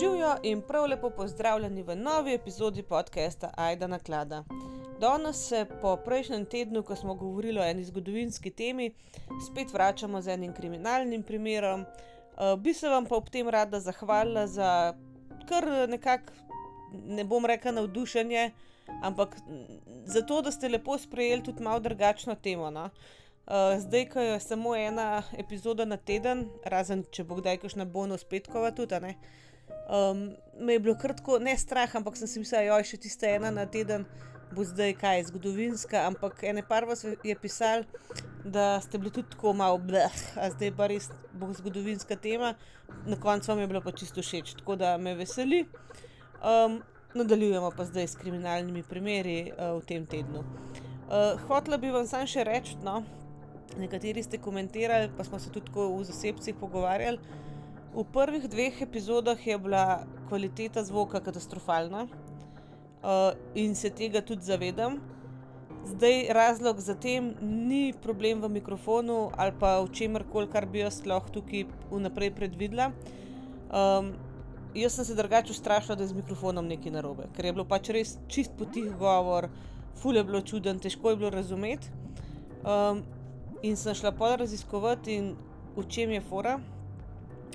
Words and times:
Živijo 0.00 0.36
in 0.42 0.62
prav 0.62 0.84
lepo 0.86 1.10
pozdravljeni 1.10 1.82
v 1.82 1.96
novi 1.96 2.34
epizodi 2.34 2.82
podcasta 2.82 3.50
Aida 3.56 3.86
na 3.86 3.98
klada. 3.98 4.44
Danes 5.00 5.48
se 5.48 5.66
po 5.82 5.96
prejšnjem 5.96 6.44
tednu, 6.44 6.82
ko 6.82 6.96
smo 6.96 7.14
govorili 7.14 7.60
o 7.60 7.64
eni 7.64 7.84
zgodovinski 7.84 8.50
temi, 8.50 8.90
spet 9.46 9.72
vračamo 9.72 10.20
z 10.20 10.28
enim 10.28 10.52
kriminalnim 10.54 11.22
primerom. 11.22 11.80
Uh, 11.80 12.60
bi 12.60 12.74
se 12.74 12.88
vam 12.88 13.06
pa 13.06 13.16
ob 13.16 13.30
tem 13.30 13.48
rada 13.48 13.80
zahvalila 13.80 14.46
za 14.46 14.94
kar 15.48 15.88
nekako, 15.88 16.32
ne 16.92 17.24
bom 17.24 17.46
rekla 17.46 17.72
navdušenje, 17.72 18.50
ampak 19.02 19.36
za 20.04 20.22
to, 20.22 20.42
da 20.42 20.50
ste 20.50 20.68
lepo 20.68 20.98
sprejeli 20.98 21.42
tudi 21.42 21.62
malo 21.62 21.80
drugačno 21.80 22.34
temo. 22.34 22.70
No? 22.70 22.84
Uh, 23.46 23.78
zdaj, 23.78 24.08
ko 24.08 24.20
je 24.20 24.40
samo 24.40 24.76
ena 24.76 25.22
epizoda 25.38 25.84
na 25.84 25.96
teden, 25.96 26.48
razen 26.64 27.04
če 27.10 27.24
bo 27.24 27.40
kdaj 27.40 27.62
kakšna 27.64 27.84
bonus 27.84 28.24
petkova 28.24 28.70
tudi, 28.70 29.00
ne. 29.00 29.14
Um, 29.86 30.36
me 30.58 30.72
je 30.72 30.80
bilo 30.80 30.94
kratko, 30.98 31.38
ne 31.38 31.56
strah, 31.58 31.90
ampak 31.96 32.16
sem 32.16 32.28
si 32.28 32.40
mislil, 32.42 32.66
da 32.66 32.78
je 32.80 32.88
še 32.90 32.98
tista 33.06 33.28
ena 33.30 33.52
na 33.54 33.66
teden, 33.70 34.06
bo 34.54 34.64
zdaj 34.66 34.96
kaj, 34.98 35.26
zgodovinska. 35.30 36.06
Ampak 36.08 36.42
ene 36.48 36.64
par 36.66 36.86
vas 36.88 37.04
je 37.04 37.36
pisal, 37.38 37.84
da 38.44 38.80
ste 38.80 38.98
bili 38.98 39.12
tudi 39.14 39.30
tako 39.34 39.52
malo 39.54 39.78
bleh, 39.78 40.16
a 40.38 40.50
zdaj 40.54 40.72
pa 40.76 40.90
res 40.90 41.10
bo 41.34 41.52
zgodovinska 41.54 42.16
tema. 42.16 42.54
Na 43.06 43.18
koncu 43.20 43.52
vam 43.52 43.62
je 43.62 43.70
bilo 43.70 43.82
pa 43.82 43.92
čisto 43.92 44.22
všeč, 44.22 44.56
tako 44.60 44.76
da 44.76 44.96
me 44.98 45.14
veseli. 45.18 45.64
Um, 46.42 46.80
nadaljujemo 47.14 47.70
pa 47.76 47.84
zdaj 47.84 48.06
s 48.06 48.18
kriminalnimi 48.20 48.82
primeri 48.82 49.52
uh, 49.52 49.78
v 49.78 49.86
tem 49.86 50.06
tednu. 50.06 50.42
Uh, 51.06 51.38
hotla 51.46 51.78
bi 51.78 51.90
vam 51.94 52.06
samo 52.06 52.26
še 52.26 52.44
reči, 52.44 52.76
no, 52.82 53.00
nekateri 53.78 54.22
ste 54.22 54.42
komentirali, 54.42 55.12
pa 55.16 55.24
smo 55.24 55.38
se 55.38 55.50
tudi 55.54 55.70
v 55.74 56.02
zasebcih 56.04 56.58
pogovarjali. 56.60 57.44
V 57.96 58.04
prvih 58.04 58.44
dveh 58.44 58.82
epizodah 58.82 59.46
je 59.46 59.56
bila 59.58 60.04
kvaliteta 60.28 60.82
zvoka 60.84 61.20
katastrofalna 61.20 62.02
uh, 62.04 63.32
in 63.54 63.74
se 63.74 63.90
tega 63.90 64.20
tudi 64.20 64.44
zavedam. 64.44 64.98
Zdaj 65.84 66.28
razlog 66.28 66.80
za 66.80 66.94
tem 66.94 67.32
ni 67.40 67.94
problem 68.02 68.42
v 68.42 68.50
mikrofonu 68.58 69.30
ali 69.36 69.52
pa 69.60 69.80
v 69.80 69.88
čemer 69.96 70.26
koli, 70.28 70.50
kar 70.52 70.66
bi 70.68 70.84
jaz 70.84 71.00
lahko 71.06 71.32
tukaj 71.38 71.64
vnaprej 71.88 72.34
predvidela. 72.36 72.90
Um, 73.72 74.12
jaz 74.74 74.92
sem 74.92 75.04
se 75.04 75.16
drugače 75.16 75.56
ustrašila, 75.56 75.96
da 75.96 76.04
je 76.04 76.12
z 76.12 76.20
mikrofonom 76.20 76.68
nekaj 76.68 76.92
narobe, 76.92 77.32
ker 77.32 77.48
je 77.48 77.56
bilo 77.56 77.64
pač 77.64 77.88
res 77.96 78.18
čist 78.28 78.52
potih 78.60 78.92
govor, 79.00 79.48
ful 79.96 80.20
je 80.20 80.24
bilo 80.24 80.44
čuden, 80.44 80.84
težko 80.84 81.16
je 81.16 81.22
bilo 81.24 81.32
razumeti. 81.32 81.88
Um, 82.60 83.06
in 83.64 83.76
sem 83.76 83.96
šla 83.96 84.12
pa 84.12 84.36
raziskovati, 84.36 85.20
v 85.76 85.88
čem 85.88 86.12
je 86.12 86.20
fora. 86.20 86.58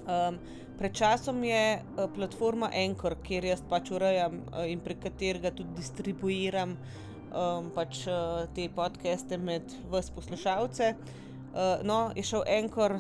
Um, 0.01 0.39
pred 0.79 0.95
časom 0.97 1.43
je 1.45 1.77
uh, 1.77 2.07
platforma 2.15 2.71
Anchor, 2.73 3.15
kjer 3.23 3.45
jaz 3.51 3.61
pač 3.69 3.91
urejam 3.93 4.41
uh, 4.49 4.65
in 4.65 4.81
prek 4.81 5.03
katerega 5.03 5.51
tudi 5.53 5.77
distribuiram 5.77 6.73
um, 6.73 7.69
pač, 7.75 8.05
uh, 8.09 8.47
te 8.55 8.65
podcaste 8.75 9.37
med 9.37 9.69
vse 9.91 10.13
poslušalce. 10.15 10.93
Uh, 11.51 11.83
no, 11.85 11.99
je 12.15 12.25
šel 12.25 12.45
Anchor 12.49 12.97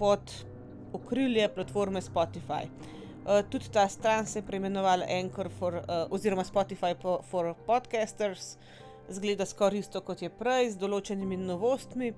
pod 0.00 0.32
okrilje 0.96 1.48
platforme 1.54 2.02
Spotify. 2.02 2.66
Uh, 3.26 3.42
tudi 3.50 3.70
ta 3.72 3.88
stran 3.88 4.26
se 4.26 4.38
je 4.38 4.46
preimenovala 4.46 5.06
Anchor 5.20 5.50
for, 5.58 5.74
uh, 5.74 6.06
oziroma 6.10 6.44
Spotify 6.44 6.94
for, 7.02 7.22
for 7.30 7.54
Podcasters, 7.66 8.56
zgleda 9.08 9.46
skoraj 9.46 9.78
isto 9.78 10.00
kot 10.00 10.22
je 10.22 10.30
prej, 10.30 10.70
z 10.74 10.82
določenimi 10.82 11.38
novostmi. 11.38 12.12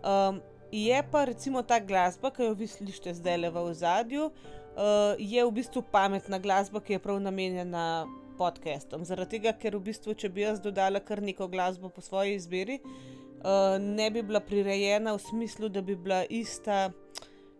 Um, 0.00 0.40
Je 0.72 1.02
pa 1.10 1.24
recimo 1.24 1.62
ta 1.62 1.80
glasba, 1.80 2.30
ki 2.30 2.46
jo 2.46 2.54
vi 2.54 2.66
slišite 2.70 3.14
zdaj 3.18 3.36
le 3.42 3.50
v 3.50 3.74
zadju, 3.74 4.30
uh, 4.30 5.18
je 5.18 5.42
v 5.42 5.50
bistvu 5.50 5.82
pametna 5.82 6.38
glasba, 6.38 6.78
ki 6.80 6.94
je 6.94 7.02
prav 7.02 7.18
namenjena 7.18 8.06
podcastom. 8.38 9.02
Zaradi 9.04 9.38
tega, 9.38 9.52
ker 9.52 9.74
v 9.74 9.90
bistvu, 9.90 10.14
če 10.14 10.30
bi 10.30 10.46
jaz 10.46 10.62
dodala 10.62 11.02
kar 11.02 11.18
neko 11.22 11.50
glasbo 11.50 11.90
po 11.90 12.00
svoji 12.00 12.38
izbiri, 12.38 12.78
uh, 12.80 13.82
ne 13.82 14.10
bi 14.14 14.22
bila 14.22 14.38
prirejena 14.38 15.16
v 15.18 15.24
smislu, 15.26 15.68
da 15.74 15.82
bi 15.82 15.98
bila 15.98 16.22
ista 16.30 16.92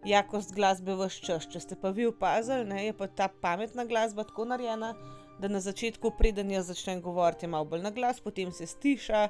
jakost 0.07 0.55
glasbe 0.55 0.95
v 0.95 1.11
čas. 1.11 1.51
Če 1.51 1.67
ste 1.67 1.75
pa 1.75 1.91
vi 1.91 2.07
opazili, 2.07 2.63
ne, 2.63 2.87
je 2.87 2.95
pa 2.95 3.11
ta 3.11 3.27
pametna 3.27 3.85
glasba 3.91 4.23
tako 4.23 4.47
narejena, 4.55 4.95
da 5.41 5.49
na 5.51 5.59
začetku, 5.59 6.15
preden 6.15 6.55
jaz 6.55 6.71
začnem 6.71 7.03
govoriti, 7.03 7.51
malo 7.51 7.67
bolj 7.67 7.83
na 7.83 7.91
glas, 7.91 8.23
potem 8.23 8.53
se 8.53 8.71
stiša. 8.71 9.29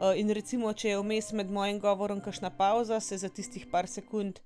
Eh, 0.00 0.20
in 0.20 0.30
recimo, 0.34 0.72
če 0.72 0.88
je 0.88 0.98
vmes 0.98 1.30
med 1.38 1.50
mojim 1.54 1.78
govorom 1.78 2.20
kakšna 2.20 2.50
pauza, 2.58 2.98
se 3.00 3.18
za 3.18 3.28
tistih 3.30 3.66
par 3.70 3.86
sekund 3.86 4.40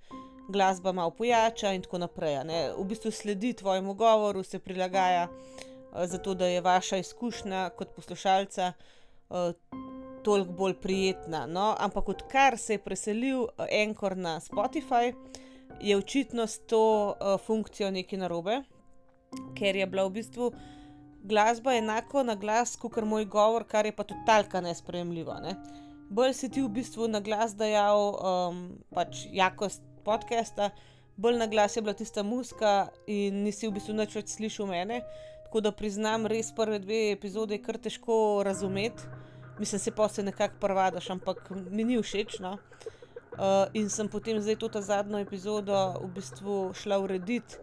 glasba 0.48 0.92
malo 0.92 1.10
pojača 1.10 1.72
in 1.72 1.82
tako 1.84 2.03
naprej. 2.04 2.42
Ne? 2.44 2.59
V 2.76 2.84
bistvu 2.88 3.12
sledi 3.12 3.54
tvojemu 3.56 3.94
govoru, 3.94 4.42
se 4.44 4.59
prilagaja, 4.59 5.28
uh, 5.28 6.04
zato 6.04 6.34
da 6.34 6.47
je 6.47 6.60
vaša 6.60 7.00
izkušnja 7.00 7.70
kot 7.76 7.94
poslušalca 7.97 8.72
uh, 8.72 9.53
toliko 10.25 10.53
bolj 10.53 10.75
prijetna. 10.82 11.47
No? 11.47 11.75
Ampak 11.78 12.09
odkar 12.09 12.59
se 12.59 12.76
je 12.76 12.84
preselil 12.84 13.47
Enkor 13.70 14.16
na 14.16 14.41
Spotify, 14.41 15.15
je 15.80 15.97
očitno 15.97 16.47
s 16.47 16.59
to 16.66 17.15
funkcijo 17.47 17.91
nekaj 17.91 18.19
narobe, 18.19 18.62
ker 19.54 19.76
je 19.76 19.86
bila 19.86 20.09
v 20.09 20.16
bistvu 20.16 20.53
glasba 21.23 21.75
enako 21.75 22.23
na 22.23 22.34
glas 22.34 22.77
kot 22.77 22.97
moj 23.05 23.25
govor, 23.25 23.65
kar 23.65 23.87
je 23.87 23.93
pa 23.93 24.05
totalka 24.05 24.61
nespremljivo. 24.61 25.34
Ne? 25.43 25.55
Bolj 26.11 26.33
si 26.34 26.49
ti 26.49 26.62
v 26.62 26.69
bistvu 26.69 27.09
na 27.09 27.21
glas 27.21 27.55
dajal 27.56 28.15
um, 28.17 28.62
pač 28.95 29.27
jakost 29.33 29.83
podcasta, 30.05 30.71
bolj 31.17 31.39
na 31.39 31.47
glas 31.47 31.77
je 31.77 31.83
bila 31.83 31.95
tista 31.95 32.23
muska 32.23 32.89
in 33.07 33.43
nisi 33.45 33.69
v 33.69 33.77
bistvu 33.77 33.97
več 33.99 34.28
slišal 34.37 34.67
mene. 34.67 35.03
Tako 35.49 35.61
da 35.65 35.73
priznam, 35.73 36.27
res 36.27 36.53
prve 36.53 36.78
dve 36.78 37.12
epizode 37.12 37.57
je 37.57 37.62
kar 37.62 37.78
težko 37.78 38.43
razumeti. 38.45 39.03
Mislim, 39.59 39.81
se 39.81 39.93
se 40.09 40.23
nekako 40.23 40.55
prvadaš, 40.61 41.11
ampak 41.11 41.51
mi 41.51 41.84
ni 41.84 42.03
všeč. 42.03 42.39
No? 42.41 42.59
Uh, 43.39 43.67
in 43.73 43.89
sem 43.89 44.09
potem 44.09 44.41
zdaj 44.41 44.57
to 44.57 44.81
zadnjo 44.81 45.19
epizodo 45.19 46.01
v 46.03 46.09
bistvu 46.15 46.75
šla 46.75 46.99
urediti 46.99 47.57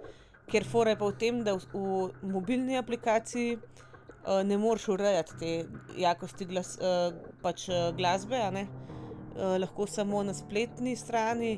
ker 0.51 0.65
fora 0.65 0.93
je 0.93 0.99
pa 0.99 1.09
v 1.09 1.17
tem, 1.19 1.43
da 1.43 1.55
v, 1.55 1.61
v 1.73 2.31
mobilni 2.31 2.77
aplikaciji 2.77 3.57
uh, 3.57 4.41
ne 4.45 4.57
moreš 4.57 4.87
urejati 4.95 5.39
te 5.39 5.53
jakosti 5.97 6.45
glas, 6.49 6.75
uh, 6.79 7.13
pač, 7.41 7.67
uh, 7.69 7.89
glasbe, 7.97 8.39
uh, 8.39 9.55
lahko 9.61 9.87
samo 9.87 10.23
na 10.23 10.33
spletni 10.33 10.95
strani. 10.95 11.57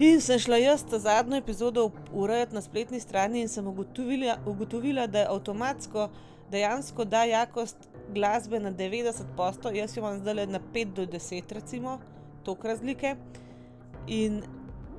In 0.00 0.22
sem 0.24 0.38
šla 0.40 0.56
jaz 0.56 0.86
ta 0.88 0.98
zadnjo 0.98 1.36
epizodo 1.36 1.90
urejati 2.16 2.56
na 2.56 2.62
spletni 2.64 3.00
strani 3.00 3.42
in 3.44 3.48
sem 3.52 3.66
ugotovila, 3.66 4.38
ugotovila 4.48 5.06
da 5.06 5.26
je 5.26 5.32
avtomatsko 5.34 6.08
dejansko 6.50 7.04
da 7.04 7.24
jakost 7.24 7.76
glasbe 8.14 8.60
na 8.60 8.72
90%, 8.72 9.74
jaz 9.74 9.96
jo 9.96 10.00
imam 10.00 10.18
zdaj 10.18 10.34
le 10.34 10.46
na 10.46 10.60
5 10.74 10.94
do 10.94 11.06
10, 11.06 11.52
recimo, 11.52 11.98
tok 12.44 12.64
razlike. 12.64 13.16
In 14.06 14.42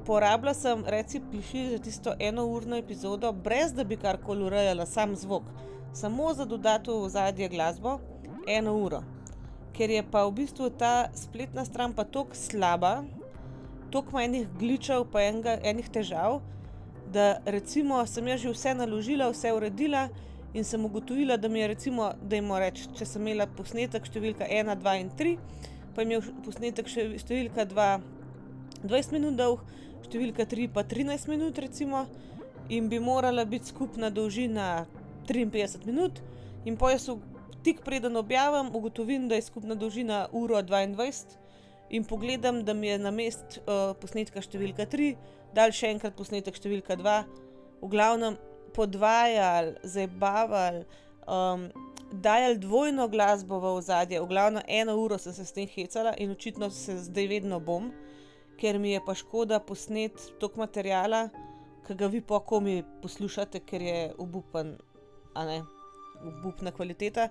porabila 0.05 0.53
sem, 0.53 0.83
reci, 0.87 1.21
piši 1.31 1.69
za 1.69 1.79
tisto 1.79 2.13
eno 2.19 2.45
urno 2.45 2.77
epizodo, 2.77 3.31
brez 3.31 3.73
da 3.73 3.83
bi 3.83 3.97
karkoli 3.97 4.43
urejala, 4.43 4.85
sam 4.85 5.15
zvok, 5.15 5.43
samo 5.93 6.33
za 6.33 6.45
dodati 6.45 6.91
v 6.91 7.09
zadnje 7.09 7.49
glasbo, 7.49 7.99
eno 8.47 8.75
uro. 8.77 9.01
Ker 9.73 9.89
je 9.89 10.03
pa 10.03 10.25
v 10.27 10.31
bistvu 10.41 10.69
ta 10.69 11.09
spletna 11.15 11.65
stran 11.65 11.93
pa 11.93 12.03
tako 12.03 12.35
slaba, 12.35 13.03
toliko 13.91 14.17
manjih 14.17 14.47
gličev, 14.59 15.05
pa 15.11 15.23
enega, 15.27 15.57
enih 15.63 15.89
težav, 15.89 16.41
da 17.11 17.41
recimo 17.45 18.05
sem 18.07 18.27
jaz 18.27 18.39
že 18.41 18.53
vse 18.53 18.73
naložila, 18.75 19.29
vse 19.31 19.51
uredila 19.53 20.07
in 20.53 20.63
sem 20.63 20.85
ugotovila, 20.85 21.37
da 21.37 21.47
mi 21.47 21.59
je 21.59 21.67
recimo, 21.67 22.11
da 22.21 22.35
jim 22.35 22.51
reč, 22.59 22.87
če 22.95 23.05
sem 23.05 23.21
imela 23.27 23.47
posnetek 23.47 24.07
številka 24.07 24.47
1, 24.47 24.75
2 24.79 24.95
in 25.03 25.11
3, 25.19 25.37
pa 25.95 26.01
je 26.01 26.07
imel 26.07 26.33
posnetek 26.45 26.87
številka 26.87 27.67
2 27.67 27.91
20 28.83 29.11
minut 29.13 29.37
dolg, 29.37 29.61
številka 30.05 30.45
3 30.49 30.69
pa 30.73 30.83
13 30.87 31.29
minut, 31.31 31.57
recimo, 31.61 32.05
in 32.69 32.89
bi 32.89 32.99
morala 32.99 33.45
biti 33.45 33.71
skupna 33.71 34.09
dolžina 34.13 34.85
53 35.27 35.85
minut, 35.85 36.21
in 36.65 36.77
po 36.77 36.89
jaz 36.89 37.09
tik 37.63 37.83
preden 37.85 38.17
objavim, 38.17 38.71
ugotovim, 38.75 39.27
da 39.29 39.37
je 39.37 39.45
skupna 39.45 39.75
dolžina 39.75 40.27
uro 40.31 40.61
22, 40.61 41.37
in 41.91 42.03
pogledam, 42.07 42.63
da 42.65 42.73
mi 42.73 42.87
je 42.87 42.97
na 42.99 43.11
mest 43.11 43.59
uh, 43.61 43.91
posnetka 44.01 44.41
številka 44.41 44.87
3, 44.89 45.13
dal 45.53 45.75
še 45.75 45.91
enkrat 45.91 46.15
posnetek 46.17 46.57
številka 46.57 46.97
2, 46.99 47.17
v 47.81 47.89
glavnem 47.91 48.37
podvajali, 48.73 49.79
zabavali. 49.83 50.85
Um, 51.27 51.71
Dajal 52.11 52.57
dvojno 52.59 53.05
glasbo 53.07 53.61
v 53.63 53.69
ozadje, 53.79 54.19
v 54.19 54.27
glavno 54.27 54.59
eno 54.67 54.97
uro 54.99 55.15
sem 55.15 55.31
se 55.31 55.45
s 55.47 55.55
tem 55.55 55.63
hecala 55.71 56.11
in 56.19 56.33
očitno 56.33 56.67
se 56.67 56.97
zdaj 57.05 57.27
vedno 57.31 57.59
bom 57.63 57.87
ker 58.61 58.79
mi 58.79 58.91
je 58.91 59.01
pa 59.05 59.15
škoda 59.17 59.59
posnet 59.59 60.13
toliko 60.39 60.61
materijala, 60.61 61.29
ki 61.87 61.95
ga 61.97 62.07
vi 62.07 62.21
pa 62.21 62.39
komi 62.39 62.83
poslušate, 63.01 63.63
ker 63.65 63.81
je 63.81 63.99
obupen, 64.21 64.75
a 65.33 65.45
ne, 65.45 65.61
obupna 66.21 66.71
kvaliteta. 66.71 67.29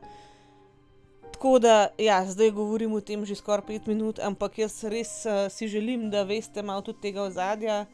Tako 1.31 1.59
da, 1.63 1.89
ja, 1.99 2.25
zdaj 2.27 2.51
govorim 2.51 2.93
o 2.93 3.01
tem 3.01 3.23
že 3.25 3.39
skoraj 3.39 3.67
pet 3.67 3.87
minut, 3.87 4.19
ampak 4.19 4.59
jaz 4.59 4.83
res 4.85 5.13
uh, 5.25 5.47
si 5.49 5.69
želim, 5.71 6.11
da 6.11 6.27
veste 6.27 6.63
malo 6.63 6.83
tudi 6.83 7.01
tega 7.07 7.23
ozadja, 7.23 7.85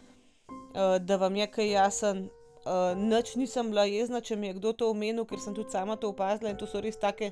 uh, 0.48 0.96
da 0.98 1.20
vam 1.20 1.36
je 1.36 1.46
kaj 1.46 1.70
jasen. 1.70 2.28
uh, 2.66 2.96
nič 2.98 3.36
nisem 3.36 3.68
bila 3.70 3.84
jezna, 3.84 4.20
če 4.20 4.36
mi 4.36 4.46
je 4.46 4.54
kdo 4.54 4.72
to 4.72 4.90
omenil, 4.90 5.28
ker 5.28 5.38
sem 5.38 5.54
tudi 5.54 5.70
sama 5.70 5.96
to 5.96 6.08
opazila 6.08 6.50
in 6.50 6.56
to 6.56 6.66
so 6.66 6.80
res 6.80 6.96
take 6.96 7.30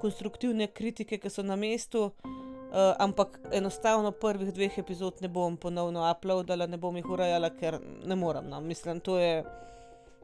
konstruktivne 0.00 0.70
kritike, 0.72 1.18
ki 1.18 1.30
so 1.30 1.42
na 1.42 1.56
mestu. 1.56 2.12
Uh, 2.24 2.49
ampak 2.72 3.38
enostavno 3.52 4.12
prvih 4.12 4.52
dveh 4.54 4.78
epizod 4.78 5.18
ne 5.20 5.28
bom 5.28 5.56
ponovno 5.56 6.04
uploadala, 6.10 6.66
ne 6.66 6.76
bom 6.76 6.96
jih 6.96 7.08
urejala, 7.10 7.50
ker 7.50 7.80
ne 8.06 8.16
morem. 8.16 8.48
No. 8.48 8.60
Mislim, 8.60 9.00
to 9.00 9.18
je, 9.18 9.44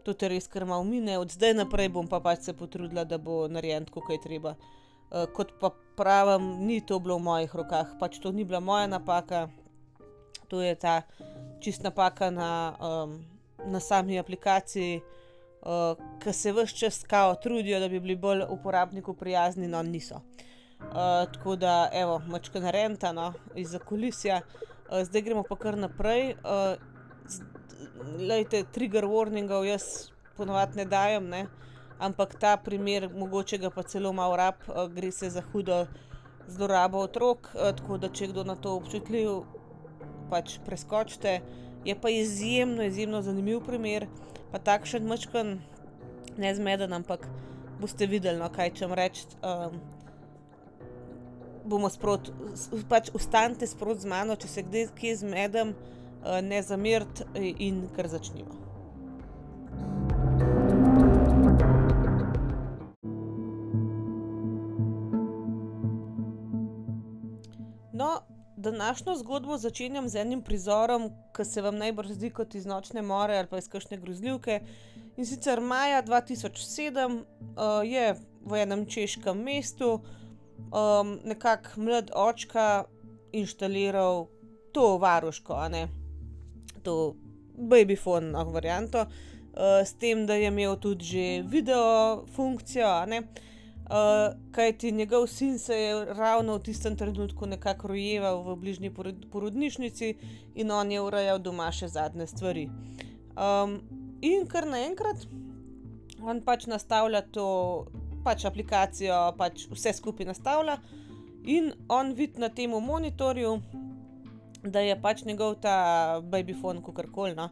to 0.05 0.15
je 0.15 0.29
res 0.29 0.47
kar 0.47 0.65
malo 0.65 0.85
mine, 0.85 1.19
od 1.19 1.31
zdaj 1.31 1.55
naprej 1.55 1.89
bom 1.89 2.07
pa 2.09 2.21
pač 2.21 2.47
se 2.47 2.55
potrudila, 2.55 3.05
da 3.05 3.19
bo 3.19 3.47
narejen 3.49 3.89
tako, 3.89 4.05
kot 4.07 4.19
je 4.19 4.23
treba. 4.23 4.55
Uh, 5.11 5.27
kot 5.35 5.53
pa 5.61 5.71
pravim, 5.97 6.67
ni 6.67 6.81
to 6.81 6.99
bilo 7.03 7.19
v 7.19 7.27
mojih 7.27 7.55
rokah, 7.55 7.95
pač 7.99 8.19
to 8.23 8.33
ni 8.33 8.45
bila 8.45 8.61
moja 8.61 8.87
napaka, 8.91 9.49
to 10.51 10.63
je 10.63 10.75
ta 10.75 11.03
čist 11.63 11.83
napaka 11.83 12.31
na, 12.31 12.51
um, 12.79 13.21
na 13.67 13.81
sami 13.81 14.19
aplikaciji, 14.19 14.99
uh, 15.63 15.99
ki 16.23 16.33
se 16.35 16.53
vse 16.55 16.75
čas 16.75 17.03
kao 17.07 17.35
trudijo, 17.43 17.81
da 17.81 17.89
bi 17.89 18.03
bili 18.03 18.17
bolj 18.19 18.47
uporabniku 18.51 19.15
prijazni, 19.15 19.69
no 19.71 19.83
niso. 19.83 20.23
Uh, 20.23 20.47
tako 21.33 21.57
da, 21.57 21.89
evo, 21.93 22.21
mačka 22.29 22.61
na 22.61 22.71
renta, 22.71 23.13
no, 23.13 23.33
iz 23.55 23.75
okulisja. 23.75 24.41
Uh, 24.91 25.03
zdaj 25.03 25.23
gremo 25.23 25.43
pa 25.43 25.57
kar 25.57 25.79
naprej. 25.79 26.37
Uh, 26.45 26.77
lejte, 28.19 28.63
trigger 28.73 29.05
warningov 29.05 29.65
jaz 29.67 30.11
ponovadi 30.37 30.77
ne 30.77 30.85
dajem, 30.85 31.29
ne? 31.29 31.47
ampak 31.99 32.35
ta 32.37 32.57
primer, 32.57 33.09
mogoče 33.09 33.59
ga 33.59 33.71
pa 33.71 33.83
celo 33.83 34.13
malo 34.13 34.37
rab, 34.37 34.61
uh, 34.69 34.85
gre 34.93 35.11
se 35.13 35.31
za 35.31 35.43
hudo 35.53 35.87
zlorabo 36.49 36.99
otrok, 36.99 37.51
uh, 37.55 37.73
tako 37.77 37.99
da 37.99 38.09
če 38.09 38.29
kdo 38.31 38.45
na 38.45 38.55
to 38.55 38.77
občutljiv, 38.77 39.43
pač 40.31 40.59
preskočite. 40.67 41.41
Je 41.85 41.95
pa 42.01 42.11
izjemno, 42.11 42.85
izjemno 42.85 43.23
zanimiv 43.23 43.65
primer, 43.67 44.07
pa 44.53 44.59
takšen 44.59 45.07
mačkan, 45.07 45.59
ne 46.37 46.55
zmeden, 46.55 46.93
ampak 46.93 47.27
boste 47.81 48.07
videli, 48.07 48.39
no, 48.39 48.51
kaj 48.53 48.75
čem 48.77 48.93
reči. 48.93 49.27
Um, 49.43 49.81
bomo 51.67 51.91
sproti, 51.91 52.33
pač 52.89 53.11
ustanite 53.15 53.67
sproti 53.67 54.07
z 54.07 54.11
mano, 54.11 54.37
če 54.37 54.49
se 54.49 54.65
kdaj 54.67 54.89
kje 54.99 55.17
zmedem, 55.23 55.75
uh, 55.75 56.39
ne 56.43 56.63
zamirte 56.63 57.27
in 57.37 57.87
kar 57.97 58.09
začnimo. 58.09 58.67
No, 67.97 68.21
današnjo 68.57 69.15
zgodbo 69.17 69.59
začenjam 69.59 70.09
z 70.09 70.17
enim 70.17 70.43
prizorom, 70.43 71.11
ki 71.37 71.45
se 71.45 71.63
vam 71.63 71.79
najbrž 71.79 72.11
zdi 72.13 72.31
kot 72.31 72.55
iz 72.55 72.67
nočne 72.67 73.03
more 73.03 73.39
ali 73.39 73.49
pa 73.49 73.59
iz 73.59 73.69
kakšne 73.69 73.97
grozljivke. 73.97 74.61
In 75.17 75.27
sicer 75.27 75.61
maja 75.61 76.03
2007 76.03 77.17
uh, 77.17 77.81
je 77.85 78.15
v 78.45 78.63
enem 78.63 78.85
češkem 78.87 79.39
mestu 79.39 80.01
um, 80.59 81.19
nekako 81.25 81.81
mlad 81.81 82.11
očka 82.15 82.85
inštaliral 83.33 84.27
to 84.73 84.99
varuško, 84.99 85.55
a 85.55 85.69
ne 85.69 85.89
to 86.83 87.15
babyphone, 87.59 88.31
no, 88.31 88.45
varianto, 88.45 89.01
uh, 89.01 89.83
s 89.85 89.95
tem, 89.99 90.27
da 90.27 90.35
je 90.35 90.49
imel 90.49 90.77
tudi 90.77 91.05
že 91.05 91.43
video 91.43 92.25
funkcijo, 92.37 92.87
a 92.87 93.07
ne. 93.07 93.23
Uh, 93.87 94.35
Kaj 94.51 94.73
ti 94.79 94.93
njegov 94.93 95.27
sin 95.27 95.59
se 95.59 95.75
je 95.75 96.05
ravno 96.05 96.57
v 96.57 96.63
tistem 96.63 96.97
trenutku 96.97 97.47
nekako 97.47 97.89
rojeval 97.89 98.43
v 98.43 98.57
bližnji 98.57 98.91
porodnišnici 99.31 100.17
in 100.55 100.71
on 100.71 100.91
je 100.91 101.01
urejal 101.01 101.39
doma 101.39 101.71
še 101.71 101.89
zadnje 101.89 102.27
stvari. 102.27 102.67
Um, 103.39 103.79
in 104.23 104.49
kar 104.51 104.67
naenkrat 104.67 105.29
on 106.19 106.43
pač 106.43 106.67
nastavlja 106.67 107.23
to 107.31 107.47
pač 108.27 108.45
aplikacijo, 108.49 109.17
pač 109.39 109.69
vse 109.71 109.95
skupaj 109.97 110.27
nastavlja 110.27 110.81
in 111.47 111.71
on 111.89 112.13
vidi 112.19 112.43
na 112.43 112.51
tem 112.51 112.75
monitorju, 112.75 113.61
da 114.67 114.83
je 114.83 114.97
pač 115.01 115.23
njegov 115.25 115.61
ta 115.63 116.21
babyphone, 116.23 116.83
kako 116.83 117.07
koli. 117.15 117.35
No, 117.39 117.51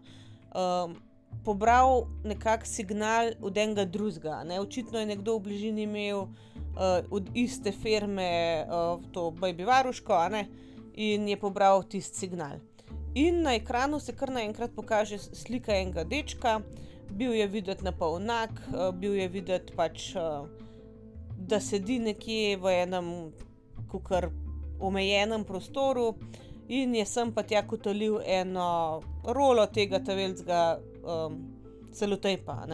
um, 0.51 0.97
pobral 1.45 2.07
nekakšen 2.25 2.73
signal 2.73 3.33
od 3.43 3.59
enega 3.59 3.85
drugega. 3.85 4.43
Očitno 4.61 4.99
je 4.99 5.07
nekdo 5.07 5.39
v 5.39 5.47
bližini 5.49 5.83
imel 5.83 6.25
uh, 6.25 7.05
od 7.11 7.31
iste 7.35 7.73
firme 7.73 8.65
uh, 8.67 9.03
to 9.13 9.31
Baby 9.31 9.65
Varuško 9.65 10.19
in 10.95 11.29
je 11.29 11.37
pobral 11.37 11.83
tisti 11.83 12.19
signal. 12.19 12.59
In 13.15 13.43
na 13.43 13.55
ekranu 13.55 14.01
se 14.01 14.13
kar 14.17 14.31
naenkrat 14.31 14.75
pokaže 14.75 15.19
slika 15.19 15.73
enega 15.73 16.05
dečka, 16.05 16.61
bil 17.11 17.35
je 17.35 17.47
videti 17.47 17.85
na 17.85 17.93
polnak, 17.93 18.51
uh, 18.73 18.91
bil 18.91 19.15
je 19.15 19.29
videti 19.29 19.73
pač, 19.77 20.15
uh, 20.17 20.49
da 21.49 21.61
sedi 21.61 21.99
nekje 21.99 22.57
v 22.57 22.73
enem 22.83 23.11
kukar 23.91 24.31
omejenem 24.81 25.45
prostoru. 25.45 26.15
In 26.69 26.95
je 26.97 27.05
sem 27.07 27.33
pa 27.33 27.43
tja 27.45 27.61
kotalil 27.69 28.21
eno 28.25 29.03
rolo 29.25 29.67
tega 29.67 30.01
teveljskega 30.01 30.79
um, 31.05 31.37
celotepa. 31.93 32.65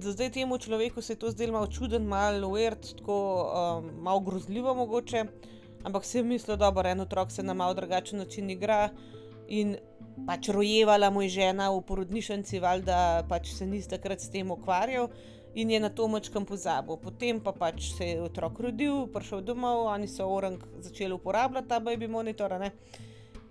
Zdaj 0.00 0.32
temu 0.34 0.58
človeku 0.58 1.02
se 1.02 1.12
je 1.12 1.18
to 1.18 1.30
zdelo 1.30 1.52
malo 1.52 1.66
čuden, 1.70 2.06
malo 2.08 2.48
uert, 2.48 2.96
tako 2.98 3.16
um, 3.46 3.90
malo 4.02 4.20
grozljivo 4.20 4.74
mogoče, 4.74 5.24
ampak 5.84 6.04
si 6.04 6.18
je 6.18 6.24
mislil, 6.24 6.56
da 6.56 6.72
en 6.84 7.00
otrok 7.00 7.30
se 7.30 7.42
na 7.42 7.54
malo 7.54 7.74
drugačen 7.74 8.18
način 8.18 8.50
igra 8.50 8.88
in 9.48 9.76
pač 10.26 10.48
rojevala 10.48 11.10
mu 11.10 11.22
je 11.22 11.28
žena 11.28 11.70
v 11.70 11.82
porodnišnici, 11.86 12.60
valjda 12.60 13.26
pač 13.28 13.54
se 13.54 13.66
ni 13.66 13.82
takrat 13.82 14.20
s 14.20 14.30
tem 14.30 14.50
ukvarjal. 14.50 15.08
In 15.54 15.70
je 15.70 15.80
na 15.80 15.88
to 15.88 16.06
mačkam 16.08 16.44
pozabil. 16.46 16.96
Potem 16.96 17.40
pa 17.40 17.52
pač 17.52 17.90
se 17.96 18.06
je 18.06 18.22
otrok 18.22 18.60
rodil, 18.60 19.06
prišel 19.10 19.42
domov, 19.42 19.88
oni 19.90 20.06
so 20.08 20.28
orang 20.30 20.60
začeli 20.78 21.14
uporabljati 21.14 21.68
ta 21.68 21.80
baby 21.80 22.08
monitor. 22.08 22.54
Ne? 22.60 22.70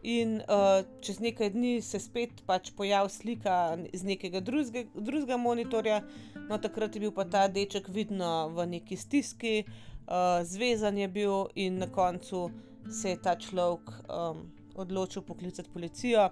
In 0.03 0.37
uh, 0.47 0.85
čez 1.03 1.19
nekaj 1.19 1.49
dni 1.51 1.81
se 1.83 1.99
spet 1.99 2.39
pač 2.47 2.71
pojavi 2.71 3.09
slika 3.11 3.75
iz 3.91 4.05
nekega 4.07 4.39
drugega 4.39 5.37
monitorja, 5.37 5.99
no 6.47 6.57
takrat 6.57 6.95
je 6.95 7.03
bil 7.03 7.11
pa 7.11 7.25
ta 7.27 7.47
deček 7.51 7.89
vidno 7.91 8.47
v 8.55 8.65
neki 8.79 8.95
stiski, 8.95 9.65
uh, 10.07 10.39
zvezan 10.47 10.97
je 10.97 11.07
bil, 11.07 11.49
in 11.55 11.83
na 11.83 11.91
koncu 11.91 12.47
se 12.87 13.11
je 13.11 13.19
ta 13.19 13.35
človek 13.35 13.91
um, 14.07 14.47
odločil 14.75 15.21
poklicati 15.21 15.69
policijo. 15.69 16.29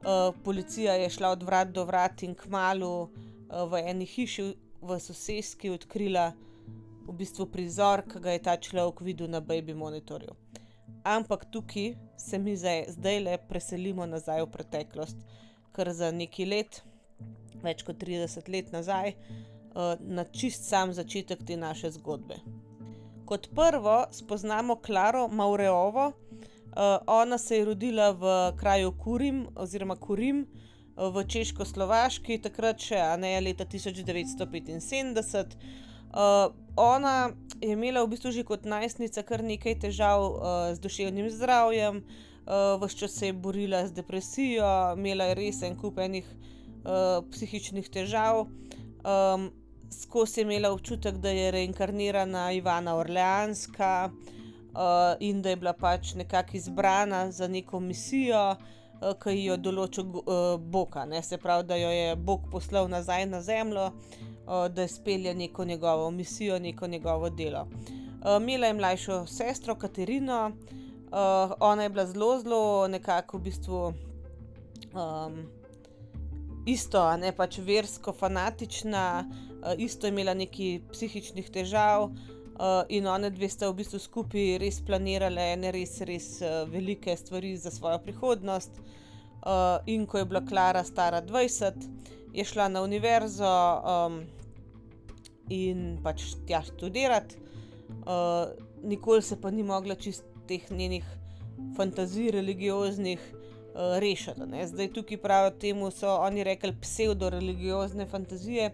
Uh, 0.00 0.32
policija 0.44 0.94
je 0.96 1.10
šla 1.10 1.36
od 1.36 1.42
vrat 1.42 1.68
do 1.68 1.84
vrat 1.84 2.22
in 2.22 2.34
kmalo 2.34 3.02
uh, 3.02 3.68
v 3.68 3.84
eni 3.92 4.08
hiši 4.08 4.54
v 4.82 5.00
sosedski 5.00 5.70
odkrila 5.70 6.32
v 7.06 7.12
bistvu 7.14 7.46
prizor, 7.46 8.02
ki 8.02 8.20
ga 8.20 8.34
je 8.34 8.42
ta 8.42 8.56
človek 8.56 9.00
videl 9.06 9.30
na 9.30 9.40
baby 9.40 9.74
monitorju 9.74 10.34
ampak 11.06 11.44
tukaj 11.50 11.94
se 12.16 12.38
mi 12.38 12.56
zdaj, 12.56 12.84
zdaj 12.88 13.20
le 13.20 13.38
preselimo 13.48 14.06
nazaj 14.06 14.42
v 14.42 14.50
preteklost, 14.50 15.22
ker 15.72 15.92
za 15.94 16.10
neki 16.10 16.46
let, 16.50 16.80
več 17.62 17.84
kot 17.86 18.00
30 18.02 18.50
let 18.50 18.72
nazaj, 18.74 19.14
uh, 19.14 19.94
na 20.00 20.24
čist 20.24 20.66
sam 20.66 20.92
začetek 20.96 21.44
te 21.46 21.56
naše 21.56 21.92
zgodbe. 21.98 22.40
Kot 23.26 23.48
prvo 23.54 24.04
spoznamo 24.10 24.80
Klaro 24.82 25.28
Maureovo. 25.28 26.12
Uh, 26.76 26.98
ona 27.06 27.38
se 27.38 27.56
je 27.56 27.64
rodila 27.64 28.10
v 28.12 28.32
kraju 28.60 28.92
Kurim, 28.98 29.46
oziroma 29.56 29.96
Kurim 29.96 30.44
v 30.96 31.24
Češko-Slovaški, 31.28 32.40
takrat 32.40 32.80
še 32.80 33.00
ne 33.20 33.36
leta 33.44 33.66
1975. 33.68 35.56
Uh, 36.16 36.48
ona 36.80 37.36
je 37.60 37.74
imela 37.76 38.00
v 38.04 38.14
bistvu 38.14 38.32
že 38.32 38.46
kot 38.48 38.64
najstnica 38.64 39.20
kar 39.28 39.44
nekaj 39.44 39.76
težav 39.84 40.20
uh, 40.24 40.38
z 40.72 40.80
duševnim 40.80 41.28
zdravjem, 41.28 42.00
uh, 42.00 42.80
vse 42.80 42.96
čas 42.96 43.12
se 43.12 43.28
je 43.28 43.36
borila 43.36 43.84
z 43.84 43.92
depresijo, 43.92 44.96
imela 44.96 45.28
je 45.28 45.34
res 45.36 45.60
en 45.68 45.76
kup 45.76 46.00
enih 46.00 46.24
uh, 46.24 47.20
psihičnih 47.28 47.92
težav. 47.92 48.48
Um, 49.04 49.52
Skozi 49.86 50.40
je 50.40 50.44
imela 50.48 50.72
občutek, 50.74 51.20
da 51.22 51.30
je 51.30 51.50
reinkarnirana 51.54 52.50
Ivana 52.56 52.96
Orleanska 52.98 54.08
uh, 54.08 55.14
in 55.20 55.44
da 55.44 55.52
je 55.52 55.60
bila 55.60 55.76
pač 55.78 56.16
nekako 56.18 56.56
izbrana 56.58 57.30
za 57.30 57.46
neko 57.46 57.80
misijo, 57.80 58.56
uh, 58.56 58.85
ki 59.22 59.34
jo 59.44 59.56
določa 59.60 60.02
uh, 60.02 60.56
Bog, 60.60 60.96
se 61.22 61.38
pravi, 61.38 61.66
da 61.68 61.76
jo 61.76 61.90
je 61.90 62.16
Bog 62.16 62.48
poslal 62.50 62.88
nazaj 62.88 63.26
na 63.26 63.42
zemljo 63.42 63.90
da 64.46 64.88
spelje 64.88 65.34
neko 65.34 65.64
njegovo 65.64 66.10
misijo, 66.10 66.58
neko 66.58 66.86
njegovo 66.86 67.30
delo. 67.30 67.66
Imela 68.40 68.66
je 68.66 68.74
mlajšo 68.74 69.26
sestro 69.26 69.74
Katerino, 69.74 70.52
ona 71.60 71.82
je 71.82 71.88
bila 71.88 72.06
zelo, 72.06 72.28
zelo 72.40 72.88
nekako 72.88 73.38
v 73.38 73.42
bistvu 73.42 73.80
um, 74.94 75.40
isto, 76.66 77.02
ne 77.16 77.32
pač 77.34 77.58
versko 77.58 78.12
fanatična, 78.12 79.24
isto 79.78 80.06
je 80.06 80.14
imela 80.14 80.34
nekaj 80.34 80.78
psihičnih 80.92 81.50
težav. 81.50 82.06
Uh, 82.06 82.35
in 82.88 83.06
one 83.06 83.30
dve 83.30 83.48
sta 83.48 83.68
v 83.68 83.76
bistvu 83.82 83.98
skupaj 84.00 84.56
res 84.62 84.80
planirale 84.80 85.42
ene 85.52 85.72
res, 85.74 85.98
res 86.08 86.28
uh, 86.40 86.64
velike 86.70 87.16
stvari 87.16 87.56
za 87.56 87.70
svojo 87.70 87.98
prihodnost. 88.04 88.80
Uh, 89.46 89.78
in 89.86 90.06
ko 90.06 90.18
je 90.18 90.24
bila 90.24 90.40
Klara 90.40 90.84
stara 90.84 91.20
20, 91.22 91.84
je 92.34 92.44
šla 92.44 92.68
na 92.68 92.82
univerzo 92.82 93.46
um, 93.46 94.22
in 95.48 95.98
pač 96.02 96.32
tja 96.48 96.62
študirati, 96.66 97.38
uh, 98.02 98.50
nikoli 98.82 99.22
se 99.22 99.38
pa 99.40 99.50
ni 99.50 99.62
mogla 99.62 99.94
čist 99.94 100.24
teh 100.48 100.64
njenih 100.70 101.04
fantazij 101.76 102.30
religioznih 102.34 103.20
uh, 103.30 103.98
rešiti. 104.02 104.66
Zdaj 104.72 104.92
tukaj 104.92 105.20
pravijo 105.22 105.54
temu, 105.60 105.90
so 105.90 106.16
oni 106.24 106.44
rekli 106.44 106.74
pseudo-religiozne 106.80 108.06
fantazije, 108.10 108.72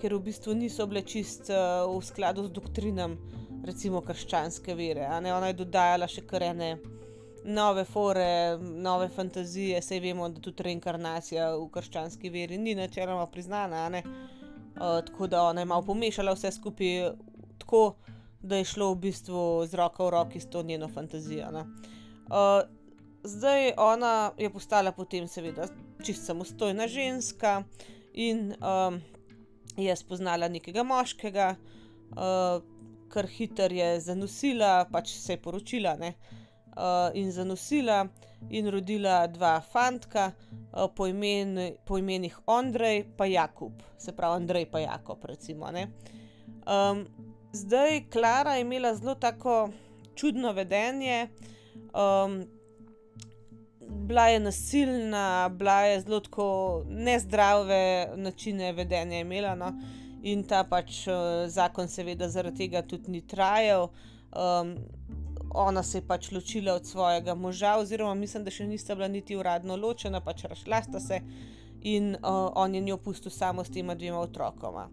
ker 0.00 0.14
v 0.14 0.22
bistvu 0.28 0.54
niso 0.54 0.86
bile 0.86 1.02
čist 1.02 1.50
uh, 1.50 1.86
v 1.88 2.02
skladu 2.04 2.46
z 2.46 2.54
doktrinam, 2.56 3.16
recimo 3.66 4.02
krščanske 4.04 4.74
vere. 4.78 5.08
Ona 5.10 5.50
je 5.50 5.58
dodajala 5.58 6.08
še 6.10 6.22
kar 6.28 6.44
ene 6.46 6.76
nove 7.46 7.84
fore, 7.84 8.58
nove 8.58 9.08
fantazije, 9.08 9.80
sej 9.82 10.00
vemo, 10.02 10.28
da 10.28 10.42
tudi 10.42 10.66
reinkarnacija 10.66 11.52
v 11.54 11.68
krščanski 11.74 12.30
veri 12.30 12.58
ni 12.58 12.74
načeloma 12.74 13.26
priznana. 13.30 13.86
Uh, 13.96 15.00
tako 15.06 15.26
da 15.30 15.46
ona 15.48 15.62
je 15.62 15.70
malo 15.70 15.86
pomešala 15.86 16.34
vse 16.36 16.52
skupaj, 16.52 17.12
tako 17.62 17.96
da 18.42 18.60
je 18.60 18.64
šlo 18.64 18.92
v 18.92 18.98
bistvu 19.06 19.42
z 19.66 19.78
roko 19.78 20.06
v 20.06 20.10
roki 20.10 20.40
s 20.40 20.50
to 20.50 20.62
njeno 20.62 20.88
fantazijo. 20.88 21.48
Uh, 21.54 22.66
zdaj 23.22 23.72
ona 23.76 24.32
je 24.38 24.50
postala 24.50 24.92
potem, 24.92 25.28
seveda, 25.28 25.68
čist 26.04 26.26
samostojna 26.26 26.88
ženska 26.88 27.62
in 28.14 28.54
um, 28.60 29.00
je 29.76 29.96
spoznala 29.96 30.48
nekega 30.48 30.82
moškega, 30.82 31.54
uh, 32.16 32.62
kar 33.12 33.28
hiter 33.30 33.72
je 33.72 34.00
zanosila, 34.00 34.86
pač 34.92 35.12
se 35.14 35.36
je 35.36 35.42
poročila. 35.42 35.96
Ne? 36.00 36.14
uh, 36.76 37.10
in 37.14 37.32
zanosila 37.32 38.08
in 38.50 38.68
rodila 38.70 39.26
dva 39.26 39.60
fantka 39.60 40.32
uh, 40.72 40.86
po, 40.94 41.06
imen, 41.06 41.58
po 41.84 41.98
imenih 41.98 42.38
Andrej 42.46 43.04
in 43.20 43.32
Jakub, 43.32 43.82
se 43.98 44.12
pravi 44.12 44.36
Andrej 44.36 44.66
in 44.74 44.80
Jakob. 44.80 45.24
Recimo, 45.24 45.70
um, 45.72 47.06
zdaj 47.52 48.04
Klara 48.10 48.54
je 48.54 48.60
imela 48.60 48.94
zelo 48.94 49.14
tako 49.14 49.70
čudno 50.14 50.52
vedenje. 50.52 51.28
Um, 51.94 52.44
Bila 54.06 54.28
je 54.28 54.40
nasilna, 54.40 55.48
bila 55.48 55.80
je 55.80 56.00
zelo 56.00 56.20
tako 56.20 56.84
nezdrave 56.88 58.08
načine 58.16 58.72
vedenja 58.72 59.20
imela, 59.20 59.54
no? 59.54 59.72
in 60.22 60.42
ta 60.46 60.62
pač 60.64 61.04
uh, 61.10 61.46
zakon, 61.50 61.88
seveda, 61.90 62.28
zaradi 62.30 62.66
tega 62.66 62.82
tudi 62.86 63.10
ni 63.10 63.20
trajal. 63.26 63.88
Um, 64.30 64.76
ona 65.56 65.82
se 65.82 65.98
je 65.98 66.06
pač 66.06 66.30
ločila 66.32 66.74
od 66.74 66.86
svojega 66.86 67.34
moža, 67.34 67.76
oziroma 67.80 68.14
mislim, 68.14 68.44
da 68.44 68.50
še 68.50 68.66
nista 68.66 68.94
bila 68.94 69.08
niti 69.08 69.36
uradno 69.36 69.76
ločena, 69.76 70.20
pač 70.20 70.44
rašla 70.50 70.82
sta 70.86 71.00
se 71.00 71.20
in 71.82 72.14
uh, 72.14 72.50
on 72.54 72.74
je 72.74 72.80
njo 72.80 72.96
pustil 72.98 73.30
samo 73.30 73.64
s 73.64 73.70
tema 73.70 73.94
dvema 73.94 74.20
otrokoma. 74.20 74.88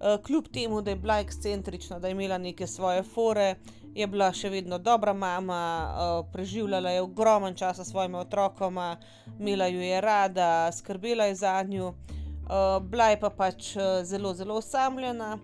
Uh, 0.00 0.16
kljub 0.24 0.48
temu, 0.52 0.80
da 0.82 0.90
je 0.90 1.00
bila 1.00 1.20
ekscentrična, 1.20 1.98
da 1.98 2.08
je 2.08 2.16
imela 2.16 2.38
neke 2.38 2.66
svoje 2.66 3.02
fore, 3.02 3.54
je 3.94 4.06
bila 4.06 4.30
še 4.32 4.50
vedno 4.50 4.78
dobra 4.78 5.12
mama, 5.12 5.60
uh, 5.60 6.26
preživljala 6.32 6.90
je 6.90 7.02
ogromen 7.02 7.54
čas 7.54 7.78
s 7.78 7.90
svojimi 7.90 8.16
otrokoma, 8.16 8.96
imela 9.38 9.66
ju 9.66 9.80
je 9.80 10.00
rada, 10.00 10.72
skrbela 10.72 11.24
je 11.24 11.34
za 11.34 11.62
njo, 11.62 11.88
uh, 11.88 12.78
bila 12.82 13.10
je 13.10 13.20
pa 13.20 13.30
pač 13.30 13.74
uh, 13.76 13.82
zelo, 14.04 14.34
zelo 14.34 14.54
osamljena 14.54 15.38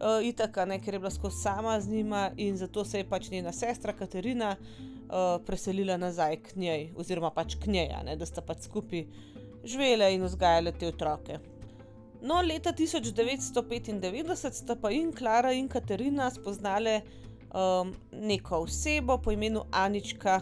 uh, 0.00 0.24
itaka, 0.24 0.64
ne, 0.64 0.80
ker 0.80 0.94
je 0.94 1.00
bila 1.00 1.10
skozi 1.10 1.42
sama 1.42 1.80
z 1.80 1.88
njima 1.88 2.30
in 2.36 2.56
zato 2.56 2.84
se 2.84 2.98
je 2.98 3.08
pač 3.08 3.30
njena 3.30 3.52
sestra 3.52 3.92
Katarina 3.92 4.56
uh, 4.56 5.36
preselila 5.46 5.96
nazaj 5.96 6.36
k 6.36 6.56
njej, 6.56 6.90
oziroma 6.96 7.30
pač 7.30 7.56
k 7.60 7.66
njej, 7.66 7.94
ne, 8.04 8.16
da 8.16 8.26
sta 8.26 8.40
pač 8.40 8.64
skupaj 8.68 9.06
živele 9.64 10.14
in 10.14 10.24
vzgajale 10.24 10.72
te 10.72 10.88
otroke. 10.88 11.38
No, 12.22 12.42
leta 12.44 12.72
1995 12.72 14.52
sta 14.52 14.76
pa 14.76 14.90
in 14.92 15.12
Klara 15.12 15.52
in 15.52 15.68
Katarina 15.68 16.30
spoznale 16.30 17.00
um, 17.54 17.94
neko 18.12 18.58
osebo 18.58 19.18
po 19.18 19.32
imenu 19.32 19.62
Anička 19.70 20.40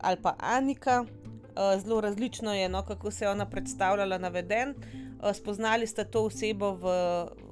ali 0.00 0.16
pa 0.22 0.34
Anika. 0.38 1.04
Uh, 1.04 1.82
zelo 1.82 2.00
različno 2.00 2.54
je, 2.54 2.68
no, 2.68 2.82
kako 2.82 3.10
se 3.10 3.24
je 3.24 3.30
ona 3.30 3.46
predstavljala, 3.46 4.18
naveden. 4.18 4.68
Uh, 4.68 5.34
spoznali 5.34 5.86
sta 5.86 6.04
to 6.04 6.24
osebo 6.24 6.72
v 6.72 6.86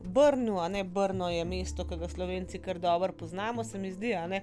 Brnu, 0.08 0.58
a 0.60 0.68
ne 0.68 0.84
Brno 0.84 1.28
je 1.30 1.44
mesto, 1.44 1.84
ki 1.84 1.96
ga 1.96 2.08
slovenci 2.08 2.58
kar 2.58 2.78
dobro 2.78 3.12
poznamo, 3.12 3.64
se 3.64 3.78
mi 3.78 3.92
zdi, 3.92 4.12
eh, 4.12 4.42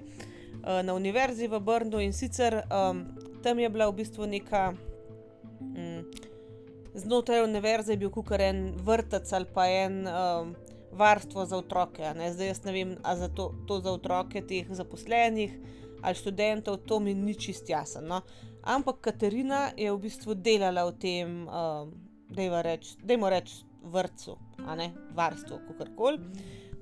na 0.82 0.94
univerzi 0.94 1.48
v 1.48 1.60
Brnu 1.60 2.00
in 2.00 2.12
sicer 2.12 2.62
um, 2.70 3.04
tam 3.42 3.58
je 3.58 3.68
bila 3.68 3.88
v 3.90 3.92
bistvu 3.92 4.26
neka. 4.26 4.74
Um, 5.60 6.04
Znotraj 6.96 7.42
univerze 7.44 7.92
je 7.92 7.96
bil 7.96 8.10
kukar 8.10 8.40
en 8.40 8.72
vrtec 8.84 9.32
ali 9.32 9.46
pa 9.54 9.66
en 9.68 10.06
um, 10.08 10.54
varstvo 10.96 11.44
za 11.46 11.56
otroke. 11.56 12.12
Zdaj 12.32 12.46
jaz 12.46 12.64
ne 12.64 12.72
vem, 12.72 12.96
ali 13.02 13.18
za 13.20 13.28
to, 13.28 13.52
to 13.68 13.80
za 13.80 13.92
otroke 13.92 14.42
teh 14.46 14.66
zaposlenih 14.70 15.58
ali 16.02 16.14
študentov, 16.14 16.76
to 16.86 17.00
mi 17.00 17.14
ni 17.14 17.34
čist 17.34 17.68
jasno. 17.68 18.00
No? 18.00 18.20
Ampak 18.62 19.00
Katarina 19.00 19.70
je 19.76 19.92
v 19.92 19.98
bistvu 19.98 20.34
delala 20.34 20.86
v 20.90 20.92
tem, 20.98 21.28
um, 21.46 21.92
da 22.30 22.42
je 22.42 23.18
mo 23.18 23.30
reči, 23.30 23.62
vrtu, 23.86 24.36
a 24.66 24.74
ne 24.74 24.90
varstvo, 25.14 25.58
kako 25.68 25.86
koli. 25.96 26.18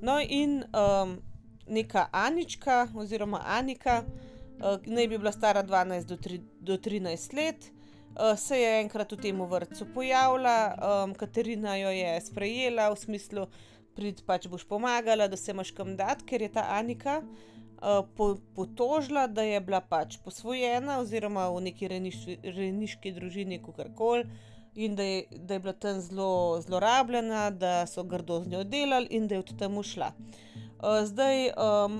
No, 0.00 0.18
in 0.20 0.64
um, 0.72 1.18
neka 1.68 2.08
Anička, 2.12 2.88
oziroma 2.96 3.42
Anika, 3.44 4.02
uh, 4.04 4.80
naj 4.86 5.08
bi 5.08 5.18
bila 5.18 5.32
stara 5.32 5.62
12 5.62 6.08
do, 6.08 6.16
3, 6.16 6.40
do 6.60 6.76
13 6.76 7.36
let, 7.36 7.68
uh, 8.16 8.32
se 8.36 8.58
je 8.60 8.80
enkrat 8.80 9.12
v 9.12 9.20
tem 9.20 9.40
vrtu 9.40 9.86
pojavila, 9.94 10.56
um, 11.04 11.14
Katarina 11.14 11.76
jo 11.76 11.92
je 11.92 12.20
sprejela 12.20 12.90
v 12.92 13.00
smislu, 13.00 13.46
prid 13.96 14.22
pač 14.26 14.48
boš 14.50 14.64
pomagala, 14.68 15.28
da 15.28 15.36
se 15.36 15.52
imaš 15.52 15.70
kam 15.76 15.96
dati, 15.96 16.26
ker 16.28 16.42
je 16.42 16.52
ta 16.52 16.66
Anika. 16.78 17.20
Uh, 17.84 18.06
po, 18.16 18.36
potožila, 18.56 19.26
da 19.26 19.42
je 19.42 19.60
bila 19.60 19.80
pač 19.80 20.16
posvojena, 20.24 20.98
oziroma 21.02 21.50
v 21.52 21.66
neki 21.66 21.88
reniški, 21.92 22.36
reniški 22.56 23.12
družini, 23.12 23.58
kako 23.60 23.88
koli, 23.98 24.24
in 24.74 24.94
da 24.96 25.04
je, 25.04 25.24
da 25.30 25.58
je 25.58 25.60
bila 25.60 25.72
tam 25.72 26.00
zelo 26.00 26.60
zlorabljena, 26.64 27.50
da 27.50 27.86
so 27.86 28.06
grdo 28.08 28.40
z 28.40 28.54
njo 28.54 28.64
delali 28.64 29.10
in 29.10 29.28
da 29.28 29.36
je 29.36 29.44
od 29.44 29.52
tam 29.58 29.76
ušla. 29.78 30.12
Uh, 30.14 31.04
zdaj, 31.04 31.50
um, 31.50 31.98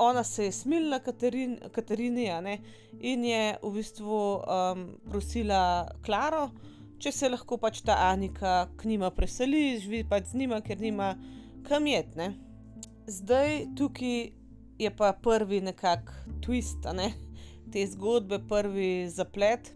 ona 0.00 0.24
se 0.24 0.44
je 0.44 0.52
smilila 0.52 0.98
Katarin, 0.98 1.58
Katarini 1.72 2.26
ne, 2.42 2.58
in 3.00 3.24
je 3.24 3.56
v 3.62 3.72
bistvu 3.74 4.18
um, 4.40 4.84
prosila 5.10 5.88
Klaro, 6.04 6.50
če 7.00 7.12
se 7.12 7.28
lahko 7.28 7.56
pač 7.56 7.80
ta 7.86 7.96
Anika 8.10 8.68
k 8.76 8.88
njima 8.88 9.10
preseli, 9.10 9.78
živi 9.80 10.04
pač 10.08 10.32
z 10.32 10.42
njima, 10.42 10.60
ker 10.60 10.80
nima 10.80 11.14
kam 11.68 11.86
jetne. 11.86 12.34
Zdaj 13.08 13.64
tukaj 13.76 14.30
je 14.80 14.90
pa 14.96 15.12
prvi 15.12 15.60
nekakšen 15.64 16.20
twist 16.44 16.86
ne, 16.96 17.12
te 17.72 17.84
zgodbe, 17.86 18.40
prvi 18.48 19.08
zaplet. 19.08 19.72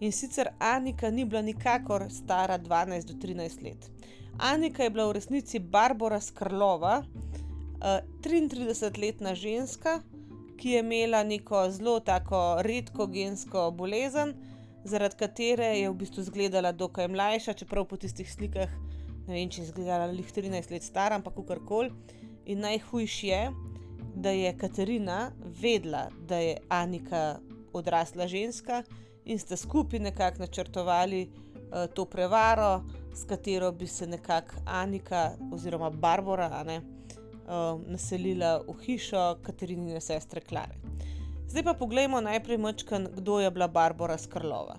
In 0.00 0.12
sicer 0.12 0.52
Anika 0.58 1.10
ni 1.10 1.24
bila 1.24 1.42
nikakor 1.42 2.06
stara 2.12 2.58
12 2.58 3.06
do 3.08 3.14
13 3.14 3.62
let. 3.64 3.90
Anika 4.38 4.84
je 4.84 4.90
bila 4.90 5.06
v 5.08 5.16
resnici 5.16 5.58
Barbara 5.58 6.20
Skrlova, 6.20 7.02
33-letna 7.80 9.32
eh, 9.32 9.34
ženska, 9.34 10.00
ki 10.56 10.70
je 10.70 10.80
imela 10.80 11.22
neko 11.24 11.70
zelo 11.70 12.00
tako 12.00 12.58
redko 12.64 13.06
gensko 13.06 13.70
bolezen, 13.70 14.34
zaradi 14.86 15.18
katere 15.18 15.72
je 15.78 15.90
v 15.90 15.94
bistvu 15.98 16.22
izgledala 16.22 16.72
dokaj 16.72 17.08
mlajša, 17.08 17.54
čeprav 17.62 17.86
po 17.90 17.96
tistih 17.96 18.28
slikah 18.32 18.70
ne 19.26 19.34
vem, 19.34 19.50
če 19.50 19.62
je 19.62 19.68
izgledala 19.70 20.06
le 20.10 20.22
13 20.22 20.70
let 20.70 20.86
stara, 20.86 21.18
ampak 21.18 21.38
koli. 21.66 21.90
In 22.46 22.62
najhujši 22.62 23.28
je, 23.28 23.40
da 24.16 24.30
je 24.30 24.52
Katarina 24.58 25.32
vedela, 25.60 26.06
da 26.28 26.38
je 26.38 26.56
Anika 26.68 27.38
odrasla 27.72 28.28
ženska 28.28 28.82
in 29.24 29.38
sta 29.38 29.56
skupaj 29.56 30.00
nekako 30.00 30.38
načrtovali 30.38 31.26
uh, 31.26 31.86
to 31.94 32.04
prevaro, 32.04 32.84
s 33.14 33.24
katero 33.24 33.72
bi 33.72 33.86
se 33.86 34.06
nekako 34.06 34.62
Anika 34.66 35.32
oziroma 35.52 35.90
Barbara 35.90 36.62
ne, 36.64 36.78
uh, 36.78 37.80
naselila 37.86 38.60
v 38.68 38.78
hišo 38.86 39.38
Katarinine 39.42 40.00
sestre 40.00 40.40
Klare. 40.40 40.78
Zdaj 41.48 41.62
pa 41.62 41.74
pogledajmo 41.74 42.20
najprej, 42.20 42.58
mačkan, 42.58 43.08
kdo 43.16 43.40
je 43.40 43.50
bila 43.50 43.68
Barbara 43.68 44.18
Skrlova. 44.18 44.76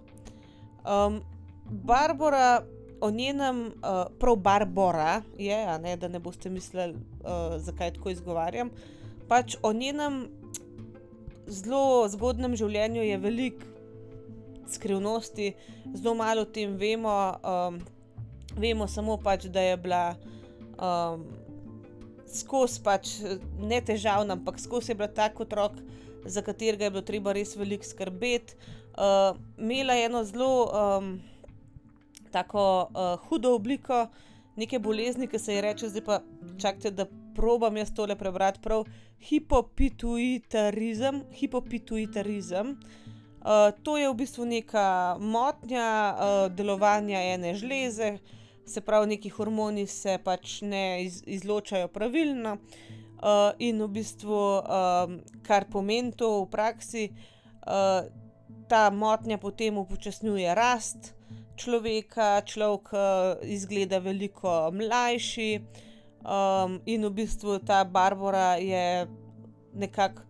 Um, 0.83 1.21
Barbara, 1.65 2.63
o 3.01 3.11
njenem, 3.11 3.65
uh, 3.65 4.07
prav 4.19 4.35
Barbara 4.35 5.21
je, 5.37 5.79
ne, 5.79 5.97
da 5.97 6.07
ne 6.07 6.19
boste 6.19 6.49
mislili, 6.49 6.93
uh, 6.93 7.57
zakaj 7.57 7.93
tako 7.93 8.09
izgovarjam. 8.09 8.71
Pač 9.27 9.55
o 9.63 9.73
njenem 9.73 10.27
zelo 11.47 12.07
zgodnem 12.09 12.55
življenju 12.55 13.03
je 13.03 13.17
veliko 13.17 13.65
skrivnosti, 14.67 15.53
zelo 15.93 16.15
malo 16.15 16.43
o 16.43 16.51
tem 16.51 16.75
vemo. 16.75 17.15
Um, 17.43 17.79
vemo 18.57 18.87
samo 18.87 19.17
pač, 19.17 19.45
da 19.53 19.61
je 19.61 19.77
bila 19.77 20.15
um, 20.81 21.25
skozi 22.27 22.81
pač 22.83 23.13
ne 23.59 23.79
težavna, 23.81 24.35
ampak 24.37 24.59
skozi 24.59 24.91
je 24.91 24.99
bila 24.99 25.09
tak 25.13 25.39
otrok, 25.39 25.77
za 26.27 26.41
katerega 26.41 26.85
je 26.85 26.91
bilo 26.91 27.01
treba 27.01 27.33
res 27.33 27.55
veliko 27.55 27.85
skrbeti. 27.85 28.53
Uh, 28.97 29.37
imela 29.57 29.93
je 29.93 30.05
eno 30.05 30.23
zelo 30.23 30.65
um, 30.65 31.21
tako 32.31 32.89
uh, 32.89 33.19
hudo 33.27 33.55
obliko 33.55 34.07
neke 34.55 34.79
bolezni, 34.79 35.27
ki 35.27 35.39
se 35.39 35.53
ji 35.53 35.61
reče, 35.61 35.89
zdaj 35.89 36.03
pa 36.05 36.21
čakajte, 36.61 36.91
da 36.91 37.05
probam 37.35 37.77
jaz 37.77 37.93
tole 37.93 38.15
prebrati 38.15 38.59
prav. 38.61 38.83
Hipopituitarizem. 39.21 41.21
Hipopituitarizem. 41.33 42.67
Uh, 42.67 42.77
to 43.83 43.97
je 43.97 44.09
v 44.09 44.13
bistvu 44.17 44.45
neka 44.45 45.17
motnja 45.19 46.13
uh, 46.13 46.51
delovanja 46.51 47.21
ene 47.21 47.55
žleze, 47.55 48.17
se 48.65 48.81
pravi, 48.81 49.07
neki 49.13 49.29
hormoni 49.29 49.87
se 49.87 50.17
pač 50.23 50.61
ne 50.61 51.03
iz, 51.05 51.23
izločajo 51.25 51.87
pravilno. 51.87 52.53
Uh, 52.53 52.59
in 53.59 53.81
v 53.81 53.87
bistvu, 53.97 54.61
uh, 54.61 55.09
kar 55.43 55.65
pomeni 55.71 56.11
to 56.11 56.45
v 56.45 56.49
praksi, 56.53 57.03
uh, 57.65 58.05
ta 58.67 58.89
motnja 58.91 59.37
potem 59.37 59.77
upočasnjuje 59.77 60.53
rast 60.55 61.17
človeka, 61.57 62.41
človek 62.45 62.93
uh, 62.93 63.01
izgleda 63.41 63.99
veliko 63.99 64.69
mlajši, 64.71 65.51
um, 66.21 66.79
in 66.85 67.05
v 67.05 67.11
bistvu 67.23 67.59
ta 67.65 67.83
Barbara 67.83 68.55
je 68.61 69.07
nekako 69.73 70.21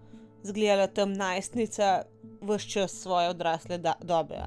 zgledala 0.43 0.87
tam 0.87 1.13
najstnica, 1.13 2.03
vse 2.41 2.69
čas 2.69 2.91
svoje 2.91 3.29
odrasle 3.29 3.77
dobe. 4.01 4.39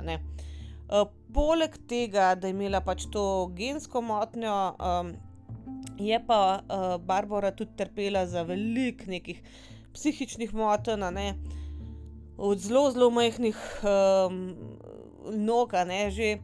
Uh, 0.89 1.09
poleg 1.35 1.77
tega, 1.89 2.35
da 2.35 2.49
je 2.49 2.57
imela 2.57 2.81
pač 2.81 3.05
to 3.13 3.51
gensko 3.57 4.01
motnjo, 4.01 4.55
um, 4.79 5.13
je 5.99 6.21
pa 6.27 6.61
uh, 6.61 6.97
Barbara 7.05 7.51
tudi 7.51 7.77
trpela 7.77 8.27
za 8.27 8.43
velik 8.43 9.07
nekih 9.07 9.43
psihičnih 9.93 10.55
motenj, 10.55 11.03
od 12.41 12.59
zelo, 12.59 12.91
zelo 12.91 13.11
majhnih 13.11 13.57
um, 13.85 14.57
nog, 15.37 15.73
ne 15.87 16.11
že. 16.11 16.39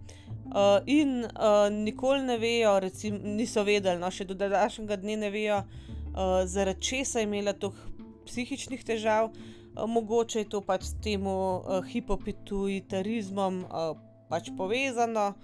Uh, 0.47 0.79
in 0.87 1.25
uh, 1.25 1.67
nikoli 1.73 2.23
ne 2.23 2.37
vejo, 2.39 2.81
recimo, 2.81 3.19
niso 3.19 3.65
vedeli, 3.67 3.99
no, 3.99 4.11
še 4.15 4.25
do 4.25 4.35
današnjega 4.39 4.97
dne 5.03 5.17
ne 5.25 5.31
vejo, 5.31 5.57
uh, 5.59 6.45
zaradi 6.47 6.87
česa 6.87 7.19
je 7.19 7.27
imela 7.27 7.53
toliko 7.53 8.07
psihičnih 8.29 8.85
težav, 8.87 9.33
uh, 9.33 9.89
mogoče 9.91 10.45
je 10.45 10.49
to 10.55 10.61
pač 10.63 10.87
s 10.87 10.95
tem 11.03 11.27
uh, 11.27 11.83
hipopituitarizmom 11.91 13.65
uh, 13.65 13.99
pač 14.29 14.51
povezano, 14.57 15.35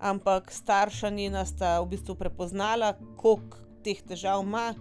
ampak 0.00 0.52
starša 0.52 1.10
njena 1.10 1.44
sta 1.44 1.80
v 1.80 1.90
bistvu 1.94 2.14
prepoznala, 2.14 2.94
koliko 3.16 3.58
teh 3.84 4.00
težav 4.02 4.42
ima, 4.44 4.74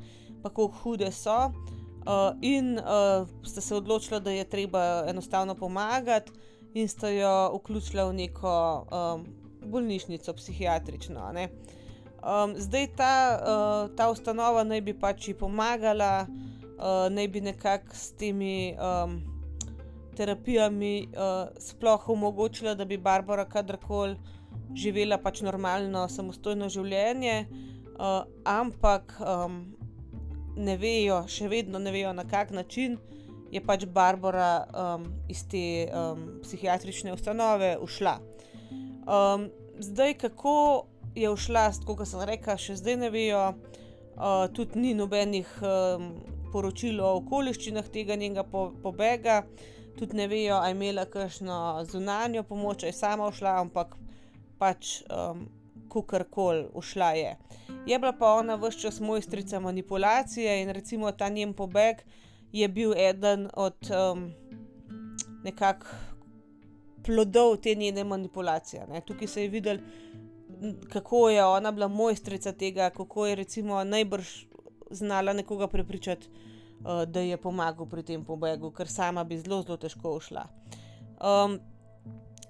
pa 0.43 0.49
koliko 0.49 0.77
hude 0.83 1.11
so. 1.11 1.51
Uh, 1.99 2.31
in 2.41 2.79
uh, 2.79 3.27
sta 3.43 3.61
se 3.61 3.75
odločila, 3.75 4.19
da 4.19 4.31
je 4.31 4.47
treba 4.49 5.03
enostavno 5.07 5.55
pomagati, 5.55 6.31
in 6.73 6.87
sta 6.87 7.09
jo 7.09 7.59
vključila 7.59 8.05
v 8.09 8.13
neko 8.13 8.53
um, 8.91 9.25
bolnišnico, 9.65 10.33
psihiatrično. 10.33 11.33
Um, 11.33 12.53
zdaj 12.57 12.87
ta, 12.95 13.39
uh, 13.41 13.95
ta 13.95 14.09
ustanova 14.09 14.63
naj 14.63 14.81
bi 14.81 14.93
pač 14.93 15.29
pomagala, 15.39 16.27
uh, 16.27 17.07
naj 17.11 17.27
bi 17.27 17.41
nekako 17.41 17.95
s 17.95 18.11
temi 18.11 18.75
um, 18.75 19.19
terapijami 20.19 21.07
uh, 21.07 21.47
sploh 21.63 22.09
omogočila, 22.11 22.75
da 22.75 22.85
bi 22.85 22.97
Barbara 22.99 23.45
kadarkoli 23.47 24.17
živela 24.75 25.17
pač 25.17 25.41
normalno, 25.45 26.03
samostojno 26.11 26.67
življenje, 26.69 27.45
uh, 27.95 28.25
ampak 28.43 29.15
um, 29.23 29.61
ne 30.59 30.75
vejo, 30.77 31.23
še 31.31 31.47
vedno 31.51 31.79
ne 31.79 31.93
vejo 31.95 32.11
na 32.13 32.27
kak 32.27 32.51
način. 32.51 32.97
Je 33.49 33.61
pač 33.65 33.87
Barbara 33.89 34.67
um, 34.67 35.07
iz 35.31 35.41
te 35.49 35.87
um, 35.87 36.27
psihiatrične 36.43 37.15
ustanove 37.15 37.77
ušla. 37.81 38.19
Um, 39.09 39.47
zdaj, 39.81 40.19
kako 40.21 40.85
je 41.17 41.31
všla, 41.33 41.63
kot 41.87 42.03
sem 42.05 42.21
rekla, 42.29 42.59
še 42.61 42.75
zdaj 42.77 42.99
ne 43.01 43.09
vejo, 43.09 43.41
uh, 44.19 44.45
tudi 44.53 44.83
ni 44.83 44.93
nobenih 44.93 45.49
um, 45.63 46.11
poročil 46.53 47.01
o 47.01 47.15
okoliščinah 47.23 47.89
tega 47.93 48.19
njenega 48.19 48.45
po 48.45 48.69
pobega, 48.83 49.41
tudi 49.99 50.17
ne 50.17 50.27
vejo, 50.27 50.55
ali 50.55 50.71
je 50.71 50.75
imela 50.75 51.05
kakšno 51.05 51.85
zunanjo 51.91 52.43
pomoč, 52.43 52.83
ali 52.83 52.89
je 52.89 52.99
sama 52.99 53.31
všla, 53.31 53.55
ampak 53.61 53.95
pač 54.59 55.01
um, 55.11 55.47
kukorkoli 55.89 56.67
všla 56.75 57.11
je. 57.19 57.37
Je 57.85 57.99
bila 57.99 58.13
pa 58.13 58.33
ona 58.39 58.55
vse 58.55 58.79
čas 58.79 58.99
mojstrica 58.99 59.59
manipulacije 59.59 60.61
in 60.61 60.69
recimo 60.69 61.11
ta 61.11 61.29
njen 61.29 61.53
pobeg 61.53 62.03
je 62.51 62.67
bil 62.67 62.93
eden 62.97 63.49
od 63.53 63.91
um, 63.91 64.31
nekakšnih 65.43 66.09
plodov 67.09 67.57
te 67.57 67.75
njene 67.75 68.03
manipulacije. 68.03 68.87
Ne. 68.87 69.01
Tukaj 69.01 69.27
se 69.27 69.43
je 69.43 69.49
videl, 69.49 69.77
kako 70.89 71.29
je 71.29 71.45
ona 71.45 71.71
bila 71.71 71.87
mojstrica 71.87 72.51
tega, 72.51 72.89
kako 72.89 73.25
je 73.27 73.35
recimo 73.35 73.83
najbrž 73.83 74.27
znala 74.91 75.33
nekoga 75.33 75.67
prepričati, 75.67 76.29
da 76.83 77.19
je 77.19 77.37
pomagal 77.37 77.85
pri 77.89 78.03
tem 78.03 78.23
pobegu, 78.25 78.71
ker 78.71 78.87
sama 78.87 79.23
bi 79.23 79.39
zelo, 79.39 79.61
zelo 79.63 79.77
težko 79.77 80.15
ušla. 80.15 80.45
Um, 81.19 81.59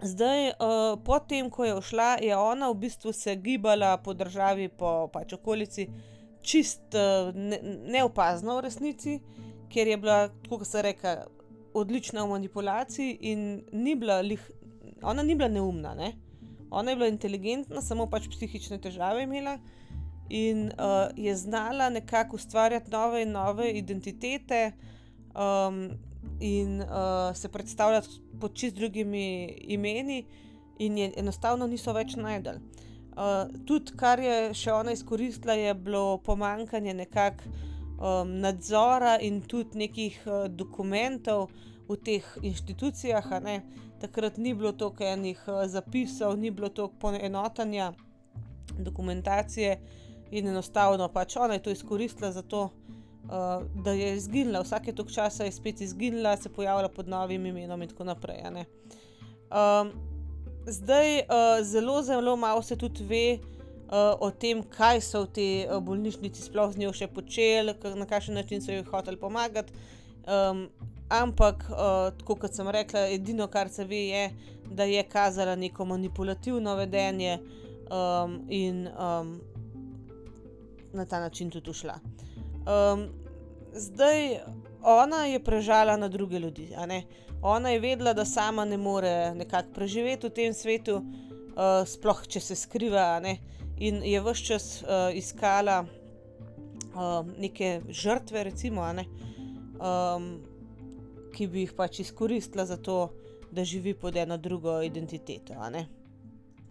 zdaj, 0.02 0.52
uh, 0.54 1.00
potem, 1.06 1.50
ko 1.50 1.66
je 1.66 1.76
ušla, 1.76 2.10
je 2.22 2.38
ona 2.38 2.70
v 2.70 2.78
bistvu 2.86 3.14
se 3.14 3.36
gibala 3.36 3.98
po 3.98 4.14
državi, 4.14 4.70
po 4.70 5.10
pač 5.14 5.34
okolici, 5.34 5.90
čist 6.42 6.94
uh, 6.94 7.34
ne, 7.36 7.60
neopazno 7.90 8.60
v 8.60 8.66
resnici, 8.70 9.20
ker 9.74 9.88
je 9.88 9.98
bila, 9.98 10.22
kot 10.50 10.68
se 10.68 10.82
reka, 10.86 11.18
odlična 11.74 12.24
v 12.26 12.34
manipulaciji 12.38 13.18
in 13.32 13.62
ni 13.74 13.96
bila, 13.96 14.22
lih, 14.22 14.42
ona 15.04 15.24
ni 15.24 15.36
bila 15.36 15.50
neumna, 15.50 15.94
ne? 15.94 16.14
ona 16.70 16.92
je 16.92 16.96
bila 16.96 17.08
inteligentna, 17.10 17.82
samo 17.82 18.06
pač 18.10 18.28
psihične 18.30 18.78
težave 18.82 19.24
imela 19.26 19.58
in 20.30 20.66
uh, 20.68 21.10
je 21.16 21.36
znala 21.36 21.90
nekako 21.90 22.36
ustvarjati 22.36 22.92
nove 22.92 23.22
in 23.22 23.32
nove 23.32 23.72
identitete 23.72 24.72
um, 25.36 25.90
in 26.40 26.82
uh, 26.82 27.36
se 27.36 27.50
predstavljati 27.50 28.08
pod 28.42 28.54
čist 28.54 28.76
drugimi 28.76 29.58
imeni, 29.62 30.26
in 30.80 30.98
je 30.98 31.12
enostavno 31.18 31.68
niso 31.68 31.94
več 31.94 32.16
najdel. 32.16 32.56
Uh, 32.56 33.50
tudi 33.66 33.98
kar 34.00 34.20
je 34.20 34.54
še 34.54 34.72
ona 34.72 34.92
izkoristila, 34.96 35.54
je 35.54 35.74
bilo 35.74 36.18
pomankanje 36.24 36.94
nekakšnega 36.94 37.68
um, 38.00 38.40
nadzora 38.40 39.18
in 39.22 39.42
tudi 39.42 39.78
nekih 39.78 40.20
uh, 40.26 40.48
dokumentov 40.48 41.50
v 41.90 41.98
teh 41.98 42.26
inštitucijah. 42.42 43.28
Takrat 44.00 44.38
ni 44.38 44.54
bilo 44.56 44.72
toliko 44.72 45.04
enih 45.04 45.40
uh, 45.48 45.66
zapisov, 45.68 46.38
ni 46.40 46.52
bilo 46.52 46.70
toliko 46.70 46.96
poenotanja 47.00 47.92
dokumentacije 48.80 49.80
in 50.32 50.48
enostavno 50.48 51.08
pač 51.10 51.36
ona 51.38 51.54
je 51.54 51.64
to 51.64 51.72
izkoristila 51.72 52.32
za 52.32 52.42
to. 52.42 52.70
Uh, 53.30 53.84
da 53.84 53.92
je 53.94 54.16
izginila, 54.16 54.64
vsake 54.66 54.94
toliko 54.96 55.14
časa 55.14 55.46
je 55.46 55.52
spet 55.52 55.82
izginila, 55.82 56.38
se 56.38 56.50
pojavila 56.50 56.90
pod 56.90 57.08
novim 57.08 57.46
imenom, 57.46 57.82
in 57.82 57.90
tako 57.90 58.04
naprej. 58.04 58.42
Um, 58.48 59.92
zdaj, 60.66 61.18
uh, 61.20 61.62
zelo, 61.62 62.02
zelo 62.02 62.36
malo 62.36 62.62
se 62.62 62.76
tudi 62.76 63.04
ve, 63.04 63.38
uh, 63.92 64.18
o 64.20 64.32
tem, 64.32 64.64
kaj 64.64 65.02
so 65.02 65.24
v 65.28 65.32
tej 65.34 65.82
bolnišnici 65.82 66.42
sploh 66.42 66.74
z 66.74 66.82
njo 66.82 66.94
še 66.94 67.08
počeli, 67.08 67.76
na 67.96 68.06
kakšen 68.10 68.38
način 68.38 68.62
so 68.62 68.72
ji 68.72 68.86
hoteli 68.86 69.18
pomagati. 69.18 69.74
Um, 70.26 70.68
ampak, 71.10 71.66
uh, 71.70 72.10
tako 72.18 72.36
kot 72.36 72.54
sem 72.54 72.70
rekla, 72.70 73.08
edino, 73.14 73.48
kar 73.48 73.70
se 73.70 73.86
ve, 73.86 74.04
je, 74.10 74.26
da 74.70 74.84
je 74.84 75.04
kazala 75.04 75.56
neko 75.56 75.86
manipulativno 75.86 76.76
vedenje 76.76 77.40
um, 77.90 78.46
in 78.50 78.88
um, 78.88 79.40
na 80.94 81.06
ta 81.06 81.20
način 81.20 81.50
tudi 81.50 81.70
ušla. 81.70 82.00
Um, 82.70 83.10
zdaj, 83.74 84.40
ona 84.84 85.26
je 85.26 85.44
prežala 85.44 85.98
na 85.98 86.08
druge 86.08 86.40
ljudi. 86.40 86.70
Ona 87.42 87.70
je 87.70 87.80
vedela, 87.80 88.14
da 88.14 88.26
sama 88.26 88.66
ne 88.66 88.78
more 88.78 89.34
nekako 89.36 89.74
preživeti 89.74 90.28
v 90.28 90.30
tem 90.30 90.54
svetu, 90.54 90.96
uh, 90.96 91.88
sploh 91.88 92.28
če 92.28 92.40
se 92.40 92.56
skriva. 92.56 93.22
In 93.80 94.04
je 94.04 94.22
vse 94.22 94.44
čas 94.44 94.82
uh, 94.82 95.10
iskala 95.16 95.86
uh, 95.86 97.26
neke 97.38 97.82
žrtve, 97.90 98.44
recimo, 98.44 98.84
ne, 98.94 99.06
um, 99.80 100.42
ki 101.36 101.48
bi 101.48 101.64
jih 101.64 101.74
pač 101.78 102.00
izkoristila 102.00 102.66
za 102.66 102.78
to, 102.78 103.14
da 103.52 103.64
živi 103.64 103.94
pod 103.94 104.16
eno 104.16 104.38
drugo 104.38 104.82
identiteto. 104.82 105.56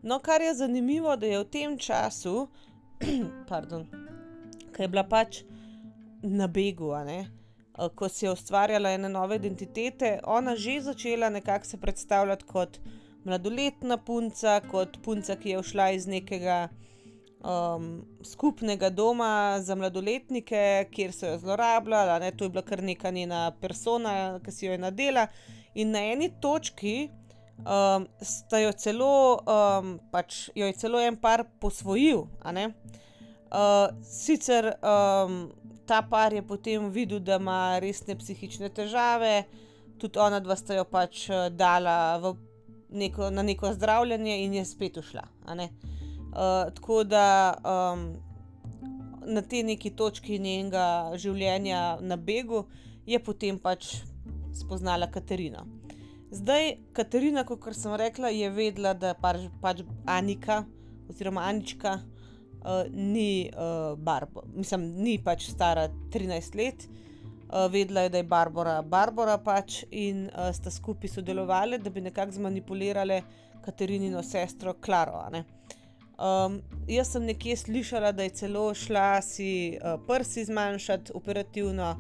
No, 0.03 0.19
kar 0.19 0.43
je 0.43 0.55
zanimivo, 0.55 1.17
da 1.17 1.27
je 1.27 1.39
v 1.39 1.49
tem 1.51 1.79
času, 1.79 2.49
pardon, 3.51 3.87
ki 4.79 4.87
je 4.87 4.89
bila 4.95 5.03
pač 5.03 5.43
na 6.23 6.47
begu, 6.47 6.93
ne, 7.07 7.25
uh, 7.75 7.89
ko 7.91 8.07
si 8.07 8.27
je 8.27 8.31
ustvarjala 8.31 8.95
ene 8.95 9.11
nove 9.11 9.41
identitete, 9.41 10.21
ona 10.23 10.55
že 10.55 10.79
začela 10.87 11.31
nekako 11.35 11.67
se 11.67 11.81
predstavljati 11.83 12.47
kot 12.47 12.79
mladoletna 13.27 13.99
punca, 13.99 14.61
kot 14.71 15.01
punca, 15.03 15.35
ki 15.37 15.57
je 15.57 15.63
všla 15.67 15.91
iz 15.99 16.07
nekega 16.07 16.69
um, 17.43 18.07
skupnega 18.23 18.91
doma 18.95 19.59
za 19.61 19.75
mladoletnike, 19.75 20.87
kjer 20.95 21.13
so 21.13 21.27
jo 21.27 21.43
zlorabljali, 21.43 22.31
to 22.39 22.47
je 22.47 22.55
bila 22.55 22.63
kar 22.63 22.83
neka 22.83 23.11
njena 23.11 23.49
persona, 23.61 24.39
ki 24.45 24.55
si 24.55 24.67
jo 24.67 24.79
je 24.79 24.79
nadela. 24.79 25.27
In 25.75 25.91
na 25.91 26.07
eni 26.07 26.31
točki 26.41 27.09
Um, 27.59 28.07
jo 28.55 28.71
celo, 28.79 29.43
um, 29.43 29.97
pač 30.13 30.47
jo 30.55 30.67
je 30.69 30.77
celo 30.79 31.01
en 31.03 31.17
par 31.19 31.43
posvojil. 31.59 32.29
Uh, 33.49 33.89
sicer 34.05 34.75
um, 34.85 35.49
ta 35.87 36.03
par 36.03 36.33
je 36.33 36.43
potem 36.43 36.91
videl, 36.93 37.21
da 37.21 37.39
ima 37.41 37.79
resne 37.81 38.17
psihične 38.19 38.69
težave, 38.69 39.47
tudi 39.99 40.21
ona 40.21 40.41
dva 40.41 40.57
sta 40.57 40.77
jo 40.77 40.85
pač 40.85 41.29
dala 41.57 42.21
neko, 42.91 43.31
na 43.31 43.43
neko 43.43 43.73
zdravljenje 43.73 44.37
in 44.45 44.59
je 44.61 44.65
spet 44.65 44.97
ušla. 45.01 45.25
Uh, 45.49 45.65
tako 46.77 47.05
da 47.05 47.57
um, 47.65 48.05
na 49.25 49.43
tej 49.43 49.63
neki 49.63 49.95
točki 49.97 50.39
njenega 50.39 51.17
življenja 51.17 51.99
na 52.01 52.17
begu 52.17 52.67
je 53.09 53.19
potem 53.25 53.59
pač 53.59 53.95
spoznala 54.53 55.09
Katarina. 55.09 55.65
Zdaj, 56.31 56.75
Katarina, 56.93 57.45
kot 57.49 57.73
sem 57.73 57.95
rekla, 57.97 58.29
je 58.29 58.51
vedela, 58.53 58.93
da 58.93 59.15
pač, 59.17 59.49
pač 59.63 59.81
Anika 60.05 60.67
oziroma 61.09 61.47
Anička 61.49 61.97
uh, 62.65 62.87
ni 62.93 63.51
uh, 63.53 63.99
Barbara, 63.99 64.47
mislim, 64.55 64.89
ni 65.03 65.19
pač 65.25 65.51
stara 65.51 65.89
13 66.13 66.57
let. 66.57 66.89
Uh, 67.49 67.71
vedela 67.73 68.01
je, 68.01 68.09
da 68.09 68.21
je 68.21 68.25
Barbara 68.29 68.83
Barbara 68.83 69.39
pač 69.41 69.85
in 69.91 70.27
uh, 70.27 70.51
sta 70.53 70.71
skupaj 70.71 71.09
sodelovali, 71.09 71.79
da 71.79 71.91
bi 71.91 72.01
nekako 72.05 72.33
zmanipulirali 72.33 73.23
Katarinino 73.65 74.23
sestro 74.23 74.75
Klaro. 74.81 75.25
Um, 76.19 76.61
jaz 76.91 77.13
sem 77.13 77.25
nekje 77.25 77.57
slišala, 77.57 78.13
da 78.13 78.27
je 78.27 78.35
celo 78.43 78.75
šla 78.75 79.23
si 79.23 79.79
uh, 79.79 80.01
prsi 80.07 80.45
zmanjšati 80.45 81.13
operativno. 81.15 81.95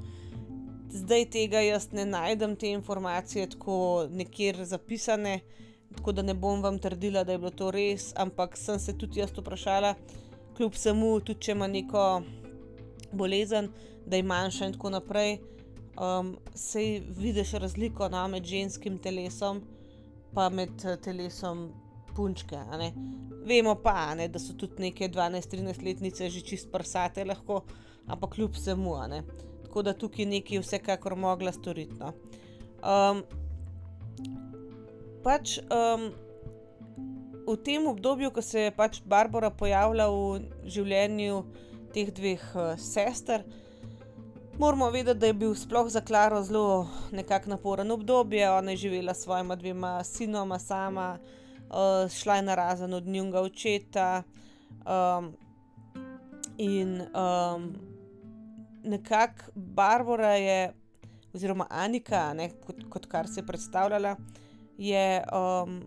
Zdaj 0.90 1.24
tega 1.30 1.60
jaz 1.60 1.92
ne 1.92 2.04
najdem 2.04 2.56
te 2.56 2.70
informacije 2.70 3.46
tako 3.50 4.06
nekjer 4.10 4.64
zapisane, 4.64 5.40
tako 5.96 6.12
da 6.12 6.22
ne 6.22 6.34
bom 6.34 6.62
vam 6.62 6.78
trdila, 6.78 7.24
da 7.24 7.32
je 7.32 7.38
bilo 7.38 7.50
to 7.50 7.70
res, 7.70 8.12
ampak 8.16 8.56
sem 8.56 8.78
se 8.78 8.96
tudi 8.98 9.20
jaz 9.20 9.30
vprašala, 9.36 9.94
kljub 10.58 10.74
samo, 10.74 11.12
tudi 11.22 11.46
če 11.46 11.54
ima 11.54 11.68
neko 11.70 12.04
bolezen, 13.12 13.70
da 14.06 14.18
je 14.18 14.26
manjša 14.26 14.66
in 14.66 14.74
tako 14.74 14.90
naprej. 14.90 15.38
Um, 15.98 16.36
Sej 16.54 17.00
vidiš 17.18 17.52
razliko 17.62 18.08
no, 18.08 18.24
med 18.28 18.46
ženskim 18.46 18.98
telesom 19.02 19.62
in 20.36 20.54
med 20.54 20.84
uh, 20.84 20.96
telesom 21.02 21.68
punčke. 22.16 22.58
Vemo 23.46 23.74
pa, 23.82 24.14
ne, 24.18 24.28
da 24.28 24.38
so 24.42 24.54
tudi 24.58 24.82
neke 24.82 25.08
12-13 25.08 25.84
letnice 25.84 26.30
že 26.30 26.42
čist 26.42 26.72
prsate, 26.72 27.24
lahko, 27.24 27.62
ampak 28.06 28.34
kljub 28.34 28.58
vsemu. 28.58 28.96
Tako 29.64 29.82
da 29.82 29.94
tukaj 29.94 30.26
nekaj 30.26 30.58
vsekakor 30.58 31.16
mogla 31.16 31.52
storiti. 31.52 31.94
No. 32.02 32.12
Um, 32.82 33.22
pač 35.22 35.58
um, 35.70 36.10
v 37.48 37.56
tem 37.64 37.86
obdobju, 37.86 38.30
ko 38.30 38.42
se 38.42 38.68
je 38.68 38.74
pač 38.76 39.00
Barbara 39.04 39.50
pojavila 39.50 40.08
v 40.12 40.42
življenju 40.68 41.40
teh 41.94 42.10
dveh 42.12 42.44
uh, 42.52 42.74
sester, 42.76 43.44
moramo 44.60 44.90
vedeti, 44.92 45.20
da 45.20 45.30
je 45.30 45.36
bil 45.40 45.54
sploh 45.56 45.88
za 45.88 46.02
Klaro 46.04 46.42
zelo 46.44 46.88
nekako 47.14 47.54
naporen 47.54 47.90
obdobje. 47.90 48.50
Ona 48.50 48.74
je 48.74 48.84
živela 48.84 49.14
s 49.14 49.24
svojima 49.24 49.56
dvema 49.56 50.04
sinoma 50.04 50.58
sama, 50.58 51.18
uh, 51.70 52.04
šla 52.12 52.36
je 52.36 52.42
na 52.42 52.54
razen 52.54 52.94
od 52.94 53.06
njunga 53.06 53.40
očeta. 53.40 54.22
Um, 54.84 55.32
in 56.58 57.00
um, 57.00 57.72
nekako 58.84 59.52
Barbara 59.54 60.34
je, 60.36 60.72
oziroma 61.34 61.66
Anika, 61.70 62.34
ne, 62.34 62.50
kot, 62.66 62.76
kot 62.90 63.06
kar 63.06 63.28
se 63.28 63.40
je 63.40 63.46
predstavljala, 63.46 64.16
je 64.78 65.22
um, 65.32 65.80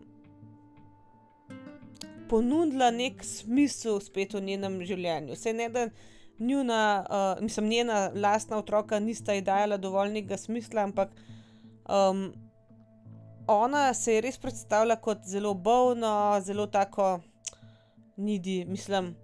ponudila 2.32 2.91
nek 2.96 3.24
smisel 3.28 4.00
spet 4.00 4.34
v 4.38 4.44
njenem 4.48 4.80
življenju. 4.88 5.36
Vse 5.36 5.54
ne 5.54 5.67
da 5.70 5.89
njuna, 6.39 6.82
uh, 7.04 7.44
mislim, 7.44 7.67
njena 7.70 8.06
lastna 8.15 8.58
otroka 8.58 9.00
nista 9.00 9.36
ji 9.36 9.44
dajala 9.46 9.78
dovoljnega 9.78 10.38
smisla, 10.38 10.88
ampak 10.88 11.12
um, 11.89 12.32
ona 13.48 13.94
se 13.94 14.15
je 14.15 14.22
res 14.22 14.39
predstavljala 14.39 14.96
kot 14.96 15.28
zelo 15.28 15.54
bolna, 15.54 16.41
zelo 16.41 16.67
tako 16.67 17.20
nidi, 18.17 18.65
mislim. 18.65 19.15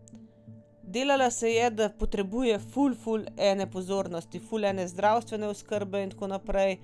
Delala 0.83 1.31
se 1.31 1.51
je, 1.51 1.69
da 1.69 1.89
potrebuje 1.89 2.59
ful, 2.59 2.93
ful 2.95 3.25
ene 3.37 3.65
pozornosti, 3.71 4.39
ful 4.39 4.63
ene 4.65 4.87
zdravstvene 4.87 5.47
oskrbe 5.47 6.03
in 6.03 6.13
tako 6.13 6.27
naprej. 6.31 6.77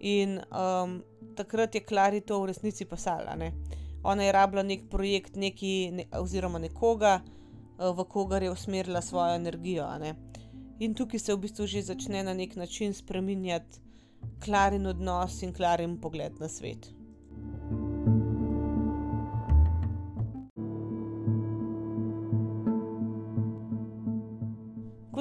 In 0.00 0.40
um, 0.50 0.98
takrat 1.36 1.74
je 1.74 1.84
Klari 1.86 2.20
to 2.20 2.40
v 2.42 2.50
resnici 2.50 2.84
pasala. 2.84 3.36
Ne? 3.38 3.52
Ona 4.04 4.24
je 4.24 4.32
rabila 4.32 4.62
nek 4.62 4.88
projekt, 4.90 5.36
neki, 5.36 5.90
ne, 5.92 6.04
oziroma 6.20 6.58
nekoga, 6.58 7.20
uh, 7.20 7.90
v 7.96 8.04
kogar 8.08 8.42
je 8.42 8.50
usmerila 8.50 9.00
svojo 9.02 9.34
energijo. 9.34 9.88
In 10.78 10.94
tukaj 10.94 11.20
se 11.20 11.34
v 11.34 11.40
bistvu 11.46 11.66
že 11.66 11.82
začne 11.82 12.22
na 12.22 12.34
nek 12.34 12.56
način 12.56 12.94
spremenjati 12.94 13.80
Klarin 14.44 14.86
odnos 14.86 15.42
in 15.42 15.52
Klarin 15.52 16.00
pogled 16.00 16.40
na 16.40 16.48
svet. 16.48 16.94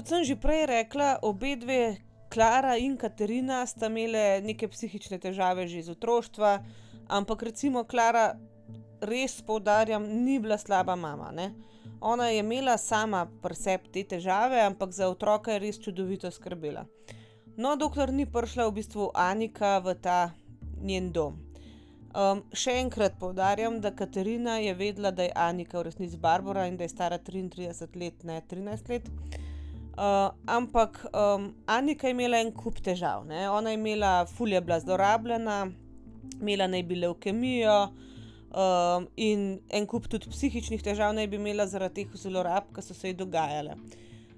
kot 0.03 0.11
sem 0.11 0.23
že 0.27 0.35
prej 0.35 0.67
rekla, 0.67 1.23
obe 1.23 1.55
dve, 1.55 1.95
Klara 2.27 2.75
in 2.75 2.97
Katarina, 2.99 3.63
sta 3.63 3.87
imele 3.87 4.43
neke 4.43 4.67
psihične 4.67 5.15
težave 5.15 5.63
že 5.63 5.79
iz 5.79 5.87
otroštva, 5.87 6.59
ampak 7.07 7.47
recimo 7.47 7.87
Klara, 7.87 8.35
res 9.07 9.41
poudarjam, 9.41 10.05
ni 10.25 10.39
bila 10.39 10.57
slaba 10.57 10.95
mama. 10.95 11.31
Ne? 11.31 11.51
Ona 12.01 12.27
je 12.29 12.39
imela 12.39 12.77
sama 12.77 13.25
preseb 13.41 13.87
te 13.93 14.03
težave, 14.03 14.59
ampak 14.61 14.91
za 14.91 15.07
otroka 15.09 15.53
je 15.53 15.59
res 15.59 15.79
čudovito 15.79 16.31
skrbela. 16.31 16.85
No, 17.57 17.75
dokler 17.77 18.11
ni 18.13 18.25
prišla 18.25 18.67
v 18.67 18.75
bistvu 18.79 19.11
Anika 19.13 19.77
v 19.79 19.93
ta 20.01 20.33
njen 20.81 21.11
dom. 21.13 21.37
Um, 22.13 22.43
še 22.53 22.75
enkrat 22.77 23.15
poudarjam, 23.21 23.79
da 23.81 23.93
Katarina 23.95 24.59
je 24.61 24.73
vedela, 24.77 25.11
da 25.11 25.25
je 25.25 25.31
Anika 25.35 25.79
v 25.79 25.87
resnici 25.87 26.17
Barbara 26.17 26.67
in 26.69 26.77
da 26.77 26.85
je 26.85 26.91
stara 26.91 27.17
33 27.17 27.87
let, 27.97 28.23
ne 28.23 28.41
13 28.49 28.89
let. 28.89 29.07
Uh, 29.93 30.33
ampak 30.49 30.99
um, 31.13 31.51
Anika 31.69 32.09
je 32.09 32.13
imela 32.13 32.41
en 32.41 32.51
kup 32.53 32.81
težav. 32.85 33.25
Ne? 33.29 33.45
Ona 33.49 33.73
je 33.73 33.79
imela, 33.79 34.25
fulje 34.25 34.61
bila 34.61 34.79
zlorabljena, 34.81 35.57
imela 36.41 36.67
naj 36.67 36.83
bi 36.89 36.99
leukemijo 37.01 37.77
um, 38.53 39.07
in 39.15 39.59
en 39.69 39.87
kup 39.87 40.07
tudi 40.07 40.29
psihičnih 40.29 40.83
težav 40.83 41.13
naj 41.15 41.27
bi 41.27 41.39
imela 41.41 41.67
zaradi 41.67 42.05
teh 42.05 42.19
zlorab, 42.19 42.69
ki 42.75 42.81
so 42.81 42.93
se 42.93 43.11
ji 43.11 43.17
dogajale. 43.17 43.77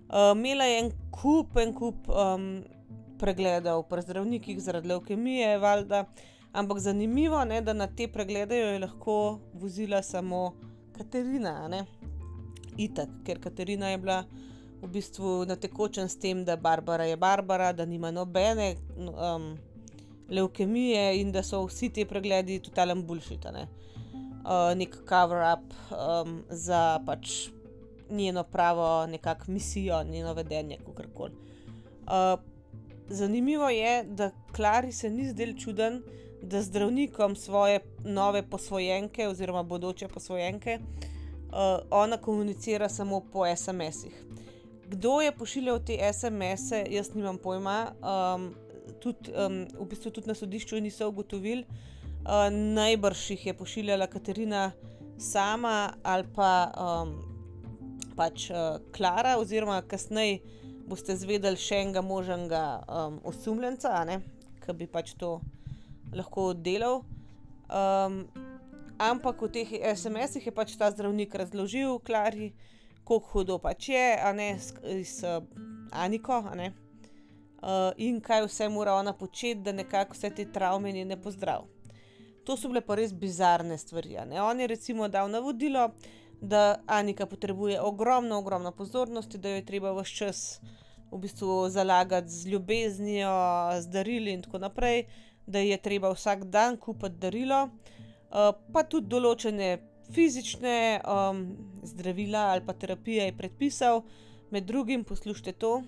Uh, 0.10 0.32
imela 0.36 0.65
je 0.69 0.80
en 0.84 0.91
kup, 1.12 1.58
en 1.58 1.73
kup 1.73 2.10
um, 2.10 2.63
pregledov 3.19 3.86
pri 3.89 4.01
zdravnikih 4.01 4.62
zaradi 4.62 4.88
leukemije, 4.93 5.58
valjda. 5.60 6.06
Ampak 6.56 6.80
zanimivo 6.80 7.41
je, 7.51 7.62
da 7.62 7.73
na 7.73 7.88
te 7.88 8.08
preglede 8.08 8.60
jo 8.60 8.67
je 8.67 8.80
lahko 8.80 9.39
vozila 9.54 10.01
samo 10.04 10.54
Katarina, 10.97 11.86
Itak, 12.78 13.10
ker 13.23 13.39
Katarina 13.39 13.89
je 13.89 13.97
bila 13.97 14.23
v 14.82 14.88
bistvu 14.88 15.45
na 15.47 15.56
tekočem 15.56 16.10
s 16.10 16.19
tem, 16.19 16.43
da 16.45 16.56
Barbara 16.56 17.06
je 17.06 17.17
Barbara, 17.17 17.73
da 17.73 17.86
nima 17.86 18.12
nobene 18.12 18.75
um, 18.97 19.58
leukemije 20.30 21.21
in 21.21 21.32
da 21.32 21.43
so 21.43 21.65
vsi 21.65 21.89
ti 21.89 22.06
pregledi 22.06 22.60
totalen 22.60 23.04
bullshit. 23.08 23.43
Ne? 23.54 23.67
Uh, 24.45 24.77
nek 24.77 24.95
cover-up 25.10 25.73
um, 25.89 26.43
za 26.49 26.99
pač 27.05 27.49
njeno 28.10 28.43
pravo, 28.43 29.08
nekakšno 29.08 29.53
misijo, 29.53 30.03
njeno 30.03 30.34
vedenje, 30.34 30.77
kako 30.86 31.03
koli. 31.13 31.31
Uh, 31.34 32.39
zanimivo 33.08 33.69
je, 33.69 34.03
da 34.03 34.31
Klari 34.55 34.91
se 34.91 35.10
ni 35.10 35.29
zdel 35.29 35.58
čuden, 35.58 36.01
da 36.41 36.62
zdravnikom 36.62 37.36
svoje 37.36 37.79
nove 38.03 38.49
posvojenke 38.49 39.27
oziroma 39.27 39.63
bodoče 39.63 40.08
posvojenke 40.08 40.79
uh, 40.79 41.86
ona 41.89 42.17
komunicira 42.17 42.89
samo 42.89 43.19
po 43.34 43.55
SMS-ih. 43.55 44.23
Kdo 44.88 45.21
je 45.21 45.31
pošiljal 45.31 45.79
te 45.86 45.97
SMS-e, 46.13 46.86
jaz 46.89 47.13
nimam 47.15 47.38
pojma. 47.38 47.91
Um, 48.01 48.55
tudi, 49.01 49.31
um, 49.34 49.65
v 49.79 49.86
bistvu 49.89 50.12
tudi 50.12 50.27
na 50.27 50.36
sodišču 50.36 50.79
niso 50.81 51.10
ugotovili. 51.10 51.65
Uh, 52.25 52.49
najbrž 52.49 53.29
jih 53.29 53.45
je 53.45 53.53
pošiljala 53.53 54.07
Katarina 54.07 54.71
sama 55.17 55.93
ali 56.03 56.25
pa 56.35 56.71
um, 56.73 57.11
pač 58.17 58.49
uh, 58.49 58.81
Klara, 58.95 59.38
oziroma 59.38 59.81
kasneje 59.81 60.39
boste 60.89 61.15
zvedeli 61.17 61.57
še 61.57 61.83
enega 61.85 62.01
možnega 62.01 62.63
um, 62.89 63.19
osumljenca, 63.23 64.03
ki 64.65 64.73
bi 64.73 64.88
pač 64.88 65.13
to 65.19 65.39
lahko 66.13 66.53
delal. 66.53 67.03
Um, 67.69 68.25
ampak 68.97 69.41
v 69.41 69.51
teh 69.59 69.75
SMS-ih 69.93 70.45
je 70.45 70.53
pač 70.53 70.75
ta 70.77 70.89
zdravnik 70.93 71.35
razložil 71.35 71.99
Klari 72.05 72.53
kako 73.05 73.19
hudo 73.19 73.57
pač 73.61 73.89
je, 73.89 74.17
a 74.17 74.33
ne 74.33 74.57
s 74.57 75.23
uh, 75.23 75.43
Aniko, 75.91 76.41
a 76.41 76.55
ne. 76.55 76.73
Uh, 77.61 77.93
in 77.97 78.17
kaj 78.21 78.45
vse 78.45 78.69
mora 78.69 78.95
ona 78.97 79.13
početi, 79.13 79.61
da 79.61 79.71
nekako 79.71 80.13
vse 80.13 80.29
te 80.29 80.45
travme 80.51 80.93
ne 80.93 81.17
pozdrav. 81.21 81.67
To 82.45 82.58
so 82.58 82.69
bile 82.69 82.81
pa 82.86 82.95
res 82.95 83.13
bizarne 83.13 83.77
stvari. 83.77 84.17
On 84.41 84.60
je 84.60 84.67
recimo 84.67 85.08
dal 85.08 85.29
navodilo, 85.29 85.89
da 86.41 86.81
Anika 86.86 87.25
potrebuje 87.25 87.81
ogromno, 87.81 88.38
ogromno 88.38 88.71
pozornosti, 88.71 89.38
da 89.38 89.49
jo 89.49 89.55
je 89.55 89.65
treba 89.65 89.93
vse 89.93 90.15
čas 90.15 90.62
v 91.12 91.17
bistvu 91.17 91.69
zalagati 91.69 92.29
z 92.29 92.47
ljubeznijo, 92.47 93.31
z 93.81 93.88
darili 93.89 94.34
in 94.34 94.41
tako 94.41 94.60
naprej, 94.60 95.05
da 95.47 95.60
je 95.60 95.77
treba 95.77 96.12
vsak 96.13 96.43
dan 96.43 96.77
kupiti 96.77 97.17
darilo, 97.17 97.63
uh, 97.63 98.51
pa 98.73 98.84
tudi 98.84 99.08
določene 99.08 99.77
fizične 100.13 101.01
um, 101.01 101.45
zdravila 101.84 102.51
ali 102.53 102.65
pa 102.65 102.73
terapije 102.73 103.25
je 103.25 103.38
predpisal, 103.38 104.03
med 104.51 104.65
drugim 104.65 105.03
poslušajte 105.03 105.51
to. 105.51 105.81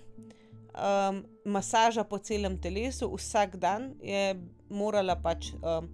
Um, 0.78 1.24
masaža 1.46 2.04
po 2.04 2.17
celem 2.17 2.60
telesu, 2.62 3.10
vsak 3.15 3.58
dan 3.58 3.96
je 4.02 4.36
morala 4.70 5.15
pač 5.15 5.52
um, 5.58 5.89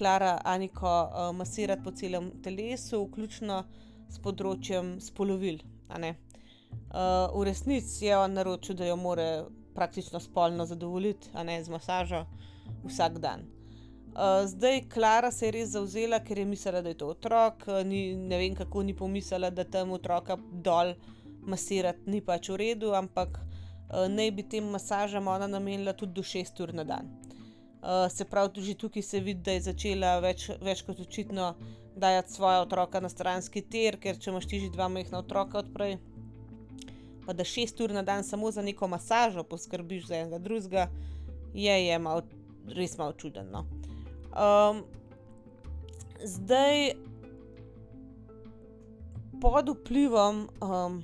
Klara 0.00 0.40
Aniko 0.44 0.88
uh, 0.88 1.36
masirati 1.36 1.82
po 1.84 1.90
celem 1.92 2.30
telesu, 2.40 3.02
vključno 3.04 3.58
s 4.08 4.20
področjem 4.24 4.94
spolovil. 5.04 5.58
Uh, 5.92 7.28
v 7.34 7.42
resnici 7.50 8.06
je 8.06 8.14
on 8.16 8.32
naročil, 8.32 8.78
da 8.78 8.88
jo 8.88 8.96
more 8.96 9.26
praktično 9.76 10.22
spolno 10.24 10.64
zadovoljiti, 10.64 11.28
a 11.36 11.44
ne 11.44 11.58
z 11.60 11.68
masažo 11.68 12.22
vsak 12.86 13.20
dan. 13.20 13.44
Uh, 14.14 14.48
zdaj, 14.48 14.86
Klara 14.88 15.28
se 15.36 15.50
je 15.50 15.54
res 15.58 15.74
zauzela, 15.74 16.22
ker 16.24 16.40
je 16.40 16.48
mislila, 16.48 16.80
da 16.80 16.94
je 16.94 17.00
to 17.02 17.12
otrok. 17.12 17.68
Ni, 17.84 18.14
ne 18.16 18.40
vem, 18.40 18.56
kako 18.56 18.86
ni 18.88 18.96
pomislila, 18.96 19.52
da 19.52 19.68
tam 19.68 19.92
otroka 19.98 20.38
dol 20.64 20.94
masirati 21.44 22.08
ni 22.08 22.24
pač 22.24 22.48
v 22.48 22.56
redu, 22.64 22.96
ampak 22.96 23.36
uh, 23.36 24.08
naj 24.08 24.32
bi 24.32 24.48
tem 24.48 24.64
masažam 24.64 25.28
ona 25.28 25.50
namenila 25.58 25.92
tudi 25.92 26.16
do 26.16 26.24
6 26.24 26.64
ur 26.64 26.72
na 26.80 26.88
dan. 26.88 27.12
Uh, 27.80 28.12
se 28.12 28.24
pravi, 28.24 28.52
tudi 28.52 28.74
tukaj 28.74 29.02
se 29.02 29.20
vidi, 29.20 29.40
da 29.40 29.52
je 29.56 29.60
začela 29.70 30.18
več, 30.20 30.50
več 30.60 30.82
kot 30.84 30.98
očitno 31.00 31.54
dajati 31.96 32.32
svoje 32.32 32.58
otroka 32.60 33.00
na 33.00 33.08
stranski 33.08 33.62
ter, 33.62 33.96
ker 33.96 34.18
če 34.20 34.30
imaš 34.30 34.48
ti 34.50 34.60
že 34.60 34.72
dva 34.74 34.88
majhna 34.92 35.22
otroka 35.22 35.62
odprej, 35.62 35.96
pa 37.24 37.32
da 37.32 37.44
šest 37.44 37.80
ur 37.80 37.94
na 37.96 38.02
dan 38.04 38.24
samo 38.24 38.50
za 38.52 38.62
neko 38.62 38.88
masažo 38.88 39.44
poskrbiš 39.48 40.10
za 40.10 40.18
enega 40.18 40.38
drugega, 40.38 40.90
je, 41.54 41.76
je 41.86 41.98
mal, 41.98 42.20
res 42.76 42.98
malo 43.00 43.16
čudno. 43.16 43.64
Um, 44.36 44.84
zdaj, 46.20 46.92
pod 49.40 49.72
vplivom 49.72 50.44
um, 50.60 51.00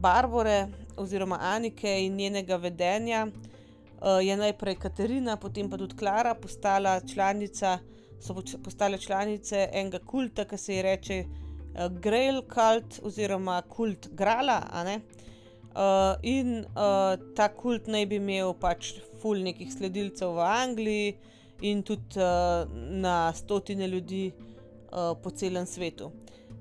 Barbare 0.00 0.68
oziroma 0.96 1.38
Anike 1.40 1.92
in 2.06 2.16
njenega 2.16 2.56
vedenja 2.56 3.26
je 4.22 4.36
najprej 4.36 4.76
Katarina, 4.78 5.36
potem 5.36 5.70
pa 5.70 5.76
tudi 5.76 5.96
Klara 5.96 6.34
postala 6.34 7.00
članica 7.00 7.78
so 8.20 8.34
postale 8.64 8.98
članice 8.98 9.68
enega 9.72 9.98
kulta, 9.98 10.44
ki 10.44 10.58
se 10.58 10.74
ji 10.74 10.82
reče 10.82 11.24
uh, 11.24 11.98
Grail 12.00 12.42
Cult 12.42 13.00
oziroma 13.02 13.62
kult 13.62 14.08
Grala. 14.12 14.62
Uh, 14.84 16.14
in 16.22 16.58
uh, 16.58 17.34
ta 17.36 17.48
kult 17.48 17.86
naj 17.86 18.06
bi 18.06 18.16
imel 18.18 18.54
pač 18.60 18.94
ful 19.22 19.42
nekih 19.44 19.70
sledilcev 19.72 20.34
v 20.34 20.46
Angliji 20.46 21.12
in 21.62 21.82
tudi 21.82 22.18
uh, 22.18 22.66
na 22.74 23.32
stotine 23.34 23.86
ljudi 23.86 24.32
uh, 24.32 25.14
po 25.22 25.30
celem 25.30 25.66
svetu. 25.66 26.10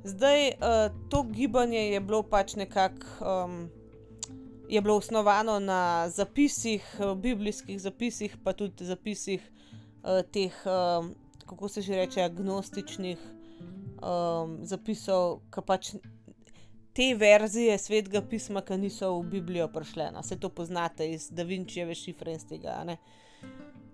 Zdaj, 0.03 0.47
uh, 0.47 0.93
to 1.09 1.23
gibanje 1.23 1.79
je 1.79 1.99
bilo 1.99 2.21
pač 2.23 2.55
nekako. 2.55 3.07
Um, 3.21 3.57
Je 4.69 4.81
bilo 4.81 4.95
osnovano 4.95 5.59
na 5.59 6.09
zapisih, 6.09 6.83
biblijskih 7.15 7.81
zapisih, 7.81 8.37
pa 8.43 8.53
tudi 8.53 8.85
zapisih 8.85 9.41
uh, 10.03 10.21
teh 10.31 10.51
uh, 10.65 11.07
kako 11.47 11.67
se 11.67 11.81
že 11.81 11.95
reče, 11.95 12.21
agnostičnih 12.21 13.17
um, 14.03 14.57
zapisov, 14.67 15.39
ki 15.53 15.61
pač 15.65 15.91
te 16.93 17.15
verzije 17.15 17.77
svetega 17.77 18.21
pisma, 18.21 18.61
ki 18.61 18.77
niso 18.81 19.13
v 19.19 19.23
Biblijo 19.37 19.67
prišle. 19.71 20.11
No, 20.13 20.23
se 20.23 20.39
to 20.39 20.49
poznate 20.49 21.07
iz 21.11 21.29
Da 21.31 21.43
Vinčijeve 21.43 21.95
šifre 21.95 22.33
in 22.33 22.39
z 22.39 22.45
tega. 22.51 22.83
Ne? 22.85 22.97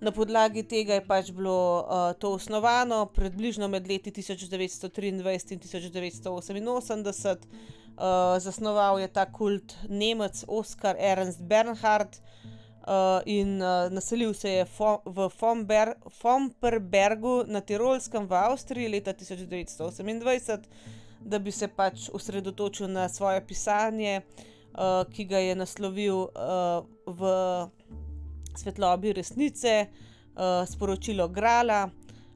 Na 0.01 0.11
podlagi 0.11 0.63
tega 0.67 0.93
je 0.97 1.07
pač 1.07 1.31
bilo 1.31 1.83
uh, 1.83 1.85
to 2.19 2.33
osnovano, 2.39 3.05
približno 3.05 3.67
med 3.67 3.87
leti 3.87 4.11
1923 4.11 5.07
in 5.07 5.21
1988. 5.59 7.37
Uh, 7.93 8.39
zasnoval 8.41 8.99
je 8.99 9.07
ta 9.07 9.25
kult 9.25 9.75
Nemec 9.89 10.43
Oskar 10.47 10.95
Ernst 10.99 11.41
Bernhard, 11.41 12.17
uh, 12.87 13.21
in 13.25 13.61
uh, 13.61 13.89
naselil 13.93 14.33
se 14.33 14.49
je 14.49 14.65
fo 14.65 15.01
v 15.05 15.29
Fomperbergu 16.09 17.43
na 17.47 17.61
Tirolskem 17.61 18.27
v 18.27 18.33
Avstriji 18.33 18.89
leta 18.89 19.13
1928, 19.13 20.65
da 21.21 21.39
bi 21.39 21.51
se 21.51 21.67
pač 21.67 22.09
osredotočil 22.13 22.87
na 22.87 23.09
svoje 23.09 23.45
pisanje, 23.47 24.21
uh, 24.21 25.05
ki 25.07 25.25
ga 25.25 25.39
je 25.39 25.55
naslovil 25.55 26.27
uh, 26.27 26.83
v 27.07 27.21
svetlobi 28.57 29.13
resnice, 29.13 29.87
uh, 29.87 30.65
sporočilo 30.67 31.27
Grala. 31.27 31.89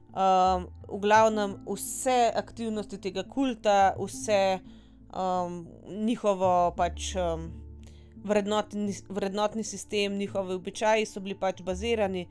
Um, 0.08 0.64
v 0.88 0.98
glavnem, 1.04 1.60
vse 1.68 2.32
aktivnosti 2.34 2.96
tega 2.98 3.22
kulta, 3.28 3.92
vse 4.00 4.58
um, 5.18 5.66
njihovo 6.06 6.70
pač. 6.76 7.16
Um, 7.16 7.50
vrednotni, 8.24 8.94
vrednotni 9.08 9.64
sistem, 9.64 10.16
njihovi 10.18 10.54
običaji 10.54 11.06
so 11.06 11.20
bili 11.20 11.34
pač 11.38 11.62
bazirani 11.62 12.26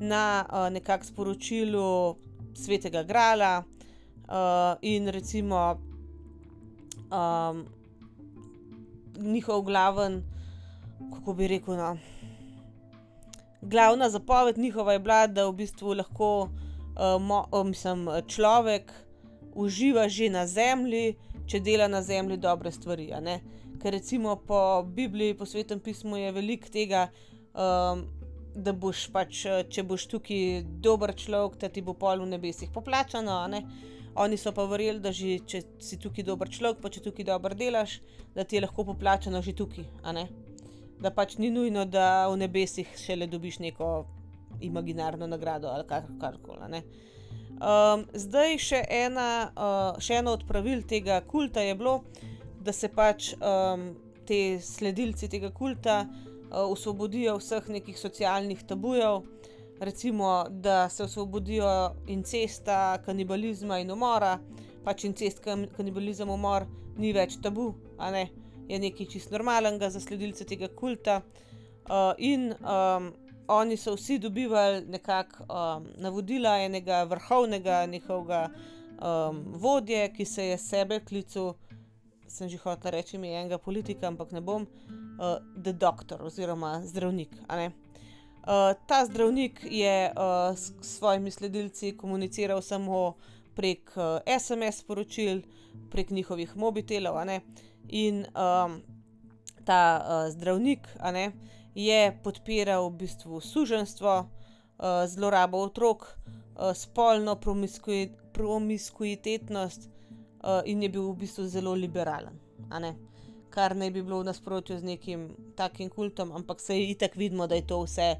na 0.00 0.44
uh, 0.44 0.68
nekakšnem 0.72 1.12
sporočilu 1.12 2.16
svetega 2.54 3.02
Grala 3.02 3.62
uh, 3.62 4.78
in 4.82 5.08
recimo 5.08 5.80
um, 7.10 7.64
njihov 9.18 9.62
glaven, 9.62 10.22
kako 11.14 11.34
bi 11.34 11.48
rekel, 11.48 11.76
no, 11.76 11.96
glavna 13.62 14.10
zapoved 14.10 14.58
njihova 14.58 14.92
je 14.92 14.98
bila, 14.98 15.26
da 15.26 15.46
v 15.48 15.52
bistvu 15.52 15.94
lahko 15.94 16.42
uh, 16.42 17.20
mo, 17.20 17.44
mislim, 17.64 18.08
človek 18.26 18.92
uživa 19.54 20.08
že 20.08 20.30
na 20.30 20.46
zemlji, 20.46 21.16
če 21.50 21.60
dela 21.66 21.88
na 21.90 22.02
zemlji 22.02 22.38
dobre 22.38 22.70
stvari. 22.72 23.10
Ker 23.80 23.94
recimo 23.96 24.36
po 24.46 24.82
Bibliji, 24.86 25.34
po 25.34 25.46
svetem 25.48 25.80
pismu 25.80 26.20
je 26.20 26.32
veliko 26.36 26.70
tega, 26.70 27.08
um, 27.54 28.04
da 28.54 28.72
boš 28.72 29.06
pač, 29.14 29.44
če 29.70 29.84
boš 29.86 30.06
tukaj 30.10 30.62
dober 30.82 31.14
človek, 31.16 31.58
da 31.60 31.70
ti 31.72 31.82
bo 31.82 31.94
pol 31.94 32.22
v 32.22 32.30
nebesih 32.34 32.70
poplačano. 32.74 33.40
Oni 34.20 34.36
so 34.36 34.50
pa 34.52 34.66
verjeli, 34.66 35.00
da 35.00 35.12
že, 35.14 35.38
če 35.46 35.62
si 35.82 35.98
tukaj 36.02 36.26
dober 36.26 36.50
človek, 36.50 36.80
pa 36.82 36.90
če 36.90 37.02
tukaj 37.04 37.28
dobro 37.30 37.54
delaš, 37.54 38.00
da 38.34 38.44
ti 38.44 38.58
je 38.58 38.64
lahko 38.66 38.84
poplačano 38.90 39.42
že 39.42 39.54
tukaj. 39.56 39.86
Da 41.00 41.14
pač 41.14 41.38
ni 41.38 41.50
nujno, 41.50 41.86
da 41.88 42.28
v 42.28 42.42
nebesih 42.42 42.90
šele 42.98 43.30
dobiš 43.30 43.62
neko 43.64 44.04
imaginarno 44.60 45.26
nagrado 45.30 45.70
ali 45.72 45.86
kar 45.88 46.36
koli. 46.42 46.82
Um, 47.60 48.06
zdaj 48.16 48.54
še, 48.56 48.78
ena, 48.88 49.52
uh, 49.52 49.98
še 50.00 50.22
eno 50.22 50.32
od 50.32 50.46
pravil 50.48 50.80
tega 50.88 51.18
kulta 51.28 51.60
je 51.60 51.74
bilo, 51.76 51.98
da 52.64 52.72
se 52.72 52.88
pač 52.88 53.34
um, 53.36 53.90
te 54.24 54.56
sledilci 54.64 55.28
tega 55.28 55.50
kulta 55.52 56.06
uh, 56.06 56.64
osvobodijo 56.64 57.36
vseh 57.36 57.68
nekih 57.68 57.98
socialnih 58.00 58.64
tabujev, 58.64 59.26
recimo, 59.84 60.46
da 60.50 60.88
se 60.88 61.04
osvobodijo 61.04 61.68
incesta, 62.08 62.96
kanibalizma 63.04 63.82
in 63.84 63.92
umora, 63.92 64.38
pač 64.84 65.04
incest, 65.04 65.44
kanibalizem, 65.76 66.32
umor 66.32 66.64
ni 66.96 67.12
več 67.12 67.36
tabu, 67.44 67.74
ne? 68.00 68.30
je 68.70 68.78
nekaj 68.80 69.08
čist 69.12 69.32
normalnega 69.34 69.90
za 69.92 70.00
sledilce 70.00 70.48
tega 70.48 70.72
kulta. 70.72 71.20
Uh, 71.90 72.14
in 72.16 72.54
um, 72.64 73.12
oni 73.50 73.76
so 73.76 73.94
vsi 73.96 74.18
dobivali 74.18 74.84
nekakšna 74.86 75.46
um, 75.76 75.86
navodila 75.98 76.58
enega 76.62 77.02
vrhovnega 77.04 77.86
njihovega 77.86 78.48
um, 78.50 79.42
vodje, 79.46 80.06
ki 80.12 80.24
se 80.24 80.46
je 80.46 80.58
sebe 80.58 81.00
klical 81.00 81.54
sem 82.30 82.46
že 82.48 82.62
hotel 82.62 82.94
reči, 82.94 83.18
mi 83.18 83.28
je 83.28 83.42
enega 83.42 83.58
politika, 83.58 84.06
ampak 84.06 84.30
ne 84.30 84.40
bom, 84.40 84.62
uh, 84.62 85.42
The 85.58 85.74
Doctor 85.74 86.22
oziroma 86.22 86.78
zdravnik. 86.86 87.34
Uh, 87.50 88.72
ta 88.86 89.04
zdravnik 89.04 89.66
je 89.66 90.14
uh, 90.14 90.54
s 90.54 90.72
svojimi 90.80 91.30
sledilci 91.30 91.96
komuniciral 91.98 92.62
samo 92.62 93.18
prek 93.54 93.90
uh, 93.98 94.22
SMS 94.24 94.86
sporočil, 94.86 95.42
prek 95.90 96.10
njihovih 96.10 96.56
mobitelov. 96.56 97.18
In 97.88 98.24
um, 98.30 98.80
ta 99.66 99.82
uh, 99.98 100.30
zdravnik 100.30 100.86
ne, 101.12 101.32
je 101.74 102.18
podpiral 102.22 102.90
v 102.90 102.96
bistvu 103.04 103.40
suženstvo, 103.40 104.12
uh, 104.20 104.28
zlorabo 105.06 105.58
otrok, 105.58 106.18
uh, 106.18 106.72
spolno 106.74 107.36
promiskuitetnost 108.32 109.88
uh, 109.88 109.90
in 110.64 110.82
je 110.82 110.88
bil 110.88 111.12
v 111.12 111.16
bistvu 111.16 111.46
zelo 111.48 111.74
liberalen. 111.74 112.38
Kar 113.50 113.76
ne 113.76 113.90
bi 113.90 114.02
bilo 114.02 114.20
v 114.20 114.24
nasprotju 114.30 114.78
z 114.78 114.82
nekim 114.86 115.36
takim 115.56 115.90
kultom, 115.90 116.32
ampak 116.32 116.60
se 116.60 116.78
je 116.78 116.90
itak 116.90 117.16
vidno, 117.16 117.46
da 117.46 117.54
je 117.54 117.66
to 117.66 117.82
vse 117.82 118.16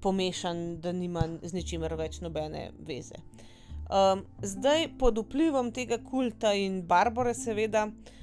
pomešan, 0.00 0.80
da 0.80 0.92
nima 0.92 1.26
z 1.42 1.52
ničimer 1.52 1.94
več 1.98 2.20
nobene 2.22 2.70
veze. 2.78 3.14
Um, 3.90 4.22
zdaj, 4.42 4.88
pod 4.98 5.18
vplivom 5.18 5.72
tega 5.74 5.98
kulta 5.98 6.52
in 6.54 6.86
Barbare, 6.86 7.34
seveda, 7.34 7.88
uh, 7.88 8.17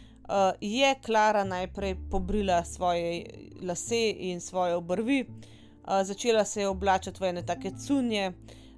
je 0.62 0.96
Klara 1.06 1.44
najprej 1.44 1.96
pobrila 2.12 2.64
svoje 2.66 3.26
lase 3.62 4.10
in 4.10 4.42
svoje 4.42 4.76
obrvi, 4.76 5.26
uh, 5.26 6.02
začela 6.04 6.46
se 6.46 6.62
je 6.62 6.68
oblačiti 6.68 7.24
v 7.24 7.30
ene 7.30 7.46
take 7.46 7.72
cunje, 7.78 8.34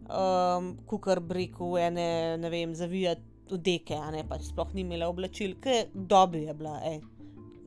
um, 0.09 0.77
kukar 0.85 1.19
breku, 1.19 1.71
v 1.71 1.87
ene, 1.87 2.37
ne 2.37 2.49
vem, 2.49 2.75
zavijati 2.75 3.21
odeke, 3.51 3.95
a 3.95 4.11
ne 4.11 4.25
pač 4.27 4.49
sploh 4.49 4.73
ni 4.75 4.83
imela 4.83 5.07
oblačil, 5.07 5.55
ki 5.63 5.87
dobi 5.93 6.45
je 6.47 6.53
bila, 6.53 6.79
ej. 6.83 6.99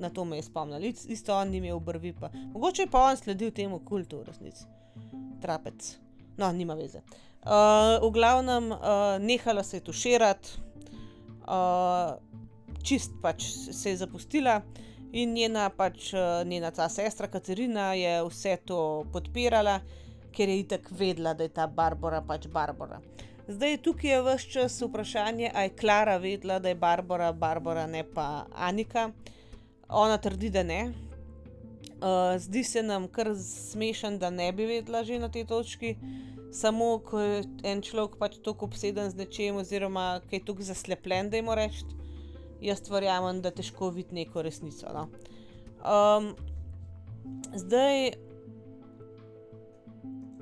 Na 0.01 0.09
to 0.09 0.25
me 0.25 0.39
je 0.39 0.47
spomnil, 0.49 0.85
isto 0.89 1.35
on 1.37 1.51
ni 1.53 1.59
imel 1.61 1.77
obrvi. 1.77 2.13
Pa. 2.17 2.31
Mogoče 2.55 2.87
je 2.87 2.91
pa 2.91 3.03
on 3.11 3.17
sledil 3.17 3.51
temu 3.53 3.81
kultu, 3.85 4.23
v 4.23 4.29
resnici. 4.31 4.65
Trapec. 5.43 5.97
No, 6.41 6.53
nima 6.53 6.75
veze. 6.75 7.03
Uh, 7.45 8.01
v 8.01 8.11
glavnem, 8.13 8.71
uh, 8.73 9.17
nehala 9.21 9.63
se 9.63 9.77
je 9.77 9.85
tuširati, 9.85 10.57
uh, 11.45 12.17
čist 12.83 13.13
pač 13.23 13.45
se 13.73 13.91
je 13.91 13.97
zapustila 13.97 14.61
in 15.13 15.35
njena, 15.35 15.69
pač, 15.71 16.13
uh, 16.15 16.47
njena 16.47 16.71
ta 16.71 16.89
sestra 16.89 17.29
Katarina 17.29 17.93
je 17.95 18.21
vse 18.29 18.57
to 18.65 19.07
podpirala, 19.13 19.81
ker 20.33 20.49
je 20.49 20.61
itek 20.63 20.91
vedela, 20.91 21.35
da 21.35 21.45
je 21.45 21.55
ta 21.55 21.67
Barbara 21.67 22.23
pač 22.23 22.47
Barbara. 22.47 23.01
Zdaj 23.51 23.81
tukaj 23.83 24.11
je 24.11 24.23
vse 24.23 24.51
čas 24.51 24.81
vprašanje, 24.83 25.51
ali 25.55 25.65
je 25.71 25.77
Klara 25.77 26.17
vedela, 26.23 26.59
da 26.59 26.69
je 26.69 26.75
Barbara, 26.75 27.33
Barbara, 27.33 27.87
ne 27.87 28.05
pa 28.15 28.47
Anika. 28.55 29.11
Ona 29.89 30.19
trdi, 30.19 30.51
da 30.51 30.63
ne. 30.63 30.93
Uh, 32.01 32.39
zdi 32.39 32.65
se 32.65 32.83
nam 32.83 33.09
kar 33.09 33.35
smešen, 33.37 34.19
da 34.19 34.31
ne 34.31 34.53
bi 34.53 34.67
vedela 34.67 35.03
že 35.05 35.19
na 35.19 35.29
tej 35.29 35.45
točki, 35.47 35.97
samo 36.53 36.99
ko 36.99 37.21
je 37.21 37.43
en 37.63 37.83
človek 37.83 38.17
pač 38.19 38.39
tako 38.45 38.71
obseden 38.71 39.11
z 39.11 39.19
nečem, 39.19 39.57
oziroma 39.57 40.21
ki 40.31 40.39
je 40.39 40.45
tako 40.47 40.63
zaslepljen, 40.63 41.31
da 41.31 41.37
jim 41.37 41.51
reči. 41.51 42.00
Jaz 42.61 42.83
verjamem, 42.91 43.41
da 43.41 43.51
težko 43.51 43.91
vidi 43.95 44.15
neko 44.15 44.43
resnico. 44.43 44.91
No. 44.93 45.07
Um, 45.81 46.35
zdaj, 47.57 48.13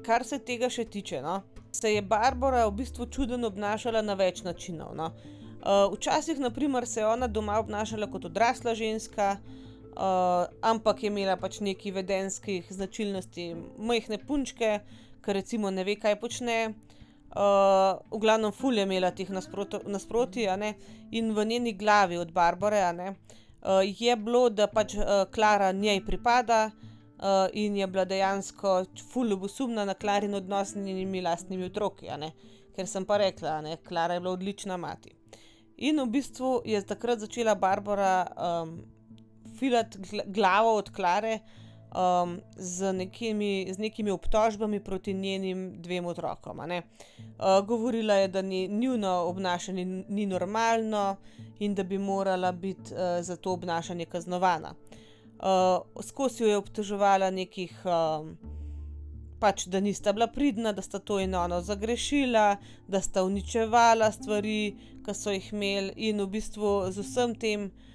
kar 0.06 0.24
se 0.26 0.40
tega 0.42 0.70
še 0.72 0.84
tiče, 0.90 1.22
no, 1.22 1.42
se 1.72 1.92
je 1.94 2.02
Barbara 2.02 2.64
v 2.66 2.78
bistvu 2.80 3.06
čudno 3.12 3.50
obnašala 3.50 4.02
na 4.02 4.16
več 4.18 4.42
načinov. 4.46 4.94
No. 4.98 5.12
Uh, 5.58 5.92
včasih, 5.94 6.40
naprimer, 6.42 6.86
se 6.86 7.00
je 7.00 7.06
ona 7.06 7.26
doma 7.26 7.58
obnašala 7.60 8.08
kot 8.10 8.28
odrasla 8.30 8.74
ženska, 8.78 9.36
uh, 9.38 10.46
ampak 10.62 11.02
je 11.02 11.12
imela 11.12 11.36
pač 11.36 11.60
nekaj 11.60 11.94
vedenskih 12.00 12.70
značilnosti, 12.70 13.50
majhne 13.78 14.18
punčke, 14.18 14.78
ki 15.22 15.34
recimo 15.34 15.70
ne 15.70 15.84
ve, 15.84 15.98
kaj 16.00 16.18
počne. 16.22 16.58
Uh, 17.28 18.00
v 18.10 18.20
glavnem, 18.20 18.52
fulje 18.52 18.80
je 18.80 18.86
imela 18.86 19.10
teh 19.10 19.28
nasproti, 19.30 20.46
in 21.10 21.32
v 21.34 21.44
njeni 21.44 21.72
glavi 21.72 22.16
od 22.16 22.32
Barbare 22.32 22.80
uh, 22.88 23.80
je 23.84 24.16
bilo, 24.16 24.48
da 24.48 24.66
pač 24.66 24.94
uh, 24.94 25.04
Klara 25.34 25.72
njej 25.72 26.04
pripada, 26.06 26.70
uh, 26.70 27.48
in 27.52 27.76
je 27.76 27.86
bila 27.86 28.04
dejansko 28.04 28.84
fulubosumna 29.12 29.84
na 29.84 29.94
Klarin 29.94 30.34
odnos 30.34 30.72
z 30.72 30.76
njenimi 30.76 31.20
lastnimi 31.20 31.64
otroki, 31.64 32.08
ker 32.76 32.86
sem 32.86 33.04
pa 33.04 33.16
rekla, 33.16 33.60
da 33.62 33.76
Klara 33.76 34.14
je 34.14 34.20
bila 34.20 34.32
odlična 34.32 34.76
mati. 34.76 35.14
In 35.76 36.00
v 36.00 36.06
bistvu 36.10 36.62
je 36.64 36.80
takrat 36.86 37.18
začela 37.18 37.54
Barbara 37.54 38.26
um, 38.36 38.80
filati 39.58 39.98
glavo 40.26 40.74
od 40.76 40.90
Klare 40.90 41.38
um, 41.94 42.40
z, 42.56 42.92
nekimi, 42.92 43.68
z 43.72 43.78
nekimi 43.78 44.10
obtožbami 44.10 44.80
proti 44.80 45.14
njenim 45.14 45.82
dvem 45.82 46.06
otrokom. 46.06 46.58
Uh, 46.58 47.66
govorila 47.66 48.14
je, 48.14 48.28
da 48.28 48.42
njihovo 48.42 49.28
obnašanje 49.28 49.84
ni 50.08 50.26
normalno 50.26 51.16
in 51.58 51.74
da 51.74 51.82
bi 51.82 51.98
morala 51.98 52.52
biti 52.52 52.94
uh, 52.94 53.22
za 53.22 53.36
to 53.36 53.52
obnašanje 53.52 54.04
kaznovana 54.04 54.74
uh, 55.38 56.02
skozi 56.02 56.42
jo 56.42 56.48
je 56.48 56.56
obtoževala 56.56 57.30
nekih, 57.30 57.72
um, 57.84 58.36
pač, 59.40 59.66
da 59.66 59.80
nista 59.80 60.12
bila 60.12 60.26
pridna, 60.26 60.72
da 60.72 60.82
sta 60.82 60.98
to 60.98 61.20
in 61.20 61.34
ono 61.34 61.60
zagrešila, 61.62 62.56
da 62.88 63.00
sta 63.00 63.24
uničevala 63.24 64.12
stvari, 64.12 64.76
ki 65.06 65.14
so 65.14 65.32
jih 65.32 65.52
imeli, 65.52 65.92
in 66.10 66.20
v 66.20 66.26
bistvu 66.26 66.90
z 66.90 67.04
vsem 67.06 67.34
tem 67.38 67.68
uh, 67.68 67.87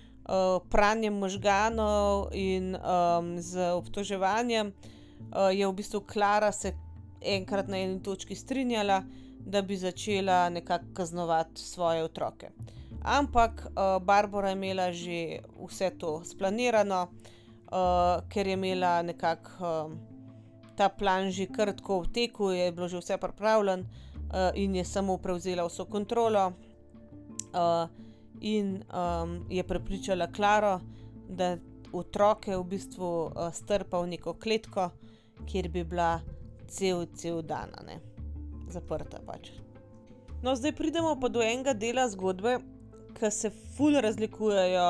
pranjem 0.70 1.14
možganov 1.14 2.30
in 2.32 2.76
um, 2.76 3.36
z 3.40 3.72
obtoževanjem 3.76 4.72
uh, 4.72 5.52
je 5.52 5.68
v 5.68 5.74
bistvu 5.74 6.02
Klara 6.02 6.52
se 6.52 6.74
enkrat 7.22 7.68
na 7.68 7.78
eni 7.78 8.04
točki 8.04 8.36
strinjala. 8.36 9.04
Da 9.44 9.62
bi 9.62 9.76
začela 9.76 10.50
nekako 10.50 10.86
kaznovati 10.94 11.62
svoje 11.62 12.04
otroke. 12.04 12.50
Ampak 13.04 13.66
uh, 13.68 14.04
Barbara 14.04 14.50
je 14.50 14.54
imela 14.54 14.92
že 14.92 15.40
vse 15.68 15.90
to 16.00 16.22
splanirano, 16.24 17.02
uh, 17.04 18.24
ker 18.30 18.48
je 18.48 18.54
imela 18.54 19.02
nekako 19.02 19.52
uh, 19.60 19.92
ta 20.78 20.90
plan 20.90 21.32
že 21.32 21.52
kar 21.52 21.76
tako 21.76 22.00
v 22.08 22.14
teku, 22.14 22.52
je 22.52 22.72
bilo 22.72 22.88
že 22.88 22.98
vse 22.98 23.18
pripravljeno 23.18 23.84
uh, 23.84 24.56
in 24.56 24.76
je 24.76 24.86
samo 24.86 25.18
prevzela 25.18 25.68
vso 25.68 25.86
kontrolo. 25.86 26.54
Uh, 27.52 27.90
in 28.42 28.84
um, 28.84 29.46
je 29.50 29.64
prepričala 29.64 30.28
Klaro, 30.32 30.80
da 31.30 31.58
otroke 31.94 32.58
v 32.58 32.64
bistvu 32.64 33.10
uh, 33.26 33.54
strpa 33.54 34.02
v 34.02 34.16
neko 34.16 34.34
kletko, 34.34 34.90
kjer 35.46 35.70
bi 35.70 35.84
bila 35.84 36.22
cel, 36.68 37.06
cel 37.16 37.42
dan, 37.42 37.72
ne? 37.86 38.00
zaprta 38.74 39.20
pač. 39.26 39.52
No, 40.44 40.56
zdaj 40.56 40.74
pridemo 40.76 41.14
pa 41.22 41.30
do 41.30 41.42
enega 41.44 41.74
dela 41.78 42.08
zgodbe, 42.10 42.58
ki 43.14 43.30
se 43.32 43.52
fully 43.78 44.02
razlikujejo 44.02 44.88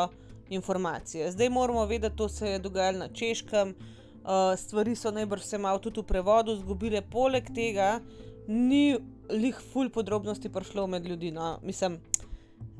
informacije. 0.50 1.32
Zdaj 1.32 1.50
moramo 1.50 1.86
vedeti, 1.86 2.16
da 2.16 2.30
se 2.30 2.56
je 2.56 2.60
dogajalo 2.60 3.00
na 3.00 3.08
češkem, 3.08 3.76
uh, 4.24 4.56
stvari 4.58 4.96
so 4.96 5.12
najbrž 5.12 5.44
se 5.44 5.58
malo 5.58 5.80
tudi 5.80 6.02
v 6.02 6.08
prevodu 6.08 6.56
zgubile, 6.56 7.02
poleg 7.02 7.52
tega 7.56 8.00
ni 8.48 8.98
lih 9.30 9.60
ful 9.72 9.90
podrobnosti 9.90 10.50
prišlo 10.50 10.88
med 10.88 11.06
ljudi. 11.06 11.32
No. 11.32 11.60
Mislim, 11.64 12.00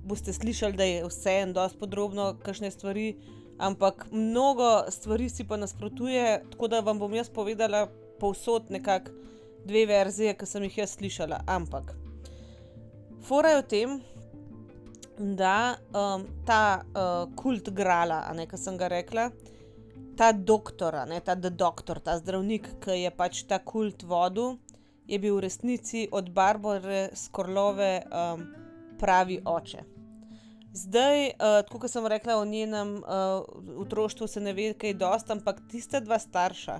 boste 0.04 0.34
slišali, 0.34 0.78
da 0.78 0.84
je 0.84 1.06
vse 1.08 1.38
en 1.44 1.54
dosti 1.54 1.80
podrobno, 1.80 2.34
kakšne 2.44 2.72
stvari, 2.72 3.16
ampak 3.58 4.08
mnogo 4.12 4.84
stvari 4.92 5.30
si 5.30 5.48
pa 5.48 5.58
nasprotuje, 5.58 6.44
tako 6.52 6.68
da 6.68 6.80
vam 6.80 7.00
bom 7.00 7.14
jaz 7.14 7.30
povedala 7.30 7.88
povsod 8.20 8.72
nekako 8.72 9.12
dve 9.66 9.86
verzije, 9.86 10.34
ki 10.36 10.46
sem 10.46 10.64
jih 10.68 10.78
jaz 10.84 10.98
slišala. 10.98 11.44
Ampak. 11.48 11.94
Fora 13.24 13.54
je 13.54 13.62
v 13.62 13.68
tem, 13.72 14.02
da 15.18 15.78
um, 15.94 16.26
ta 16.46 16.84
uh, 16.84 17.30
kult 17.36 17.70
grala, 17.70 18.26
ne, 18.36 18.48
ki 18.50 18.60
sem 18.60 18.78
ga 18.78 18.90
rekla, 18.92 19.30
ta 20.18 20.32
doktor, 20.34 20.98
ne, 21.08 21.22
ta 21.22 21.36
doktor, 21.36 22.02
ta 22.04 22.18
zdravnik, 22.20 22.68
ki 22.84 23.04
je 23.06 23.12
pač 23.16 23.44
ta 23.50 23.60
kult 23.64 24.04
vodil, 24.04 24.58
je 25.08 25.20
bil 25.20 25.38
v 25.38 25.46
resnici 25.46 26.08
od 26.12 26.30
Barbare 26.34 27.10
Skorlove 27.16 28.04
um, 28.08 28.46
pravi 29.04 29.42
oče. 29.46 29.84
Zdaj, 30.74 31.28
uh, 31.28 31.60
kot 31.70 31.92
sem 31.92 32.08
rekla 32.10 32.40
o 32.40 32.46
njenem 32.50 32.96
uh, 32.98 33.44
otroštvu, 33.84 34.28
se 34.28 34.42
ne 34.42 34.56
ve, 34.58 34.72
kaj 34.74 34.96
dosti, 34.98 35.36
ampak 35.36 35.60
tiste 35.70 36.02
dva 36.02 36.18
starša, 36.20 36.80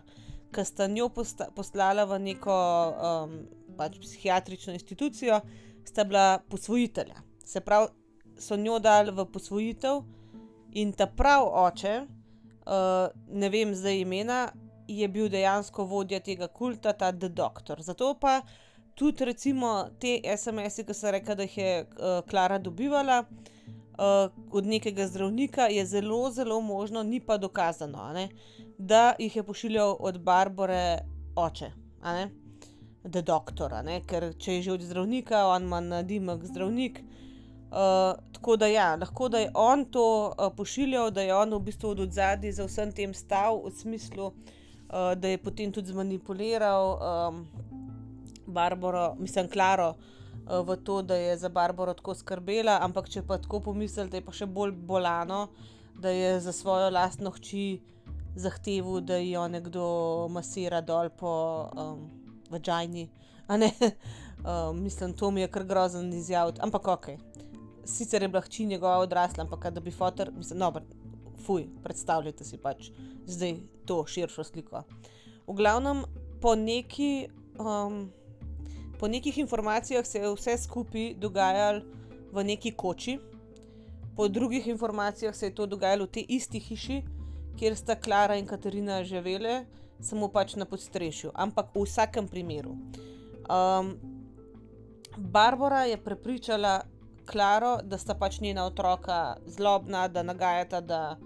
ki 0.54 0.66
sta 0.66 0.88
njo 0.88 1.10
poslala 1.56 2.06
v 2.10 2.20
neko 2.30 2.56
um, 2.56 3.36
pač 3.78 4.00
psihiatrično 4.02 4.74
institucijo, 4.74 5.42
sta 5.86 6.08
bila 6.10 6.40
posvojitelja. 6.50 7.22
Se 7.46 7.62
pravi, 7.62 7.92
so 8.40 8.58
njo 8.58 8.80
dali 8.80 9.14
v 9.14 9.28
posvojitev 9.30 10.02
in 10.80 10.94
ta 10.98 11.06
prav 11.06 11.46
oče, 11.68 11.96
uh, 12.02 13.14
ne 13.30 13.50
vem 13.54 13.76
zdaj 13.78 14.02
imena, 14.02 14.40
je 14.88 15.08
bil 15.08 15.30
dejansko 15.30 15.86
vodja 15.86 16.20
tega 16.20 16.48
kulta, 16.48 16.94
ta 16.94 17.12
The 17.12 17.30
Doctor. 17.30 17.82
Zato 17.82 18.16
pa 18.20 18.42
tudi 18.96 19.26
recimo 19.26 19.90
te 20.00 20.22
SMS-e, 20.38 20.86
ki 20.86 20.94
so 20.94 21.12
rekli, 21.12 21.36
da 21.36 21.44
jih 21.44 21.58
je 21.58 21.74
uh, 21.82 22.22
Klara 22.30 22.60
dobivala. 22.60 23.24
Uh, 23.94 24.32
od 24.52 24.66
nekega 24.66 25.06
zdravnika 25.08 25.68
je 25.70 25.86
zelo, 25.86 26.32
zelo 26.32 26.62
možno, 26.62 27.04
ni 27.04 27.20
pa 27.20 27.38
dokazano, 27.38 28.08
ne, 28.14 28.30
da 28.78 29.14
jih 29.20 29.36
je 29.36 29.44
pošiljal 29.44 29.98
od 30.00 30.18
Barbare 30.20 31.06
oče, 31.36 31.70
da 33.04 33.20
je 33.20 33.22
doktor. 33.22 33.76
Ker 34.10 34.32
če 34.38 34.56
je 34.56 34.62
že 34.62 34.72
od 34.74 34.82
zdravnika, 34.82 35.46
on 35.48 35.70
ima 35.70 35.80
na 35.80 36.02
dimek 36.02 36.46
zdravnik, 36.46 37.04
Uh, 37.74 38.14
tako 38.34 38.58
da, 38.58 38.68
ja, 38.68 38.96
lahko 38.96 39.30
da 39.30 39.40
je 39.40 39.52
on 39.54 39.86
to 39.86 40.34
uh, 40.38 40.52
pošiljal, 40.58 41.12
da 41.12 41.22
je 41.22 41.36
on 41.36 41.54
v 41.54 41.60
bistvu 41.60 41.90
od 41.90 42.12
zadaj 42.14 42.52
za 42.52 42.68
vsem 42.68 42.92
tem 42.94 43.14
stal, 43.18 43.64
v 43.66 43.72
smislu, 43.74 44.28
uh, 44.28 45.16
da 45.18 45.28
je 45.28 45.40
potem 45.42 45.72
tudi 45.74 45.90
zmanipuliral 45.90 46.92
um, 46.94 47.40
Barbaro, 48.54 49.16
mislim, 49.20 49.50
Klaro, 49.50 49.94
uh, 49.94 50.62
v 50.68 50.78
to, 50.86 51.02
da 51.02 51.16
je 51.16 51.38
za 51.38 51.50
Barbaro 51.50 51.94
tako 51.94 52.16
skrbela. 52.16 52.80
Ampak 52.82 53.10
če 53.10 53.26
pa 53.28 53.38
tako 53.42 53.60
pomislite, 53.70 54.22
je 54.22 54.26
pa 54.26 54.36
še 54.36 54.46
bolj 54.46 54.72
bolano, 54.72 55.48
da 56.00 56.14
je 56.14 56.40
za 56.42 56.54
svojo 56.54 56.90
lastno 56.94 57.34
hči 57.34 57.82
zahteval, 58.36 59.02
da 59.02 59.18
jo 59.22 59.48
nekdo 59.48 59.86
masira 60.34 60.82
dol 60.82 61.10
po 61.10 61.34
um, 61.78 62.08
vagini. 62.50 63.10
Uh, 63.48 64.74
mislim, 64.86 65.14
to 65.14 65.32
mi 65.32 65.42
je 65.42 65.52
kar 65.52 65.66
grozen 65.70 66.14
izjaviti, 66.14 66.62
ampak 66.64 66.88
ok. 66.88 67.08
Sicer 67.86 68.24
je 68.24 68.30
bila 68.32 68.42
hči 68.42 68.66
njegova 68.66 69.04
odrasla, 69.04 69.44
ampak 69.44 69.72
da 69.74 69.82
bi 69.84 69.92
fotor, 69.92 70.32
mislim, 70.32 70.60
no, 70.60 70.72
fuj, 71.46 71.68
predstavljajte 71.84 72.46
si 72.48 72.58
pač 72.58 72.90
zdaj 73.28 73.58
to 73.86 74.04
širšo 74.08 74.44
sliko. 74.44 74.84
V 75.48 75.56
glavnem, 75.58 76.04
po, 76.42 76.56
neki, 76.56 77.28
um, 77.60 78.08
po 79.04 79.08
nekih 79.08 79.38
informacijah 79.38 80.06
se 80.06 80.20
je 80.20 80.30
vse 80.32 80.58
skupaj 80.58 81.14
dogajalo 81.20 81.82
v 82.32 82.44
neki 82.44 82.72
koči, 82.72 83.18
po 84.16 84.28
drugih 84.28 84.68
informacijah 84.68 85.36
se 85.36 85.46
je 85.46 85.56
to 85.56 85.66
dogajalo 85.66 86.06
v 86.06 86.12
tej 86.12 86.26
isti 86.30 86.60
hiši, 86.60 87.02
kjer 87.60 87.76
sta 87.76 87.98
Klara 88.00 88.38
in 88.40 88.48
Katarina 88.48 89.02
živele, 89.04 89.66
samo 90.00 90.30
pač 90.32 90.56
na 90.56 90.64
podstrešju, 90.66 91.34
ampak 91.36 91.76
v 91.76 91.84
vsakem 91.84 92.32
primeru. 92.32 92.78
Um, 93.52 93.92
Barbara 95.18 95.84
je 95.84 96.00
prepričala 96.00 96.88
Klaro, 97.28 97.82
da 97.84 98.00
sta 98.00 98.16
pač 98.16 98.40
njena 98.40 98.64
otroka 98.72 99.36
zlobna, 99.46 100.08
da 100.08 100.24
nagajata, 100.24 100.80
da 100.80 101.18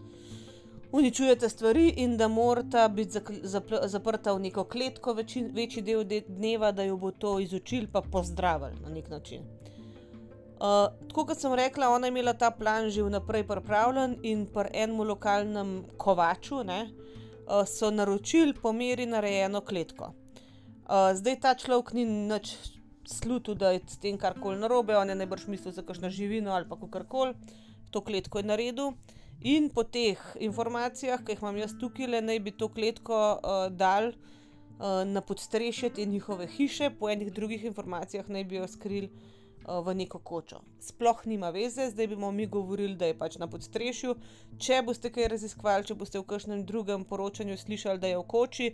uničujete 0.91 1.49
stvari 1.49 1.93
in 1.97 2.17
da 2.17 2.27
morata 2.27 2.87
biti 2.87 3.19
zaprta 3.83 4.33
v 4.33 4.39
neko 4.39 4.63
kletko 4.63 5.13
večin, 5.13 5.51
večji 5.53 5.81
del 5.81 6.03
dneva, 6.27 6.71
da 6.71 6.83
jo 6.83 6.97
bo 6.97 7.11
to 7.11 7.39
izučil, 7.39 7.87
pa 7.91 8.01
pozdravil 8.01 8.79
na 8.83 8.89
nek 8.89 9.09
način. 9.09 9.41
Uh, 10.57 10.87
tako 11.07 11.25
kot 11.25 11.37
sem 11.37 11.53
rekla, 11.53 11.89
ona 11.89 12.07
je 12.07 12.09
imela 12.09 12.33
ta 12.33 12.49
plan 12.51 12.89
že 12.89 13.03
vnaprej 13.03 13.43
pripravljen 13.47 14.15
in 14.23 14.47
pri 14.49 14.71
enem 14.73 15.01
lokalnem 15.05 15.83
kovaču 15.97 16.63
ne, 16.63 16.79
uh, 16.89 17.61
so 17.67 17.91
naročili 17.91 18.53
po 18.53 18.73
meri 18.73 19.05
narejeno 19.05 19.61
kletko. 19.61 20.13
Uh, 20.87 21.13
zdaj 21.13 21.39
ta 21.39 21.53
človek 21.53 21.93
ni 21.93 22.05
nič 22.05 22.55
slutu, 23.05 23.53
da 23.53 23.71
je 23.71 23.83
s 23.87 23.99
tem 23.99 24.17
karkoli 24.17 24.57
narobe, 24.57 24.97
on 24.97 25.09
je 25.09 25.15
najbrž 25.15 25.45
mislil 25.47 25.73
za 25.73 25.83
kakšno 25.85 26.09
živino 26.09 26.51
ali 26.51 26.65
pa 26.69 26.77
karkoli, 26.91 27.35
to 27.91 28.01
kletko 28.01 28.39
je 28.39 28.43
naredil. 28.43 28.91
In 29.41 29.69
po 29.69 29.83
teh 29.83 30.17
informacijah, 30.41 31.21
ki 31.21 31.35
jih 31.35 31.41
imam 31.43 31.57
jaz 31.61 31.75
tukaj, 31.77 32.07
le 32.09 32.21
naj 32.25 32.39
bi 32.41 32.51
to 32.57 32.71
kletko 32.73 33.17
uh, 33.37 33.67
dal 33.69 34.09
uh, 34.09 35.03
na 35.05 35.21
podstrešje 35.21 35.91
te 35.93 36.05
njihove 36.05 36.47
hiše, 36.47 36.89
po 36.99 37.09
enih 37.09 37.29
drugih 37.33 37.65
informacijah 37.65 38.29
naj 38.29 38.43
bi 38.43 38.57
jo 38.57 38.67
skril 38.67 39.05
uh, 39.05 39.85
v 39.85 39.93
neko 39.93 40.19
kočo. 40.19 40.63
Sploh 40.81 41.21
nima 41.25 41.51
veze, 41.53 41.89
zdaj 41.91 42.07
bomo 42.15 42.31
mi 42.31 42.47
govorili, 42.47 42.95
da 42.95 43.05
je 43.05 43.17
pač 43.19 43.37
na 43.37 43.47
podstrešju. 43.47 44.15
Če 44.57 44.81
boste 44.81 45.13
kaj 45.13 45.29
raziskovali, 45.35 45.85
če 45.85 45.99
boste 46.01 46.17
v 46.17 46.25
kakšnem 46.33 46.65
drugem 46.65 47.05
poročanju 47.05 47.57
slišali, 47.61 48.01
da 48.01 48.09
je 48.09 48.17
v 48.17 48.25
koči, 48.25 48.71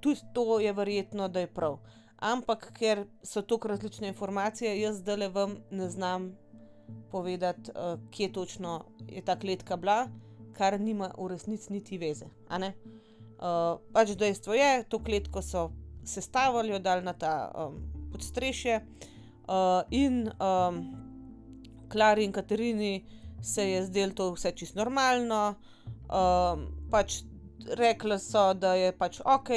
tudi 0.00 0.24
to 0.32 0.60
je 0.64 0.72
verjetno, 0.72 1.28
da 1.28 1.44
je 1.44 1.52
prav. 1.52 1.76
Ampak 2.16 2.70
ker 2.72 3.04
so 3.22 3.44
tako 3.44 3.68
različne 3.68 4.08
informacije, 4.08 4.72
jaz 4.80 5.04
zdaj 5.04 5.16
le 5.16 5.28
vam 5.28 5.58
ne 5.70 5.90
znam 5.92 6.30
povedati, 7.10 7.70
uh, 7.70 8.00
kje 8.10 8.32
točno 8.32 8.84
je 9.08 9.22
ta 9.24 9.36
kletka 9.38 9.76
bila, 9.76 10.08
kar 10.56 10.80
nima 10.80 11.10
v 11.18 11.28
resnici 11.28 11.72
niti 11.72 11.98
veze. 11.98 12.26
Uh, 12.50 13.78
pač 13.92 14.14
dejstvo 14.16 14.54
je, 14.54 14.84
to 14.88 14.98
kletko 14.98 15.42
so 15.42 15.70
sestavili, 16.04 16.72
jo 16.72 16.78
dali 16.78 17.04
na 17.04 17.12
ta 17.12 17.50
um, 17.52 17.80
podstrešje, 18.12 18.80
uh, 19.48 19.82
in 19.90 20.30
um, 20.40 20.80
Klari 21.88 22.24
in 22.24 22.32
Katarini 22.32 23.04
se 23.42 23.70
je 23.70 23.84
zdelo 23.86 24.12
to 24.12 24.32
vse 24.32 24.52
čisto 24.52 24.80
normalno. 24.80 25.54
Um, 26.10 26.66
pač 26.90 27.22
rekli 27.78 28.18
so, 28.18 28.54
da 28.54 28.74
je 28.74 28.92
pač 28.92 29.20
ok, 29.24 29.50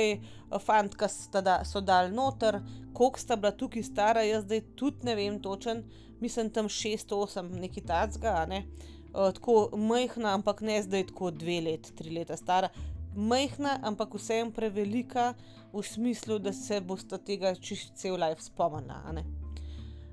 fantka 0.65 1.07
so 1.09 1.81
dal 1.81 2.11
noter, 2.13 2.59
koliko 2.93 3.19
sta 3.19 3.35
bila 3.35 3.51
tukaj 3.51 3.83
stara, 3.83 4.23
jaz 4.25 4.45
zdaj 4.45 4.61
tudi 4.75 5.05
ne 5.05 5.15
vem 5.15 5.39
točen 5.41 5.83
mislim, 6.21 6.49
tam 6.49 6.67
6-8, 6.67 7.49
nekaj 7.59 7.83
tacga, 7.83 8.45
ne? 8.45 8.65
uh, 9.13 9.33
tako 9.33 9.69
majhna, 9.77 10.33
ampak 10.33 10.61
ne 10.61 10.81
zdaj 10.83 11.07
tako 11.07 11.31
dve 11.31 11.61
leti, 11.61 11.95
tri 11.95 12.09
leta 12.09 12.37
stara. 12.37 12.69
Majhna, 13.15 13.79
ampak 13.83 14.13
vsem 14.13 14.51
prevelika 14.51 15.33
v 15.73 15.83
smislu, 15.83 16.39
da 16.39 16.53
se 16.53 16.81
boste 16.81 17.17
tega 17.17 17.55
čist 17.55 17.95
cel 17.97 18.19
life 18.21 18.43
spomnila. 18.43 19.23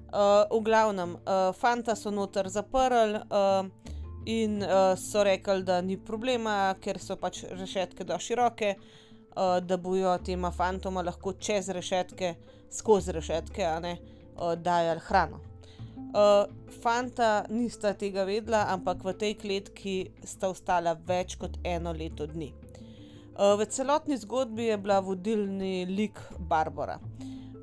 Uh, 0.06 0.46
v 0.50 0.62
glavnem, 0.64 1.16
uh, 1.16 1.50
fanta 1.54 1.96
so 1.96 2.10
noter 2.10 2.48
zaprli 2.48 3.20
uh, 3.20 3.66
in 4.26 4.62
uh, 4.62 4.94
so 4.98 5.24
rekli, 5.24 5.62
da 5.62 5.80
ni 5.80 5.96
problema, 5.96 6.74
ker 6.80 6.98
so 6.98 7.18
pač 7.20 7.44
rešetke 7.50 8.04
do 8.04 8.18
široke, 8.18 8.76
uh, 8.76 9.58
da 9.60 9.76
bojo 9.76 10.16
tema 10.24 10.50
fantoma 10.50 11.04
lahko 11.04 11.34
čez 11.38 11.68
rešetke, 11.68 12.34
skozi 12.72 13.12
rešetke, 13.12 13.66
uh, 13.66 14.54
dajali 14.56 15.04
hrano. 15.04 15.55
Uh, 16.14 16.46
fanta 16.82 17.44
nista 17.50 17.92
tega 17.94 18.24
vedela, 18.24 18.66
ampak 18.72 19.02
v 19.04 19.12
tej 19.18 19.34
kletki 19.40 19.96
sta 20.24 20.48
ostala 20.48 20.94
več 20.94 21.36
kot 21.36 21.58
eno 21.64 21.92
leto 21.92 22.26
dni. 22.26 22.52
Uh, 23.36 23.56
v 23.58 23.66
celotni 23.68 24.16
zgodbi 24.16 24.70
je 24.70 24.76
bila 24.80 25.00
vodilni 25.04 25.84
lik 25.84 26.20
Barbara. 26.38 26.98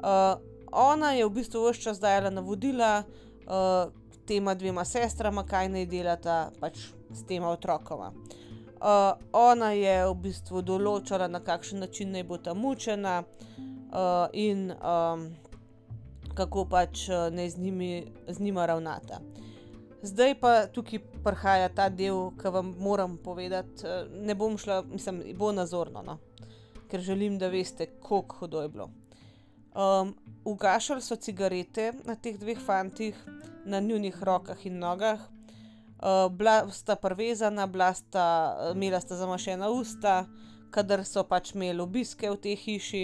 Uh, 0.03 0.37
ona 0.73 1.13
je 1.13 1.25
v 1.25 1.33
bistvu 1.33 1.63
vse 1.69 1.81
čas 1.81 2.01
dajala 2.03 2.29
navodila 2.29 3.03
uh, 3.03 3.89
tema 4.25 4.53
dvema 4.53 4.85
sestrama, 4.85 5.45
kaj 5.47 5.69
naj 5.69 5.85
delata 5.89 6.37
pač 6.59 6.89
s 7.11 7.25
tema 7.25 7.49
otrokoma. 7.49 8.13
Uh, 8.83 9.15
ona 9.31 9.71
je 9.71 9.95
v 10.09 10.15
bistvu 10.27 10.61
določala, 10.61 11.29
na 11.31 11.39
kakšen 11.39 11.79
način 11.79 12.11
naj 12.11 12.27
bo 12.27 12.37
ta 12.37 12.53
mučena, 12.53 13.21
uh, 13.23 14.27
in 14.33 14.71
um, 14.71 15.29
kako 16.33 16.65
pač 16.65 17.07
eh, 17.09 17.29
ne 17.31 17.49
z, 17.49 17.57
njimi, 17.57 18.11
z 18.27 18.39
njima 18.39 18.65
ravnata. 18.65 19.19
Zdaj 20.03 20.35
pa 20.39 20.67
tukaj 20.67 20.99
prihaja 21.23 21.69
ta 21.69 21.87
del, 21.89 22.33
ki 22.35 22.51
vam 22.51 22.75
moram 22.79 23.17
povedati. 23.17 23.87
Eh, 23.87 24.05
ne 24.25 24.35
bom 24.35 24.57
šla, 24.57 24.81
mislim, 24.91 25.23
bo 25.37 25.51
nazorno, 25.51 26.01
no? 26.01 26.19
ker 26.93 27.01
želim, 27.01 27.39
da 27.41 27.47
veste, 27.49 27.85
kako 27.85 28.35
hudo 28.39 28.61
je 28.61 28.69
bilo. 28.69 28.89
Um, 29.73 30.13
ugašali 30.45 31.01
so 31.01 31.15
cigarete 31.15 31.87
na 32.05 32.13
teh 32.15 32.37
dveh 32.37 32.59
fantih, 32.61 33.17
na 33.65 33.79
njihovih 33.79 34.23
rokah 34.23 34.65
in 34.65 34.77
nogah, 34.77 35.19
uh, 35.19 36.29
bila 36.29 36.69
sta 36.69 36.95
prvezana, 36.95 37.65
bila 37.67 37.93
sta, 37.93 38.25
imela 38.75 38.99
sta 39.01 39.15
zamašena 39.15 39.69
usta, 39.69 40.27
kadar 40.69 41.01
so 41.05 41.23
pač 41.23 41.55
imeli 41.55 41.81
obiske 41.81 42.29
v 42.29 42.37
tej 42.37 42.55
hiši 42.55 43.03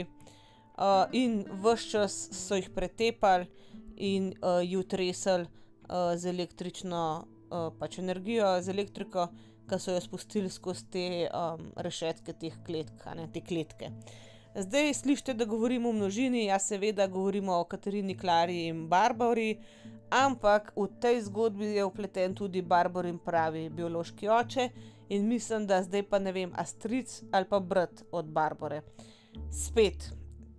uh, 0.80 1.06
in 1.12 1.44
vse 1.64 1.90
čas 1.92 2.18
so 2.32 2.56
jih 2.56 2.70
pretepali 2.76 3.50
in 3.98 4.32
uh, 4.40 4.64
jih 4.64 4.88
tresali 4.88 5.46
uh, 5.46 6.16
z 6.16 6.32
električno 6.32 7.04
uh, 7.52 7.70
pač 7.80 8.00
energijo, 8.00 8.56
z 8.62 8.72
elektriko, 8.72 9.28
ki 9.70 9.78
so 9.80 9.94
jo 9.94 10.02
spustili 10.02 10.50
skozi 10.50 10.88
te 10.90 11.06
um, 11.30 11.70
rešetke 11.78 12.34
teh 12.34 12.56
kletk, 12.66 13.06
ne 13.16 13.28
te 13.34 13.44
kletke. 13.46 13.92
Zdaj 14.56 14.94
slišite, 14.94 15.34
da 15.38 15.46
govorimo 15.46 15.90
o 15.90 15.94
množini, 15.94 16.46
jaz 16.46 16.72
seveda 16.72 17.06
govorimo 17.08 17.54
o 17.54 17.64
Katarini, 17.70 18.18
Klari 18.18 18.64
in 18.68 18.88
Barbari, 18.90 19.60
ampak 20.10 20.72
v 20.76 20.88
tej 21.02 21.22
zgodbi 21.28 21.76
je 21.76 21.86
upleten 21.86 22.34
tudi 22.36 22.62
Barbarin 22.62 23.20
pravi 23.22 23.70
biološki 23.70 24.28
oče 24.28 24.70
in 25.10 25.28
mislim, 25.28 25.68
da 25.68 25.84
zdaj 25.84 26.04
pa 26.10 26.20
ne 26.20 26.34
vem, 26.34 26.54
Astric 26.58 27.22
ali 27.32 27.46
pa 27.50 27.60
brat 27.60 28.04
od 28.12 28.26
Barbare. 28.26 28.82
Spet, 29.54 30.10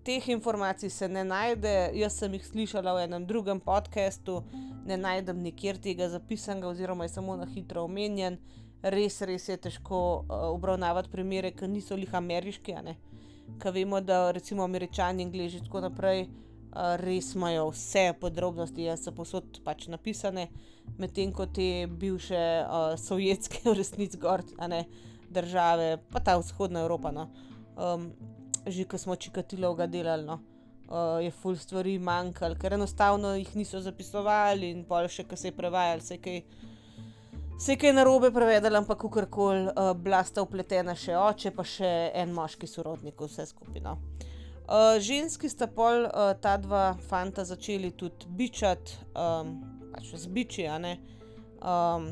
teh 0.05 0.29
informacij 0.29 0.91
se 0.91 1.09
ne 1.09 1.25
najde, 1.25 1.91
jaz 1.95 2.17
sem 2.19 2.33
jih 2.35 2.45
slišala 2.47 2.95
v 2.97 3.05
enem 3.05 3.27
drugem 3.27 3.61
podkastu, 3.61 4.41
ne 4.87 4.97
najdem 4.97 5.43
nikjer 5.45 5.79
tega 5.79 6.09
zapisanega, 6.09 6.69
oziroma 6.69 7.05
je 7.05 7.15
samo 7.15 7.37
na 7.37 7.47
hitro 7.47 7.85
omenjen. 7.85 8.39
Res, 8.83 9.21
res 9.29 9.49
je 9.49 9.59
težko 9.61 9.99
uh, 10.01 10.47
obravnavati 10.55 11.13
primere, 11.13 11.51
ki 11.53 11.69
niso 11.69 11.97
lih 12.01 12.15
ameriški, 12.17 12.77
ki 13.61 13.75
vemo, 13.77 14.01
da 14.01 14.31
recimo 14.33 14.65
američani, 14.65 15.23
in 15.23 15.65
tako 15.65 15.81
naprej. 15.81 16.29
Uh, 16.71 16.95
res 17.03 17.35
imajo 17.35 17.71
vse 17.73 18.13
podrobnosti, 18.21 18.85
jaz 18.87 19.03
so 19.05 19.13
posod 19.13 19.59
pač 19.65 19.89
napisane, 19.91 20.49
medtem 20.99 21.33
ko 21.33 21.47
te 21.47 21.87
bivše 21.87 22.65
uh, 22.65 22.95
sovjetske, 22.97 23.61
v 23.69 23.75
resnici, 23.75 24.19
gor, 24.19 24.45
države, 25.31 25.99
pa 26.13 26.21
ta 26.21 26.39
vzhodna 26.39 26.81
Evropa. 26.81 27.11
No. 27.11 27.29
Um, 27.77 28.13
že 28.67 28.85
ko 28.85 28.99
smo 28.99 29.17
čikatilo 29.17 29.75
ga 29.75 29.87
delali, 29.87 30.27
no, 30.27 30.41
uh, 30.91 31.23
je 31.23 31.31
full 31.31 31.57
stvari 31.57 31.99
manjkalo, 31.99 32.59
ker 32.61 32.75
enostavno 32.77 33.35
jih 33.35 33.55
niso 33.57 33.81
zapisovali 33.81 34.71
in 34.75 34.85
pol 34.85 35.09
še, 35.09 35.25
ko 35.29 35.37
se 35.37 35.49
je 35.49 35.57
prevajal, 35.57 36.05
se 36.05 36.21
kaj. 36.21 36.43
Se 37.61 37.75
je 37.75 37.77
kaj 37.77 37.93
narobe 37.93 38.31
prevedel, 38.33 38.73
ampak 38.79 39.03
kakorkoli, 39.03 39.67
uh, 39.69 39.91
bila 39.93 40.23
sta 40.25 40.41
upletena 40.41 40.95
še 40.97 41.13
oče, 41.21 41.51
pa 41.53 41.65
še 41.69 41.91
en 42.17 42.33
moški 42.33 42.65
sorodnik, 42.65 43.21
vse 43.21 43.45
skupino. 43.51 43.99
Uh, 44.65 44.97
ženski 44.97 45.51
sta 45.53 45.69
pol 45.69 46.07
uh, 46.07 46.31
ta 46.41 46.55
dva 46.57 46.95
fanta 47.11 47.45
začeli 47.45 47.91
tudi 48.01 48.31
bičati, 48.39 48.97
um, 49.13 49.53
pač 49.93 50.09
z 50.23 50.33
biči, 50.33 50.65
a 50.73 50.79
ne 50.81 50.95
um, 51.61 52.09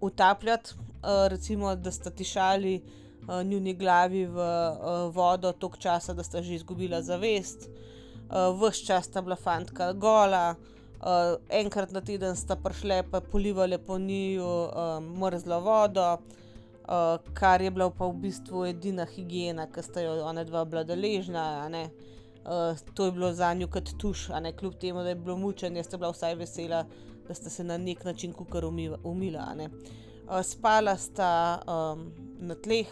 utapljati, 0.00 0.78
uh, 0.80 1.26
recimo, 1.28 1.76
da 1.76 1.92
sta 1.92 2.08
tišali 2.08 2.78
uh, 2.80 3.03
njuni 3.44 3.74
glavi 3.74 4.26
v 4.26 4.36
uh, 4.36 5.14
vodo 5.14 5.52
toliko 5.52 5.78
časa, 5.78 6.14
da 6.14 6.22
sta 6.22 6.42
že 6.42 6.54
izgubila 6.54 7.02
zavest. 7.02 7.68
Uh, 7.68 8.60
Ves 8.60 8.80
čas 8.86 9.04
sta 9.04 9.22
bila 9.22 9.36
fantka 9.36 9.92
gola, 9.92 10.54
uh, 11.00 11.36
enkrat 11.48 11.92
na 11.92 12.00
teden 12.00 12.36
sta 12.36 12.56
prišle 12.56 13.02
pa 13.10 13.20
polivali 13.20 13.78
po 13.78 13.98
njiju 13.98 14.44
uh, 14.44 15.00
mrzlo 15.02 15.60
vodo, 15.60 16.12
uh, 16.14 17.16
kar 17.34 17.62
je 17.62 17.70
bila 17.70 17.90
pa 17.90 18.06
v 18.06 18.12
bistvu 18.26 18.66
edina 18.66 19.06
higiena, 19.06 19.66
ki 19.66 19.82
sta 19.82 20.00
jo 20.00 20.18
ona 20.24 20.44
dva 20.44 20.64
bila 20.64 20.84
deležna. 20.84 21.68
Uh, 22.44 22.76
to 22.94 23.06
je 23.06 23.12
bilo 23.12 23.32
za 23.32 23.54
njo 23.54 23.68
kot 23.72 23.94
tuš, 23.98 24.30
a 24.30 24.40
ne 24.40 24.52
kljub 24.52 24.74
temu, 24.80 25.02
da 25.02 25.08
je 25.08 25.14
bilo 25.14 25.36
mučenje, 25.36 25.82
sta 25.82 25.96
bila 25.96 26.12
vsaj 26.12 26.34
vesela, 26.34 26.84
da 27.28 27.34
sta 27.34 27.50
se 27.50 27.64
na 27.64 27.78
nek 27.78 28.04
način 28.04 28.32
kukar 28.32 28.64
umila. 28.64 29.48
Uh, 29.56 30.42
spala 30.42 30.96
sta 30.96 31.60
um, 31.68 32.12
na 32.38 32.54
tleh, 32.54 32.88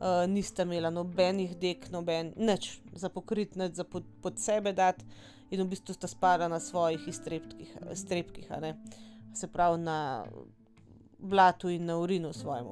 uh, 0.00 0.24
nista 0.28 0.62
imela 0.62 0.90
nobenih 0.90 1.56
dek, 1.60 1.90
noben, 1.90 2.32
nič 2.36 2.80
za 2.94 3.08
pokrit, 3.08 3.56
nič 3.56 3.80
za 3.80 3.84
pod, 3.84 4.04
pod 4.22 4.38
sebe 4.38 4.72
dati, 4.72 5.04
in 5.50 5.62
v 5.62 5.70
bistvu 5.70 5.94
sta 5.94 6.08
spala 6.10 6.48
na 6.48 6.60
svojih 6.60 7.08
iztrebkih, 7.08 8.50
se 9.34 9.46
pravi 9.46 9.78
na 9.78 10.24
blatu 11.18 11.68
in 11.68 11.84
na 11.86 11.98
urinu 11.98 12.32
svojemu. 12.32 12.70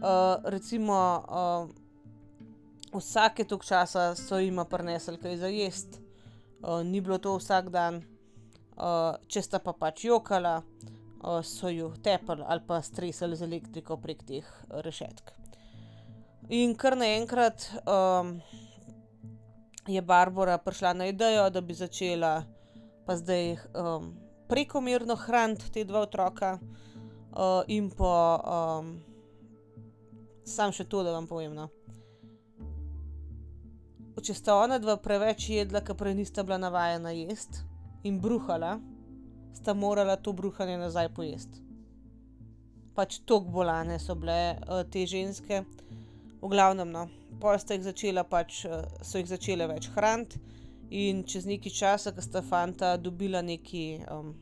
Uh, 0.00 0.40
recimo, 0.44 1.24
uh, 1.28 3.00
vsake 3.00 3.44
tok 3.44 3.64
časa 3.64 4.14
so 4.14 4.38
jim 4.38 4.62
prinesli 4.70 5.18
kaj 5.18 5.36
za 5.36 5.46
jesti, 5.46 6.00
uh, 6.62 6.80
ni 6.84 7.00
bilo 7.00 7.18
to 7.18 7.36
vsak 7.36 7.68
dan, 7.70 8.00
uh, 8.76 9.18
če 9.28 9.42
sta 9.42 9.58
pa 9.58 9.72
pač 9.72 10.04
jokala, 10.04 10.62
uh, 10.62 11.42
so 11.44 11.68
jo 11.68 11.92
tepali 12.02 12.46
ali 12.46 12.64
pa 12.66 12.80
stresali 12.82 13.36
z 13.36 13.44
elektriko 13.44 13.96
prek 14.00 14.24
teh 14.24 14.48
rešetk. 14.70 15.39
In 16.50 16.72
kar 16.74 16.96
naenkrat 16.98 17.62
um, 17.86 18.40
je 19.86 20.02
Barbara 20.02 20.58
prišla 20.58 20.92
na 20.98 21.06
idejo, 21.06 21.44
da 21.50 21.60
bi 21.60 21.74
začela 21.74 22.42
pa 23.06 23.14
zdaj 23.16 23.52
um, 23.78 24.08
prekomerno 24.50 25.14
hraniti 25.14 25.70
te 25.70 25.84
dva 25.86 26.02
otroka, 26.02 26.58
uh, 26.58 27.62
in 27.70 27.86
pa 27.90 28.14
um, 28.42 28.90
sam 30.42 30.74
še 30.74 30.88
to, 30.90 31.04
da 31.06 31.14
vam 31.14 31.30
povem. 31.30 31.54
No. 31.54 31.68
Če 34.20 34.34
sta 34.36 34.58
ona 34.58 34.76
dva 34.82 34.98
preveč 35.00 35.46
jedla, 35.54 35.80
ker 35.86 35.96
prej 35.96 36.18
nista 36.18 36.42
bila 36.44 36.58
navajena 36.60 37.14
jesti 37.14 37.62
in 38.04 38.18
bruhala, 38.20 38.74
sta 39.56 39.72
morala 39.72 40.18
to 40.18 40.34
bruhanje 40.34 40.76
nazaj 40.82 41.08
pojesti. 41.14 41.62
Pač 42.98 43.22
tako 43.22 43.54
bolane 43.54 44.02
so 44.02 44.18
bile 44.18 44.58
uh, 44.66 44.82
te 44.82 45.06
ženske. 45.06 45.62
V 46.40 46.48
glavnem, 46.48 46.88
no, 46.88 47.08
posta 47.40 47.76
jih 47.76 47.84
začela, 47.84 48.24
pač 48.24 48.64
eh, 48.64 48.84
so 49.04 49.20
jih 49.20 49.28
začele 49.28 49.66
več 49.68 49.90
hraniti, 49.92 50.40
in 50.90 51.22
čez 51.28 51.46
nekaj 51.46 51.72
časa, 51.72 52.12
ko 52.16 52.22
sta 52.24 52.42
fanta 52.42 52.96
dobila 52.98 53.42
neki 53.46 53.84
um, 54.10 54.32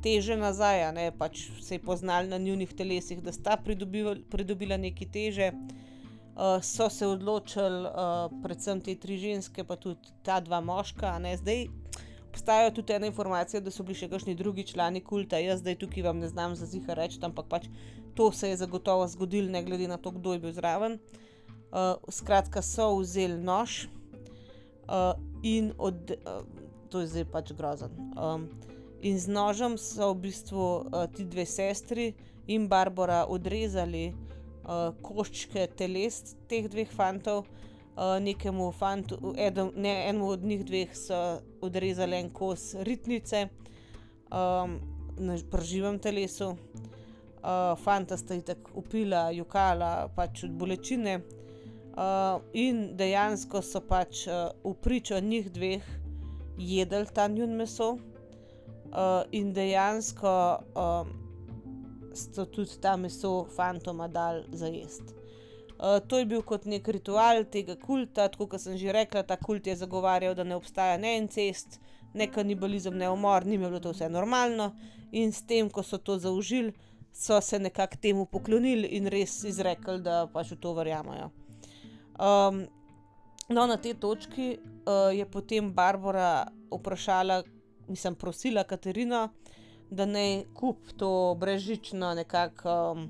teže 0.00 0.36
nazaj, 0.40 0.86
ne, 0.96 1.10
pač 1.12 1.48
se 1.60 1.76
je 1.76 1.82
poznali 1.84 2.30
na 2.30 2.38
njihovih 2.38 2.72
telesih, 2.76 3.20
da 3.22 3.32
sta 3.32 3.58
pridobila 3.60 4.78
neki 4.80 5.08
teže, 5.12 5.50
uh, 5.52 6.62
so 6.64 6.88
se 6.88 7.06
odločili, 7.06 7.90
uh, 7.90 8.32
predvsem 8.42 8.80
te 8.80 8.96
tri 8.96 9.18
ženske, 9.20 9.64
pa 9.64 9.76
tudi 9.76 10.14
ta 10.24 10.40
dva 10.40 10.62
moška, 10.64 11.18
ne 11.18 11.36
zdaj. 11.36 11.66
Obstajajo 12.30 12.70
tudi 12.70 12.94
ene 12.94 13.08
informacije, 13.10 13.60
da 13.60 13.72
so 13.74 13.82
bili 13.82 13.98
še 13.98 14.06
kakšni 14.08 14.36
drugi 14.38 14.62
člani 14.64 15.02
kulta, 15.02 15.40
jaz 15.42 15.64
zdaj 15.64 15.80
tukaj 15.82 16.06
vam 16.06 16.20
ne 16.22 16.28
znam 16.30 16.54
za 16.56 16.68
ziha 16.70 16.94
reči, 16.94 17.18
ampak 17.26 17.48
pač 17.50 17.66
to 18.14 18.32
se 18.32 18.48
je 18.48 18.56
zagotovo 18.56 19.08
zgodilo, 19.08 19.48
ne 19.48 19.62
glede 19.62 19.88
na 19.88 19.96
to, 19.96 20.10
kdo 20.10 20.32
je 20.32 20.38
bil 20.38 20.52
zraven. 20.52 20.98
Uh, 21.70 21.94
skratka, 22.08 22.62
so 22.62 22.96
vzeli 22.98 23.38
nož 23.38 23.86
uh, 24.88 25.14
in 25.42 25.72
od, 25.78 26.10
uh, 26.10 26.42
to 26.90 27.00
je 27.00 27.06
zdaj 27.06 27.24
pač 27.30 27.52
grozen. 27.54 27.94
Um, 28.18 28.48
in 29.00 29.18
z 29.18 29.30
nožem 29.30 29.78
so 29.78 30.10
v 30.10 30.26
bistvu 30.26 30.64
uh, 30.82 31.06
ti 31.14 31.24
dve 31.24 31.46
sestri 31.46 32.14
in 32.50 32.66
Barbara 32.68 33.22
odrezali 33.30 34.10
uh, 34.10 34.90
koščke 35.02 35.68
teles 35.78 36.34
teh 36.50 36.66
dveh 36.68 36.90
fantov. 36.90 37.46
Uh, 38.00 38.16
nekemu 38.22 38.70
fantu, 38.72 39.34
edem, 39.36 39.72
ne, 39.76 40.08
enemu 40.08 40.28
od 40.32 40.44
njih 40.46 40.62
dveh 40.64 40.92
so 40.96 41.42
odrezali 41.60 42.16
en 42.16 42.30
kos 42.32 42.72
ritnice 42.86 43.48
um, 44.30 44.78
na 45.18 45.36
živem 45.60 45.98
telesu 45.98 46.54
uh, 46.54 46.99
fanta 47.84 48.16
sta 48.16 48.34
jih 48.34 48.44
tako 48.44 48.70
upila, 48.82 49.30
jokala, 49.32 50.08
pač 50.16 50.44
od 50.44 50.56
bolečine. 50.60 51.20
Uh, 51.90 52.38
in 52.54 52.94
dejansko 52.96 53.60
so 53.66 53.80
pač 53.82 54.22
uh, 54.28 54.52
v 54.64 54.74
pričo 54.80 55.18
njih 55.20 55.50
dveh 55.52 55.88
jedli 56.56 57.06
ta 57.14 57.26
njun 57.28 57.56
meso, 57.58 57.96
uh, 58.92 59.22
in 59.32 59.52
dejansko 59.52 60.34
um, 60.74 61.10
so 62.14 62.46
tudi 62.46 62.78
ta 62.80 62.96
meso 62.96 63.44
fantoma 63.56 64.08
dal 64.08 64.42
za 64.52 64.66
jesti. 64.66 65.14
Uh, 65.80 65.98
to 66.06 66.18
je 66.18 66.26
bil 66.26 66.42
kot 66.42 66.66
nek 66.68 66.88
ritual 66.88 67.44
tega 67.50 67.76
kulta, 67.80 68.28
tako 68.28 68.46
kot 68.52 68.60
sem 68.60 68.76
že 68.78 68.92
rekla, 68.92 69.22
ta 69.22 69.36
kult 69.36 69.66
je 69.66 69.76
zagovarjal, 69.76 70.34
da 70.34 70.44
ne 70.44 70.56
obstaja 70.56 70.98
ne 71.00 71.16
en 71.16 71.28
cest, 71.28 71.80
ne 72.14 72.26
kanibalizem, 72.30 72.96
ne 72.96 73.08
umor, 73.10 73.46
ni 73.46 73.58
bilo 73.58 73.80
to 73.80 73.94
vse 73.94 74.08
normalno, 74.08 74.74
in 75.10 75.32
s 75.32 75.42
tem, 75.42 75.70
ko 75.70 75.82
so 75.82 75.98
to 75.98 76.18
zaužili, 76.18 76.74
so 77.12 77.40
se 77.40 77.58
nekako 77.58 77.96
temu 78.02 78.26
poklonili 78.26 78.88
in 78.96 79.06
res 79.06 79.44
izrekli, 79.44 80.00
da 80.02 80.26
pač 80.32 80.52
v 80.52 80.60
to 80.60 80.74
verjamajo. 80.74 81.30
Um, 82.20 82.66
no, 83.48 83.66
na 83.66 83.76
tej 83.76 83.94
točki 84.00 84.56
uh, 84.58 85.10
je 85.14 85.26
potem 85.26 85.72
Barbara 85.72 86.46
vprašala, 86.70 87.42
nisem 87.88 88.14
prosila 88.14 88.64
Katarina, 88.64 89.28
da 89.90 90.06
naj 90.06 90.44
kup 90.54 90.92
to 90.96 91.34
brežično, 91.40 92.14
nekako 92.14 92.76
um, 92.92 93.08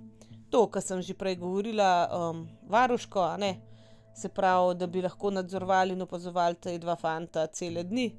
to, 0.50 0.66
kar 0.66 0.82
sem 0.82 1.02
že 1.02 1.14
prej 1.14 1.36
govorila, 1.36 2.08
um, 2.08 2.48
varuško, 2.68 3.26
se 4.16 4.28
pravi, 4.28 4.74
da 4.74 4.86
bi 4.86 5.02
lahko 5.02 5.30
nadzorovali 5.30 5.92
in 5.92 6.02
opazovali 6.02 6.54
te 6.54 6.78
dva 6.78 6.96
fanta 6.96 7.46
cele 7.46 7.84
dni. 7.84 8.10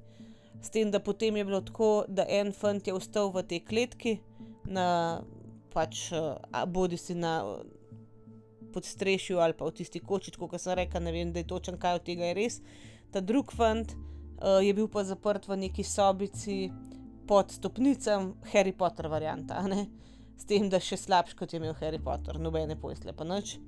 S 0.61 0.69
tem, 0.69 0.91
da 0.91 0.99
potem 0.99 1.37
je 1.37 1.45
bilo 1.45 1.61
tako, 1.61 2.05
da 2.07 2.25
en 2.29 2.51
fant 2.53 2.87
je 2.87 2.93
ostal 2.93 3.31
v 3.33 3.43
tej 3.43 3.59
kletki 3.65 4.19
na 4.65 5.21
pač 5.73 6.09
bodi 6.67 6.97
si 6.99 7.15
na 7.15 7.39
podstrešju 8.71 9.39
ali 9.39 9.53
pa 9.53 9.65
v 9.65 9.75
tisti 9.81 9.99
koči, 9.99 10.31
kot 10.37 10.55
sem 10.59 10.75
rekel, 10.79 11.03
ne 11.03 11.11
vem, 11.11 11.33
da 11.33 11.41
je 11.41 11.49
točen 11.51 11.77
kaj 11.79 11.99
od 11.99 12.07
tega 12.07 12.31
je 12.31 12.37
res. 12.37 12.59
Ta 13.11 13.21
drug 13.21 13.51
fant 13.55 13.93
uh, 13.93 14.59
je 14.63 14.73
bil 14.73 14.87
pa 14.91 15.03
zaprt 15.07 15.47
v 15.49 15.59
neki 15.65 15.83
sobici 15.83 16.71
pod 17.27 17.51
stopnicem, 17.51 18.33
Harry 18.53 18.73
Potter 18.75 19.07
varianta, 19.11 19.61
ne? 19.67 19.87
s 20.41 20.47
tem, 20.49 20.65
da 20.71 20.79
še 20.81 20.97
slabš 20.97 21.35
kot 21.37 21.51
je 21.53 21.59
imel 21.59 21.75
Harry 21.83 21.99
Potter, 22.01 22.39
nobene 22.41 22.73
pojsle 22.79 23.13
pa 23.13 23.27
noč. 23.27 23.59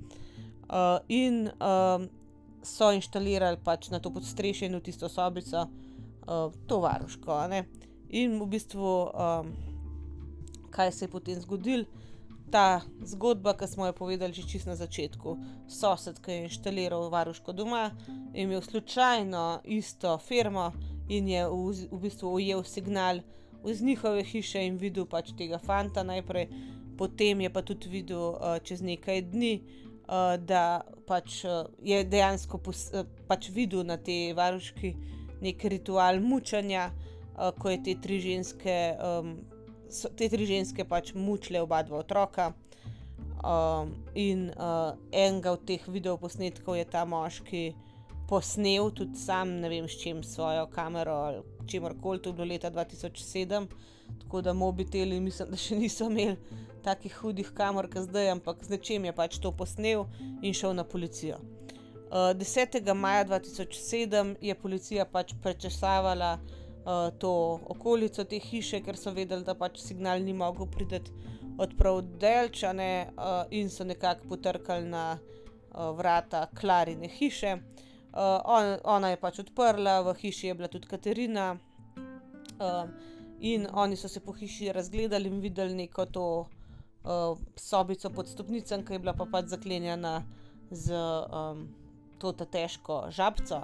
Uh, 0.64 0.97
in 1.12 1.45
uh, 1.51 2.01
so 2.66 2.89
inštalirali 2.95 3.60
pač 3.62 3.91
na 3.93 3.99
to 4.01 4.10
podstrešje 4.16 4.72
in 4.72 4.80
v 4.80 4.82
tisto 4.88 5.10
sobico 5.12 5.68
uh, 5.68 6.49
to 6.66 6.80
varuško. 6.82 7.43
In 8.10 8.39
v 8.41 8.49
bistvu. 8.49 8.95
Um, 9.14 9.54
kaj 10.74 10.92
se 10.92 11.06
je 11.06 11.10
potem 11.10 11.42
zgodilo. 11.42 11.86
Ta 12.54 12.82
zgodba, 13.02 13.56
ki 13.58 13.68
smo 13.68 13.86
jo 13.86 13.94
povedali 13.98 14.34
že 14.34 14.46
čist 14.46 14.68
na 14.70 14.76
začetku, 14.78 15.38
sosed, 15.68 16.20
ki 16.22 16.32
je 16.32 16.50
inštaliral 16.50 17.10
varuško 17.10 17.54
doma, 17.54 17.92
je 18.34 18.44
imel 18.44 18.62
slučajno 18.62 19.62
isto 19.64 20.18
firmo 20.18 20.72
in 21.10 21.28
je 21.28 21.48
v, 21.50 21.88
v 21.92 22.02
bistvu 22.02 22.34
ujel 22.34 22.64
signal 22.64 23.24
iz 23.70 23.82
njihove 23.82 24.24
hiše 24.24 24.66
in 24.68 24.78
videl 24.78 25.06
pač 25.10 25.32
tega 25.38 25.58
fanta 25.58 26.04
najprej, 26.04 26.50
potem 26.98 27.42
je 27.42 27.50
pa 27.50 27.62
tudi 27.62 27.90
videl 27.90 28.36
uh, 28.36 28.60
čez 28.64 28.82
nekaj 28.82 29.22
dni, 29.32 29.54
uh, 29.64 30.36
da 30.38 30.84
pač 31.08 31.42
uh, 31.46 31.66
je 31.82 32.04
dejansko 32.04 32.60
pos, 32.62 32.90
uh, 32.94 33.08
pač 33.28 33.50
videl 33.50 33.82
na 33.88 33.98
tej 33.98 34.36
varuški 34.38 34.94
nek 35.42 35.64
ritual 35.64 36.22
mučanja, 36.22 36.92
uh, 36.92 37.50
ko 37.58 37.74
je 37.74 37.82
te 37.84 37.98
tri 38.02 38.20
ženske. 38.22 38.78
Um, 39.00 39.53
so 39.94 40.10
te 40.10 40.30
tri 40.30 40.46
ženske 40.50 40.86
pač 40.89 41.14
mučile 41.16 41.62
oba 41.62 41.84
dva 41.84 42.02
otroka. 42.04 42.52
Um, 43.44 43.91
in 44.16 44.48
uh, 44.56 44.94
enega 45.12 45.52
od 45.52 45.66
teh 45.68 45.84
videoposnetkov 45.91 46.78
je 46.78 46.86
ta 46.88 47.04
moški 47.04 47.74
posnel, 48.30 48.88
tudi 48.96 49.20
sam, 49.20 49.58
ne 49.60 49.68
vem, 49.70 49.88
s 49.88 49.98
čim 50.00 50.22
svojo 50.24 50.64
kamero 50.72 51.18
ali 51.26 51.41
čemer 51.68 51.98
koli, 52.02 52.22
to 52.24 52.32
je 52.32 52.38
bilo 52.38 52.48
leta 52.48 52.72
2007, 52.72 53.68
tako 54.22 54.41
da 54.41 54.54
mobiteli, 54.54 55.20
mislim, 55.20 55.52
da 55.52 55.60
še 55.60 55.76
niso 55.76 56.08
imeli 56.08 56.38
takih 56.84 57.18
hudih 57.20 57.52
kamer, 57.56 57.89
kot 57.91 58.08
zdaj, 58.08 58.32
ampak 58.38 58.64
z 58.64 58.78
nečem 58.78 59.10
je 59.10 59.16
pač 59.16 59.38
to 59.44 59.52
posnel 59.52 60.08
in 60.41 60.56
šel 60.56 60.76
na 60.80 60.88
policijo. 60.88 61.41
Uh, 62.14 62.32
10. 62.39 62.80
maja 62.96 63.26
2007 63.28 64.36
je 64.39 64.56
policija 64.56 65.06
pač 65.10 65.36
prečesavala 65.44 66.38
uh, 66.39 66.62
to 67.20 67.60
okolico 67.68 68.24
te 68.24 68.40
hiše, 68.40 68.82
ker 68.84 68.98
so 69.00 69.14
vedeli, 69.16 69.44
da 69.44 69.56
pač 69.56 69.80
signal 69.80 70.24
ni 70.24 70.34
mogel 70.34 70.68
priti 70.68 71.00
od 71.58 71.76
prav 71.78 72.02
delčane 72.20 73.10
uh, 73.14 73.46
in 73.52 73.70
so 73.70 73.84
nekako 73.84 74.28
potrkali 74.30 74.90
na 74.90 75.18
uh, 75.18 75.96
vrata 75.98 76.48
Klarine 76.60 77.08
hiše. 77.08 77.54
Uh, 77.54 78.20
on, 78.46 78.78
ona 78.84 79.10
je 79.10 79.22
pač 79.22 79.40
odprla, 79.40 80.02
v 80.02 80.14
hiši 80.22 80.48
je 80.48 80.54
bila 80.54 80.68
tudi 80.68 80.88
Katerina, 80.88 81.54
uh, 82.60 82.90
in 83.40 83.68
oni 83.74 83.96
so 83.96 84.08
se 84.08 84.20
po 84.20 84.34
hiši 84.34 84.72
razgledali 84.72 85.30
in 85.30 85.40
videli 85.40 85.76
neko 85.76 86.06
to 86.06 86.26
uh, 86.40 87.38
sobico 87.56 88.10
pod 88.10 88.28
stopnicami, 88.28 88.86
ki 88.86 88.94
je 88.94 89.00
bila 89.00 89.14
pa 89.14 89.26
pač 89.26 89.46
zaklenjena 89.52 90.24
z 90.72 90.94
um, 90.94 91.68
to 92.18 92.32
težko 92.32 93.06
žabco. 93.10 93.60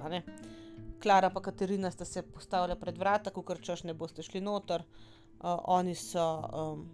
Klara 0.99 1.31
in 1.35 1.41
Katerina 1.41 1.91
sta 1.91 2.05
se 2.05 2.21
postavila 2.21 2.75
pred 2.75 2.97
vrata, 2.97 3.31
ko 3.31 3.41
krčeš, 3.41 3.83
ne 3.83 3.93
boste 3.93 4.23
šli 4.23 4.41
noter. 4.41 4.83
Uh, 5.39 5.55
oni 5.71 5.95
so 5.95 6.25
um, 6.51 6.85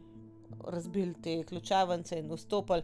razbili 0.67 1.15
te 1.23 1.43
ključavnice 1.43 2.19
in 2.19 2.31
vstopili. 2.31 2.83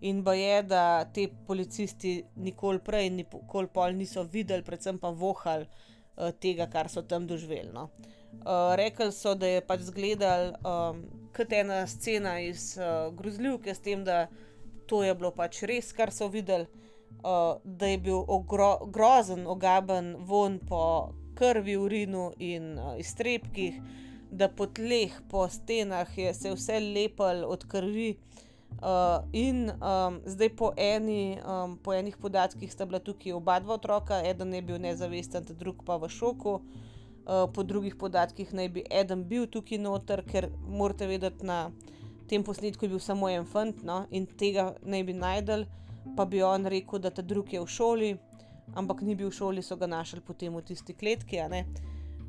In 0.00 0.22
ba 0.22 0.34
je, 0.34 0.62
da 0.62 1.04
te 1.04 1.28
policisti 1.46 2.24
nikoli 2.36 2.78
prej, 2.84 3.10
nikoli 3.10 3.68
pol 3.72 3.94
niso 3.96 4.22
videli, 4.22 4.64
predvsem 4.64 4.98
pa 4.98 5.08
vohali 5.08 5.66
uh, 5.66 6.30
tega, 6.40 6.66
kar 6.66 6.88
so 6.88 7.02
tam 7.02 7.26
doživeli. 7.26 7.70
No. 7.72 7.88
Uh, 8.36 8.74
rekli 8.76 9.12
so, 9.12 9.34
da 9.34 9.46
je 9.46 9.62
pač 9.64 9.86
izgledal 9.86 10.52
um, 10.60 11.00
kot 11.36 11.52
ena 11.52 11.86
scena 11.86 12.40
iz 12.40 12.74
uh, 12.76 13.14
grozljivke, 13.16 13.74
s 13.74 13.80
tem, 13.80 14.04
da 14.04 14.26
to 14.86 15.02
je 15.02 15.14
bilo 15.14 15.30
pač 15.34 15.62
res, 15.66 15.92
kar 15.96 16.12
so 16.12 16.28
videli, 16.28 16.66
uh, 17.26 17.60
da 17.64 17.86
je 17.86 17.98
bil 17.98 18.24
ogro, 18.28 18.86
grozen, 18.86 19.46
ogaben 19.46 20.14
von 20.18 20.58
po 20.68 21.12
krvi, 21.34 21.76
urinu 21.76 22.30
in 22.38 22.78
uh, 22.78 22.98
iztrebkih, 22.98 23.80
da 24.30 24.48
po 24.48 24.66
tleh, 24.66 25.12
po 25.30 25.48
stenah 25.48 26.18
je 26.18 26.34
se 26.34 26.52
vse 26.54 26.80
lepil 26.80 27.44
od 27.44 27.66
krvi. 27.68 28.16
Uh, 28.76 29.24
in 29.32 29.70
um, 29.70 30.20
zdaj 30.26 30.50
po, 30.56 30.72
eni, 30.76 31.38
um, 31.40 31.78
po 31.78 31.94
enih 31.94 32.16
podatkih 32.20 32.72
sta 32.72 32.84
bila 32.84 32.98
tukaj 33.00 33.32
oba 33.32 33.60
dva 33.60 33.78
otroka, 33.78 34.20
eden 34.20 34.52
je 34.54 34.62
bil 34.62 34.78
nezavesten, 34.78 35.46
drug 35.56 35.80
pa 35.86 35.96
v 35.96 36.10
šoku. 36.12 36.60
Uh, 37.26 37.46
po 37.54 37.62
drugih 37.62 37.96
podatkih 37.96 38.52
naj 38.52 38.68
bi 38.68 38.84
eden 38.90 39.24
bil 39.24 39.46
tukaj 39.46 39.80
noter, 39.80 40.22
ker 40.28 40.50
morate 40.68 41.08
vedeti, 41.08 41.46
na 41.46 41.70
tem 42.28 42.44
posnetku 42.44 42.84
je 42.84 42.90
bil 42.90 43.00
samo 43.00 43.30
en 43.30 43.46
fant 43.46 43.82
no? 43.86 44.04
in 44.10 44.26
tega 44.26 44.74
naj 44.82 45.02
bi 45.08 45.14
najdel, 45.16 45.64
pa 46.16 46.24
bi 46.24 46.42
on 46.42 46.66
rekel, 46.66 46.98
da 46.98 47.10
ta 47.10 47.22
drugi 47.22 47.56
je 47.56 47.62
v 47.62 47.66
šoli, 47.66 48.10
ampak 48.74 49.02
ni 49.02 49.14
bil 49.14 49.30
v 49.30 49.36
šoli, 49.36 49.62
so 49.62 49.76
ga 49.76 49.86
našli 49.86 50.20
potem 50.20 50.54
v 50.54 50.62
tisti 50.62 50.94
kletki. 50.94 51.40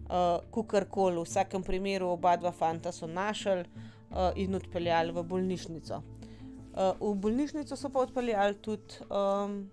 Uh, 0.08 0.40
Kukorkoli, 0.52 1.20
v 1.20 1.28
vsakem 1.28 1.64
primeru 1.64 2.14
oba 2.14 2.38
dva 2.40 2.54
fanta 2.56 2.94
so 2.96 3.08
našli 3.08 3.66
uh, 3.68 4.32
in 4.40 4.56
odpeljali 4.56 5.12
v 5.12 5.24
bolnišnico. 5.24 6.00
Uh, 6.00 6.96
v 6.96 7.16
bolnišnico 7.20 7.76
so 7.76 7.92
pa 7.92 8.06
odpeljali 8.08 8.56
tudi 8.64 9.04
um, 9.12 9.68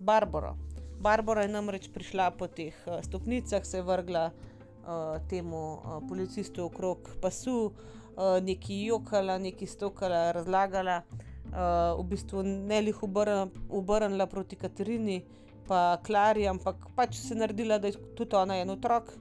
Barbaro. 0.00 0.56
Barbara 0.98 1.44
je 1.46 1.52
namreč 1.54 1.86
prišla 1.94 2.32
po 2.34 2.48
teh 2.50 2.74
uh, 2.86 2.98
stopnicah, 3.04 3.62
se 3.62 3.78
je 3.78 3.86
vrgla 3.86 4.30
uh, 4.32 5.22
temu 5.30 5.78
uh, 5.78 6.02
policistu 6.08 6.66
okrog 6.66 7.06
pasu, 7.22 7.70
uh, 7.70 8.42
neki 8.42 8.88
jokala, 8.90 9.38
neki 9.38 9.70
stokala, 9.70 10.32
razlagala, 10.34 11.04
uh, 11.06 11.35
v 11.52 12.04
bistvu 12.10 12.42
ne 12.42 12.80
lih 12.84 13.02
obrnila 13.02 14.26
proti 14.26 14.56
Katarini, 14.56 15.20
pa 15.66 15.98
Klari, 16.04 16.46
ampak 16.48 16.88
pač 16.96 17.18
se 17.18 17.34
naredila, 17.34 17.78
da 17.78 17.90
je 17.90 17.98
tudi 18.18 18.36
ona 18.36 18.58
en 18.60 18.70
otrok 18.70 19.12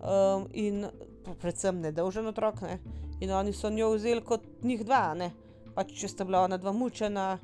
um, 0.00 0.46
in 0.52 0.86
predvsem 1.40 1.80
nedolžen 1.80 2.26
otrok. 2.30 2.62
Ne? 2.62 2.78
In 3.20 3.32
oni 3.32 3.52
so 3.52 3.70
njo 3.70 3.90
vzeli 3.94 4.24
kot 4.24 4.46
njih 4.62 4.84
dva. 4.84 5.14
Ne? 5.18 5.32
pač 5.74 5.94
če 5.98 6.10
sta 6.10 6.26
bila 6.26 6.44
ona 6.46 6.58
dva 6.60 6.72
mučena, 6.72 7.34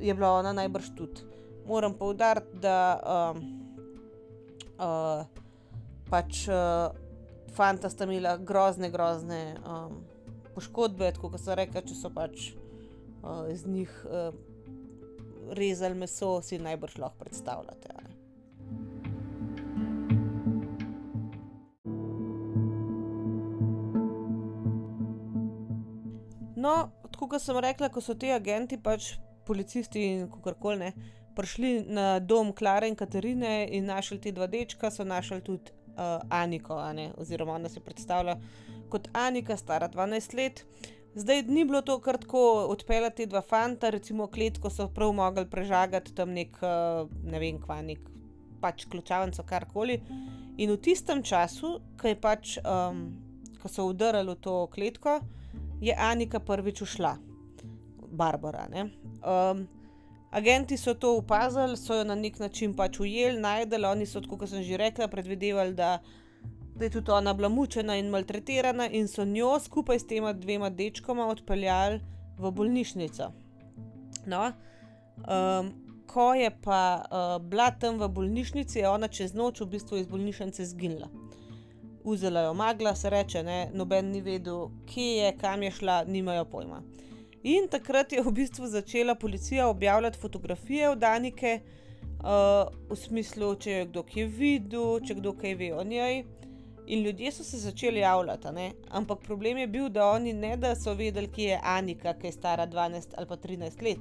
je 0.00 0.14
bila 0.14 0.36
ona 0.40 0.52
najbrž 0.56 0.92
tudi. 0.96 1.26
Moram 1.66 1.94
poudariti, 1.96 2.58
da 2.60 2.76
um, 3.00 3.42
uh, 4.76 5.22
pač 6.10 6.44
uh, 6.50 6.92
fanta 7.56 7.90
sta 7.92 8.08
imela 8.08 8.36
grozne, 8.36 8.90
grozne 8.92 9.42
um, 9.62 10.02
poškodbe, 10.56 11.14
kot 11.20 11.38
so 11.40 11.56
rekli, 11.56 11.84
če 11.88 11.96
so 11.96 12.10
pač 12.12 12.50
uh, 12.50 12.61
iz 13.52 13.66
njih 13.66 14.06
uh, 14.06 14.34
rezali 15.50 15.94
meso, 15.94 16.42
si 16.42 16.58
najbrž 16.58 16.98
lahko 16.98 17.18
predstavljate. 17.18 17.88
No, 26.56 26.90
kot 27.10 27.40
sem 27.42 27.58
rekla, 27.58 27.88
ko 27.90 28.00
so 28.00 28.14
ti 28.14 28.30
agenti, 28.30 28.78
pač 28.78 29.16
policisti 29.46 30.02
in 30.06 30.28
kako 30.30 30.54
koli 30.62 30.78
ne, 30.78 30.92
prišli 31.34 31.72
na 31.90 32.18
dom 32.20 32.52
Klare 32.52 32.88
in 32.88 32.96
Katarine 32.96 33.66
in 33.70 33.88
našli 33.90 34.20
ti 34.20 34.32
dva 34.32 34.46
dečka, 34.46 34.90
so 34.90 35.04
našli 35.04 35.40
tudi 35.42 35.72
uh, 35.96 36.20
Aniko, 36.30 36.78
oziroma 37.16 37.56
ona 37.58 37.68
se 37.68 37.80
predstavlja 37.80 38.36
kot 38.92 39.08
Anika, 39.12 39.56
stara 39.56 39.88
12 39.88 40.36
let. 40.36 40.64
Zdaj 41.14 41.42
ni 41.42 41.64
bilo 41.64 41.82
to 41.82 41.98
kar 42.00 42.16
tako 42.16 42.40
odpeljati 42.72 43.26
dva 43.26 43.42
fanta, 43.44 43.90
recimo 43.90 44.26
kletko 44.26 44.70
so 44.70 44.88
prav 44.88 45.12
mogli 45.12 45.44
prežagati 45.50 46.14
tam 46.14 46.32
nek, 46.32 46.56
uh, 46.64 47.10
ne 47.24 47.40
vem, 47.40 47.58
kva, 47.60 47.82
nek 47.84 48.00
pač 48.62 48.86
ključavnico, 48.88 49.44
karkoli. 49.44 49.98
In 50.56 50.72
v 50.72 50.78
tistem 50.80 51.22
času, 51.22 51.74
ko 52.00 52.14
pač, 52.20 52.56
um, 52.64 53.04
ko 53.60 53.68
so 53.68 53.84
udarili 53.90 54.32
v 54.32 54.40
to 54.40 54.56
kletko, 54.72 55.20
je 55.82 55.94
Anika 55.98 56.40
prvič 56.40 56.82
ušla, 56.86 57.16
Barbara. 58.08 58.64
Um, 58.72 59.66
agenti 60.30 60.76
so 60.80 60.94
to 60.94 61.16
opazili, 61.18 61.76
so 61.76 62.00
jo 62.00 62.08
na 62.08 62.16
nek 62.16 62.38
način 62.40 62.72
pač 62.76 63.00
ujeli, 63.00 63.40
najdeli, 63.40 63.88
oni 63.88 64.06
so, 64.06 64.22
kot 64.24 64.48
sem 64.48 64.64
že 64.64 64.80
rekla, 64.80 65.12
predvidevali, 65.12 65.76
da, 65.76 65.98
da 66.74 66.84
je 66.84 66.90
tudi 66.90 67.10
ona 67.10 67.34
bila 67.34 67.48
mučena 67.48 67.96
in 67.96 68.10
maltretirana, 68.10 68.88
in 68.88 69.08
so 69.08 69.24
njo 69.24 69.58
skupaj 69.60 69.98
s 69.98 70.06
tema 70.06 70.32
dvema 70.32 70.70
dečkoma 70.70 71.26
odpeljali 71.26 72.00
v 72.38 72.50
bolnišnico. 72.50 73.32
No, 74.26 74.52
um, 75.16 75.72
ko 76.06 76.34
je 76.34 76.50
pa 76.62 77.04
uh, 77.04 77.36
bila 77.48 77.70
tam 77.70 77.98
v 78.00 78.08
bolnišnici, 78.08 78.78
je 78.78 78.88
ona 78.88 79.08
čez 79.08 79.34
noč 79.34 79.60
v 79.60 79.66
bistvu 79.76 79.98
iz 79.98 80.06
bolnišnice 80.06 80.64
zginila 80.64 81.08
vzela 82.04 82.40
jo 82.40 82.54
magla, 82.54 82.94
se 82.94 83.10
reče, 83.10 83.42
ne, 83.42 83.70
noben 83.74 84.10
ni 84.10 84.20
vedel, 84.20 84.68
kje 84.86 85.16
je, 85.16 85.32
kam 85.38 85.62
je 85.62 85.70
šla, 85.70 86.04
nimajo 86.04 86.44
pojma. 86.44 86.82
In 87.42 87.68
takrat 87.70 88.12
je 88.12 88.22
v 88.22 88.32
bistvu 88.32 88.66
začela 88.66 89.14
policija 89.14 89.68
objavljati 89.68 90.18
fotografije 90.18 90.90
od 90.90 90.98
Danike, 90.98 91.60
uh, 92.22 92.70
v 92.90 92.96
smislu, 92.96 93.54
če 93.54 93.70
je 93.70 93.86
kdo 93.86 94.02
kaj 94.02 94.24
videl, 94.24 95.00
če 95.00 95.18
kdo 95.18 95.34
kaj 95.38 95.54
ve 95.54 95.72
o 95.74 95.84
njej. 95.84 96.24
In 96.86 97.02
ljudje 97.02 97.32
so 97.32 97.44
se 97.44 97.58
začeli 97.58 98.00
javljati, 98.00 98.48
ne? 98.52 98.72
ampak 98.90 99.20
problem 99.22 99.58
je 99.58 99.66
bil, 99.66 99.88
da 99.88 100.06
oni 100.10 100.32
ne 100.32 100.56
da 100.56 100.74
so 100.74 100.94
vedeli, 100.94 101.30
kje 101.30 101.48
je 101.48 101.60
Anika, 101.62 102.14
ki 102.14 102.26
je 102.26 102.32
stara 102.32 102.66
12 102.66 103.14
ali 103.16 103.26
pa 103.26 103.36
13 103.36 103.82
let. 103.82 103.98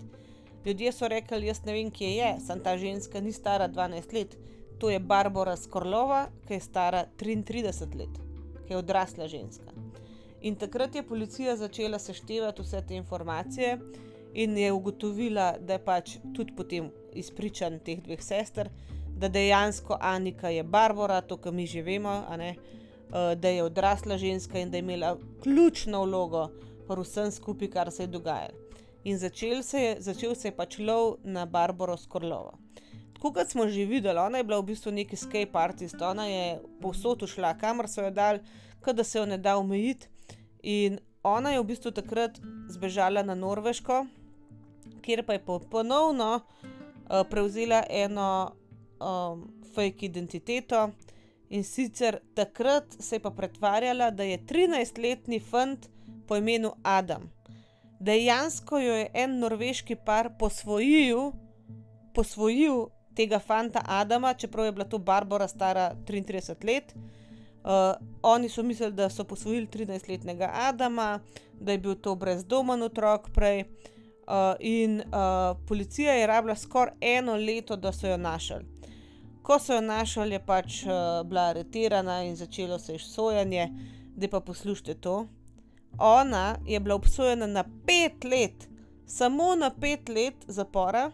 Ljudje 0.65 0.91
so 0.91 1.07
rekli, 1.07 1.45
jaz 1.47 1.61
ne 1.65 1.73
vem, 1.73 1.91
kje 1.91 2.09
je, 2.15 2.31
sem 2.47 2.63
ta 2.63 2.77
ženska, 2.77 3.21
ni 3.21 3.31
stara 3.31 3.69
12 3.69 4.13
let 4.13 4.37
to 4.81 4.89
je 4.89 4.99
Barbara 4.99 5.57
Skorlova, 5.57 6.25
ki 6.47 6.53
je 6.53 6.59
stara 6.59 7.05
33 7.17 7.97
let, 7.97 8.15
ki 8.65 8.73
je 8.73 8.77
odrasla 8.77 9.27
ženska. 9.27 9.69
In 10.41 10.55
takrat 10.57 10.95
je 10.95 11.03
policija 11.05 11.53
začela 11.55 11.99
seštevati 11.99 12.61
vse 12.65 12.81
te 12.87 12.95
informacije 12.97 13.77
in 14.33 14.57
je 14.57 14.71
ugotovila, 14.71 15.53
da 15.59 15.77
je 15.77 15.83
pač 15.85 16.15
tudi 16.35 16.55
potem 16.57 16.89
izpričan 17.13 17.77
teh 17.85 18.01
dveh 18.01 18.23
sester, 18.25 18.71
da 19.21 19.29
dejansko 19.29 19.97
Anika 19.99 20.49
je 20.49 20.63
Barbara, 20.63 21.21
to, 21.21 21.37
kar 21.37 21.53
mi 21.53 21.67
že 21.67 21.81
vemo, 21.81 22.23
eh, 22.39 22.55
da 23.35 23.47
je 23.47 23.63
odrasla 23.63 24.17
ženska 24.17 24.59
in 24.59 24.71
da 24.71 24.77
je 24.77 24.79
imela 24.79 25.17
ključno 25.43 26.03
vlogo 26.03 26.47
pri 26.87 27.01
vsem 27.01 27.31
skupaj, 27.31 27.69
kar 27.69 27.91
se 27.91 28.03
je 28.03 28.07
dogajalo. 28.07 28.57
In 29.03 29.17
začel 29.17 29.63
se 29.63 29.79
je, 29.79 29.95
začel 29.99 30.35
se 30.35 30.47
je 30.47 30.55
pač 30.55 30.79
lov 30.79 31.15
na 31.23 31.45
Barbaro 31.45 31.97
Skorlovo. 31.97 32.57
Kot 33.21 33.49
smo 33.49 33.67
že 33.67 33.85
videli, 33.85 34.17
ona 34.19 34.37
je 34.37 34.43
bila 34.43 34.59
v 34.59 34.65
bistvu 34.73 34.91
neki 34.91 35.13
escape 35.13 35.57
artist, 35.57 36.01
ona 36.01 36.25
je 36.25 36.59
povsod 36.81 37.27
šla, 37.29 37.53
kamor 37.57 37.87
so 37.87 38.01
jo 38.01 38.09
dal, 38.11 38.39
da 38.93 39.03
se 39.03 39.19
jo 39.19 39.25
ne 39.25 39.37
da 39.37 39.57
omejiti. 39.57 40.07
In 40.63 40.97
ona 41.23 41.51
je 41.51 41.59
v 41.59 41.67
bistvu 41.69 41.91
takrat 41.91 42.39
zbežala 42.69 43.21
na 43.23 43.35
Norveško, 43.35 44.05
kjer 45.01 45.21
pa 45.25 45.33
je 45.33 45.45
ponovno 45.45 46.41
uh, 46.41 47.21
prevzela 47.29 47.83
eno 47.89 48.55
um, 49.01 49.47
fake 49.75 50.05
identiteto. 50.05 50.89
In 51.49 51.63
sicer 51.63 52.21
takrat 52.33 52.95
se 52.99 53.15
je 53.15 53.19
pa 53.19 53.31
pretvarjala, 53.31 54.11
da 54.11 54.23
je 54.23 54.37
13-letni 54.37 55.39
fant 55.39 55.89
po 56.27 56.37
imenu 56.39 56.71
Adam. 56.83 57.27
Dejansko 57.99 58.79
jo 58.79 58.93
je 58.95 59.09
en 59.13 59.39
norveški 59.39 59.95
par 60.05 60.31
posvojil, 60.39 61.31
posvojil 62.15 62.87
tega 63.15 63.39
fanta 63.39 63.83
Adama, 63.85 64.33
čeprav 64.33 64.65
je 64.65 64.71
bila 64.71 64.85
to 64.85 64.97
Barbara 64.97 65.47
stara 65.47 65.91
33 66.07 66.65
let. 66.65 66.95
Uh, 66.95 67.93
oni 68.23 68.49
so 68.49 68.63
mislili, 68.63 68.91
da 68.91 69.09
so 69.09 69.23
posvojili 69.23 69.67
13-letnega 69.67 70.49
Adama, 70.53 71.19
da 71.59 71.71
je 71.71 71.77
bil 71.77 71.95
to 71.95 72.15
brezdomen 72.15 72.81
otrok 72.81 73.29
prej. 73.33 73.63
Uh, 74.21 74.55
in 74.59 75.01
uh, 75.01 75.57
policija 75.67 76.13
je 76.13 76.27
rabila 76.27 76.55
skoraj 76.55 76.93
eno 77.01 77.35
leto, 77.35 77.75
da 77.75 77.91
so 77.91 78.07
jo 78.07 78.17
našli. 78.17 78.65
Ko 79.41 79.59
so 79.59 79.73
jo 79.73 79.81
našli, 79.81 80.35
je 80.35 80.39
pač 80.45 80.83
uh, 80.85 81.27
bila 81.27 81.49
aretirana 81.49 82.23
in 82.23 82.35
začelo 82.35 82.79
se 82.79 82.93
je 82.93 82.99
sojanje, 82.99 83.69
da 84.15 84.27
pa 84.27 84.39
poslušajte 84.39 84.93
to. 85.01 85.27
Ona 85.97 86.57
je 86.65 86.79
bila 86.79 86.95
obsojena 86.95 87.47
na 87.47 87.63
pet 87.63 88.23
let, 88.23 88.67
samo 89.05 89.55
na 89.55 89.69
pet 89.69 90.09
let 90.09 90.33
zapora. 90.47 91.11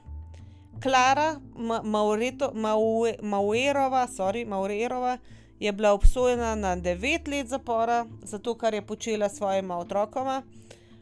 Klara 0.83 1.39
Ma 1.55 1.81
Maureto, 1.83 2.51
Maue, 2.53 3.15
Mauerova, 3.21 4.07
sorry, 4.07 4.45
Maurerova 4.45 5.17
je 5.59 5.71
bila 5.71 5.93
obsojena 5.93 6.55
na 6.55 6.75
devet 6.75 7.27
let 7.27 7.47
zapora, 7.47 8.05
zato 8.23 8.53
ker 8.55 8.73
je 8.73 8.85
počela 8.85 9.29
svojima 9.29 9.77
otrokoma. 9.77 10.43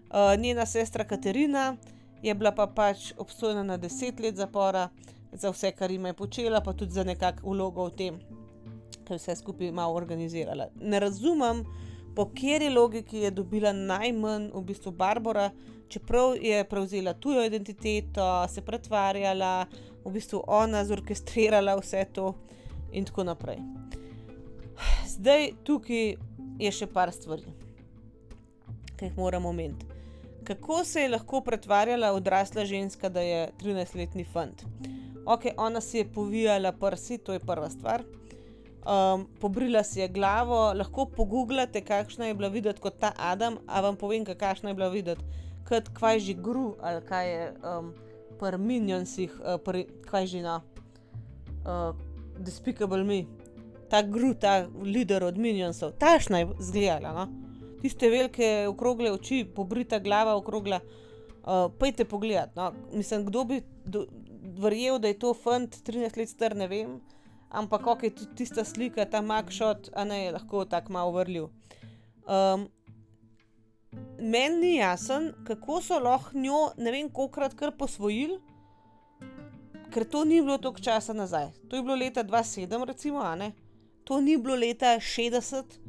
Uh, 0.09 0.39
njena 0.39 0.65
sestra 0.65 1.03
Katerina 1.03 1.75
je 2.21 2.33
bila 2.33 2.51
pa 2.51 2.67
pač 2.67 3.11
obsojena 3.17 3.63
na 3.63 3.77
deset 3.77 4.19
let 4.19 4.35
zapora 4.35 4.89
za 5.41 5.51
vse, 5.51 5.71
kar 5.71 5.91
je 5.91 6.13
počela, 6.13 6.61
pa 6.61 6.73
tudi 6.73 6.91
za 6.91 7.03
nekakšno 7.03 7.49
vlogo 7.49 7.85
v 7.85 7.95
tem, 7.95 8.19
ker 9.05 9.17
vse 9.17 9.35
skupaj 9.35 9.71
malo 9.71 9.93
organizirala. 9.93 10.67
Ne 10.81 10.99
razumem, 10.99 11.63
po 12.15 12.25
kateri 12.25 12.69
logiki 12.69 13.17
je 13.25 13.31
dobila 13.31 13.73
najmanj 13.73 14.49
v 14.53 14.61
bistvu 14.63 14.91
Barbara, 14.91 15.51
čeprav 15.89 16.37
je 16.41 16.63
prevzela 16.63 17.13
tujo 17.13 17.43
identiteto, 17.45 18.47
se 18.49 18.61
pretvarjala, 18.61 19.65
v 20.05 20.11
bistvu 20.11 20.43
ona 20.47 20.85
zorkestrirala 20.85 21.75
vse 21.79 22.05
to 22.13 22.33
in 22.91 23.05
tako 23.05 23.23
naprej. 23.23 23.59
Zdaj 25.07 25.51
tukaj 25.63 26.15
je 26.59 26.71
še 26.71 26.87
par 26.87 27.11
stvari, 27.11 27.51
ki 28.95 29.09
jih 29.09 29.17
moramo 29.17 29.49
omeniti. 29.49 29.87
Kako 30.45 30.83
se 30.85 31.01
je 31.01 31.09
lahko 31.09 31.41
pretvarjala 31.41 32.11
odrasla 32.13 32.65
ženska, 32.65 33.09
da 33.09 33.21
je 33.21 33.49
13-letni 33.63 34.23
fant? 34.23 34.61
Ok, 35.25 35.45
ona 35.57 35.81
si 35.81 35.97
je 35.97 36.11
povijala 36.11 36.71
prsi, 36.71 37.17
to 37.17 37.33
je 37.33 37.39
prva 37.39 37.69
stvar 37.69 38.03
um, 38.85 39.27
pobrila 39.39 39.83
si 39.83 39.99
je 39.99 40.07
glavo, 40.07 40.73
lahko 40.73 41.05
pogooglate, 41.05 41.81
kakšna 41.81 42.25
je 42.25 42.33
bila 42.33 42.47
videti 42.47 42.81
kot 42.81 42.99
ta 42.99 43.13
Adam, 43.17 43.57
a 43.67 43.81
vam 43.81 43.97
povem, 43.97 44.25
kakšna 44.25 44.69
je 44.69 44.75
bila 44.75 44.89
videti 44.89 45.23
kot 45.65 45.89
kaj 45.97 46.19
že 46.19 46.33
gru 46.37 46.75
ali 46.81 47.01
kaj 47.01 47.31
je 47.31 47.45
um, 47.65 47.93
pri 48.39 48.57
minionsih, 48.57 49.31
uh, 49.41 49.57
kaj 50.05 50.27
že 50.27 50.41
na 50.41 50.61
uh, 51.65 51.95
Despicable 52.37 53.03
Me. 53.03 53.23
Ta 53.89 54.01
gru, 54.01 54.33
ta 54.33 54.67
leader 54.83 55.23
od 55.23 55.37
minionsov, 55.37 55.95
tašna 55.97 56.39
je 56.39 56.47
zgledala. 56.59 57.13
No? 57.13 57.25
Tiste 57.81 58.09
velike 58.09 58.67
okrogle 58.67 59.11
oči, 59.11 59.45
pobrita 59.45 59.99
glava 59.99 60.35
okrogla. 60.35 60.81
Uh, 61.45 61.69
Pejte 61.79 62.05
pogled. 62.05 62.49
No? 62.55 62.73
Mislim, 62.91 63.25
kdo 63.25 63.43
bi 63.45 63.61
do, 63.85 64.05
verjel, 64.59 64.99
da 64.99 65.07
je 65.07 65.19
to 65.19 65.33
fant 65.33 65.81
13 65.87 66.17
let 66.17 66.29
star, 66.29 66.55
ne 66.55 66.67
vem 66.67 66.97
ampak 67.55 67.87
ok, 67.87 68.01
tudi 68.11 68.35
tista 68.35 68.65
slika, 68.65 69.05
ta 69.05 69.21
makšot, 69.21 69.89
a 69.95 70.03
ne 70.03 70.25
je 70.25 70.31
lahko 70.35 70.65
tako 70.65 70.93
malo 70.93 71.11
vrljiv. 71.11 71.49
Um, 72.27 72.67
Meni 74.19 74.57
ni 74.59 74.71
jasen, 74.75 75.31
kako 75.47 75.79
so 75.81 75.99
lahko 75.99 76.35
njo, 76.37 76.73
ne 76.77 76.91
vem, 76.91 77.09
kolikrat 77.09 77.53
kar 77.55 77.71
posvojili, 77.77 78.41
ker 79.93 80.03
to 80.03 80.25
ni 80.27 80.41
bilo 80.41 80.57
toliko 80.59 80.83
časa 80.83 81.13
nazaj. 81.15 81.53
To 81.69 81.79
je 81.79 81.83
bilo 81.83 81.95
leta 81.95 82.23
2007, 82.23 82.85
recimo, 82.85 83.21
a 83.23 83.35
ne. 83.39 83.53
To 84.03 84.19
ni 84.21 84.35
bilo 84.37 84.55
leta 84.59 84.97
60, 84.99 85.79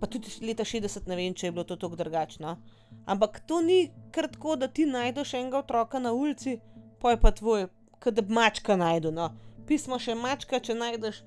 pa 0.00 0.08
tudi 0.08 0.32
leta 0.40 0.64
60, 0.64 1.08
ne 1.08 1.20
vem, 1.20 1.36
če 1.36 1.50
je 1.50 1.52
bilo 1.52 1.66
to 1.68 1.76
tako 1.76 2.00
drugačno. 2.00 2.56
Ampak 3.04 3.42
to 3.46 3.60
ni 3.60 3.90
kar 4.12 4.30
tako, 4.32 4.56
da 4.56 4.68
ti 4.68 4.88
najdeš 4.88 5.34
enega 5.36 5.60
otroka 5.60 6.00
na 6.00 6.14
ulici, 6.16 6.56
pa 7.00 7.14
je 7.14 7.20
pa 7.20 7.32
tvoj, 7.32 7.68
kot 8.00 8.14
da 8.14 8.24
mačka 8.28 8.76
najdu. 8.76 9.12
No 9.12 9.30
pismo 9.70 10.00
še 10.02 10.16
mačka, 10.18 10.58
če 10.58 10.74
najdeš, 10.74 11.22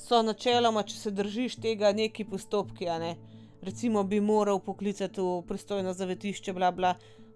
so 0.00 0.22
načeloma, 0.24 0.86
če 0.88 0.96
se 0.96 1.12
držiš 1.14 1.58
tega, 1.60 1.92
neki 1.96 2.24
postopki. 2.28 2.88
Ne? 3.02 3.14
Recimo 3.64 4.04
bi 4.08 4.22
moral 4.24 4.62
poklicati 4.64 5.20
v 5.20 5.42
pristojno 5.48 5.92
zavetišče, 5.96 6.56
bla 6.56 6.72
bla. 6.72 6.94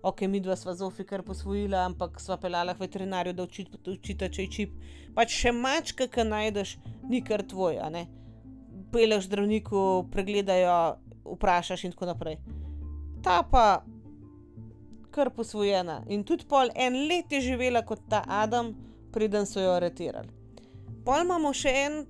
Ok, 0.09 0.23
mi 0.31 0.39
dva 0.41 0.55
sva 0.57 0.77
zofi 0.79 1.03
kar 1.05 1.25
posvojila, 1.27 1.83
ampak 1.91 2.21
sva 2.23 2.37
pelala 2.39 2.77
k 2.77 2.85
veterinarju, 2.85 3.35
da 3.35 3.49
učita, 3.49 4.29
če 4.31 4.45
je 4.45 4.53
čip. 4.55 4.77
Pač 5.17 5.35
še 5.35 5.53
mačka, 5.53 6.07
ki 6.07 6.25
najdeš, 6.29 6.77
ni 7.11 7.21
kar 7.27 7.43
tvoj, 7.43 7.81
a 7.83 7.89
ne. 7.93 8.05
Peleš 8.95 9.27
zdravniku, 9.27 9.81
pregledajo, 10.15 10.77
vprašaš 11.27 11.89
in 11.89 11.97
tako 11.97 12.13
naprej. 12.13 12.39
Ta 13.27 13.43
pa 13.43 13.83
kar 15.19 15.33
posvojena 15.35 16.03
in 16.07 16.23
tudi 16.25 16.47
pol 16.47 16.71
en 16.75 16.95
let 17.11 17.33
je 17.35 17.41
živela 17.51 17.83
kot 17.87 18.05
ta 18.11 18.23
Adam, 18.29 18.71
preden 19.13 19.47
so 19.47 19.61
jo 19.61 19.75
aretirali. 19.75 20.31
Pol 21.05 21.25
imamo 21.25 21.51
še 21.57 21.73
en 21.85 22.03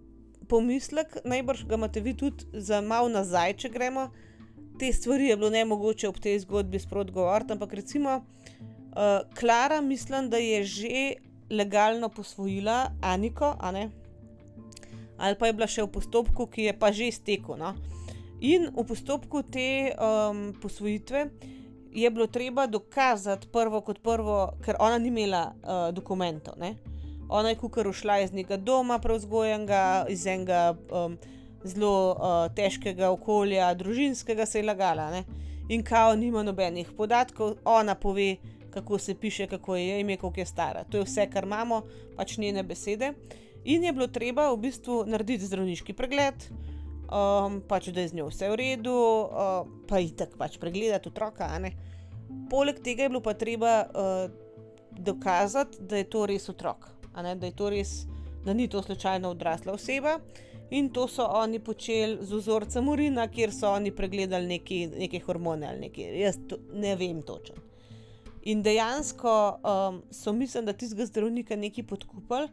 pomislek, 0.49 1.21
najbrž 1.29 1.65
ga 1.69 1.79
imate 1.79 2.03
vi 2.05 2.15
tudi 2.19 2.49
za 2.53 2.81
malo 2.85 3.09
nazaj, 3.13 3.57
če 3.63 3.71
gremo. 3.73 4.09
Te 4.79 4.91
stvari 4.95 5.31
je 5.31 5.37
bilo 5.37 5.51
ne 5.51 5.65
mogoče 5.69 6.09
ob 6.09 6.21
tej 6.23 6.39
zgodbi 6.45 6.81
sproti 6.81 7.15
govoriti, 7.15 7.55
ampak 7.55 7.73
recimo 7.81 8.21
uh, 8.21 9.25
Klara, 9.39 9.81
mislim, 9.81 10.29
da 10.31 10.39
je 10.39 10.65
že 10.65 11.05
legalno 11.51 12.09
posvojila 12.09 12.93
Aniko, 13.01 13.55
ali 15.19 15.35
pa 15.39 15.47
je 15.47 15.53
bila 15.53 15.67
še 15.67 15.83
v 15.83 15.93
postopku, 15.97 16.47
ki 16.47 16.69
je 16.69 16.79
pa 16.79 16.93
že 16.93 17.09
iztekel. 17.09 17.57
No? 17.59 17.75
In 18.41 18.69
v 18.71 18.85
postopku 18.87 19.43
te 19.43 19.95
um, 19.97 20.53
posvojitve 20.63 21.27
je 22.01 22.11
bilo 22.11 22.27
treba 22.27 22.67
dokazati 22.67 23.49
prvo 23.53 23.81
kot 23.81 24.03
prvo, 24.03 24.53
ker 24.65 24.77
ona 24.79 24.99
ni 24.99 25.09
imela 25.09 25.53
uh, 25.53 25.95
dokumentov. 25.95 26.55
Ne? 26.59 26.77
ona 27.29 27.49
je 27.49 27.55
kukar 27.55 27.89
ušla 27.89 28.21
iz 28.21 28.33
nekega 28.33 28.57
doma, 28.57 28.99
prevzgojenega, 28.99 30.07
iz 30.09 30.27
enega 30.27 30.77
um, 30.91 31.19
zelo 31.65 32.13
uh, 32.13 32.55
težkega 32.55 33.11
okolja, 33.11 33.75
družinskega 33.75 34.47
se 34.47 34.59
je 34.59 34.67
lagala. 34.67 35.11
Ne? 35.11 35.25
In 35.69 35.85
kao 35.85 36.17
nima 36.17 36.43
nobenih 36.43 36.93
podatkov, 36.97 37.57
ona 37.65 37.95
pove, 37.95 38.37
kako 38.71 38.99
se 38.99 39.15
piše, 39.15 39.47
kako 39.47 39.77
je 39.77 40.01
ime, 40.01 40.17
koliko 40.17 40.41
je 40.41 40.47
stara. 40.47 40.85
To 40.85 40.97
je 40.97 41.05
vse, 41.05 41.29
kar 41.31 41.45
imamo, 41.45 41.83
pač 42.17 42.39
njene 42.39 42.63
besede. 42.63 43.13
In 43.65 43.85
je 43.85 43.93
bilo 43.93 44.07
treba 44.07 44.49
v 44.53 44.57
bistvu 44.57 45.03
narediti 45.07 45.45
zdravniški 45.45 45.93
pregled, 45.93 46.49
um, 47.09 47.61
pač 47.69 47.89
da 47.89 48.01
je 48.01 48.09
z 48.09 48.19
njo 48.21 48.29
vse 48.29 48.51
v 48.53 48.61
redu, 48.61 48.95
uh, 48.95 49.65
pa 49.89 49.99
je 49.99 50.15
tako 50.17 50.39
pač 50.39 50.59
pregledati 50.59 51.09
otroka. 51.09 51.51
Poleg 52.51 52.81
tega 52.85 53.07
je 53.07 53.09
bilo 53.09 53.21
pa 53.25 53.35
treba 53.35 53.83
uh, 53.89 54.31
dokazati, 54.91 55.81
da 55.81 55.97
je 55.97 56.09
to 56.11 56.27
res 56.27 56.49
otrok 56.49 56.99
da 57.23 57.47
je 57.47 57.57
to 57.57 57.71
res, 57.71 58.07
da 58.45 58.55
ni 58.55 58.69
to 58.69 58.83
slučajno 58.83 59.31
odrasla 59.31 59.73
oseba. 59.73 60.19
In 60.71 60.91
to 60.93 61.09
so 61.09 61.25
oni 61.25 61.59
počeli 61.59 62.19
z 62.21 62.33
vzorcem 62.33 62.89
urina, 62.89 63.29
kjer 63.29 63.53
so 63.53 63.71
oni 63.73 63.91
pregledali 63.91 64.47
neki, 64.47 64.87
neke 64.99 65.21
hormone 65.21 65.67
ali 65.67 65.81
nekaj. 65.81 66.21
Jaz 66.21 66.39
to, 66.49 66.59
ne 66.75 66.97
vem 66.97 67.23
točno. 67.23 67.57
In 68.43 68.63
dejansko 68.63 69.33
um, 69.57 70.03
so 70.11 70.33
mislili, 70.33 70.67
da 70.67 70.73
tistega 70.73 71.07
zdravnika 71.07 71.57
nekaj 71.57 71.87
podkupili, 71.87 72.49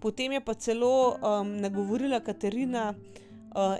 potem 0.00 0.32
je 0.32 0.40
pa 0.44 0.54
celo 0.54 1.16
um, 1.16 1.56
nagovorila 1.60 2.20
Katarina 2.20 2.92
uh, 2.92 3.23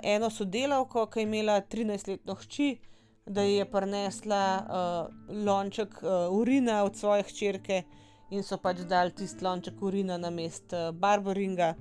eno 0.03 0.29
sodelavko, 0.29 1.05
ki 1.11 1.19
je 1.19 1.23
imela 1.23 1.59
13-letno 1.61 2.35
hči, 2.35 2.77
da 3.25 3.41
je 3.41 3.65
prinesla 3.65 4.41
uh, 4.61 5.35
lonček 5.45 6.01
uh, 6.03 6.09
urina 6.31 6.83
od 6.83 6.95
svoje 6.95 7.23
hčerke 7.23 7.83
in 8.31 8.43
so 8.43 8.57
pač 8.61 8.83
dali 8.85 9.11
tisti 9.17 9.43
lonček 9.45 9.81
urina 9.81 10.17
na 10.17 10.29
mest 10.29 10.73
uh, 10.73 10.91
Barbaringa, 10.93 11.73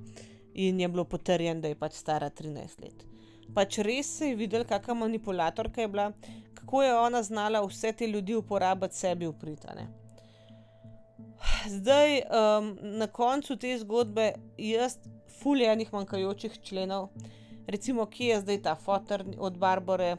in 0.55 0.81
je 0.81 0.89
bilo 0.89 1.05
potrjeno, 1.05 1.61
da 1.61 1.69
je 1.69 1.75
pač 1.75 1.93
stara 1.93 2.31
13 2.31 2.83
let. 2.83 3.05
Pač 3.55 3.79
res 3.87 4.21
je 4.21 4.35
videl, 4.39 4.65
kakšna 4.65 4.95
manipulatorka 5.05 5.83
je 5.83 5.89
bila, 5.89 6.13
kako 6.55 6.83
je 6.83 6.95
ona 6.99 7.23
znala 7.23 7.61
vse 7.67 7.93
te 7.93 8.07
ljudi 8.07 8.35
uporabiti 8.35 8.97
sebi 8.97 9.27
upritane. 9.27 9.89
Zdaj, 11.69 12.21
um, 12.21 12.71
na 12.99 13.07
koncu 13.07 13.57
te 13.57 13.77
zgodbe, 13.79 14.33
jaz, 14.59 14.97
fuljenih 15.43 15.93
manjkajočih 15.93 16.59
členov, 16.63 17.09
recimo, 17.67 18.07
kje 18.07 18.27
je 18.27 18.41
zdaj 18.41 18.63
ta 18.63 18.75
fotor 18.75 19.25
od 19.39 19.59
Barbare, 19.59 20.17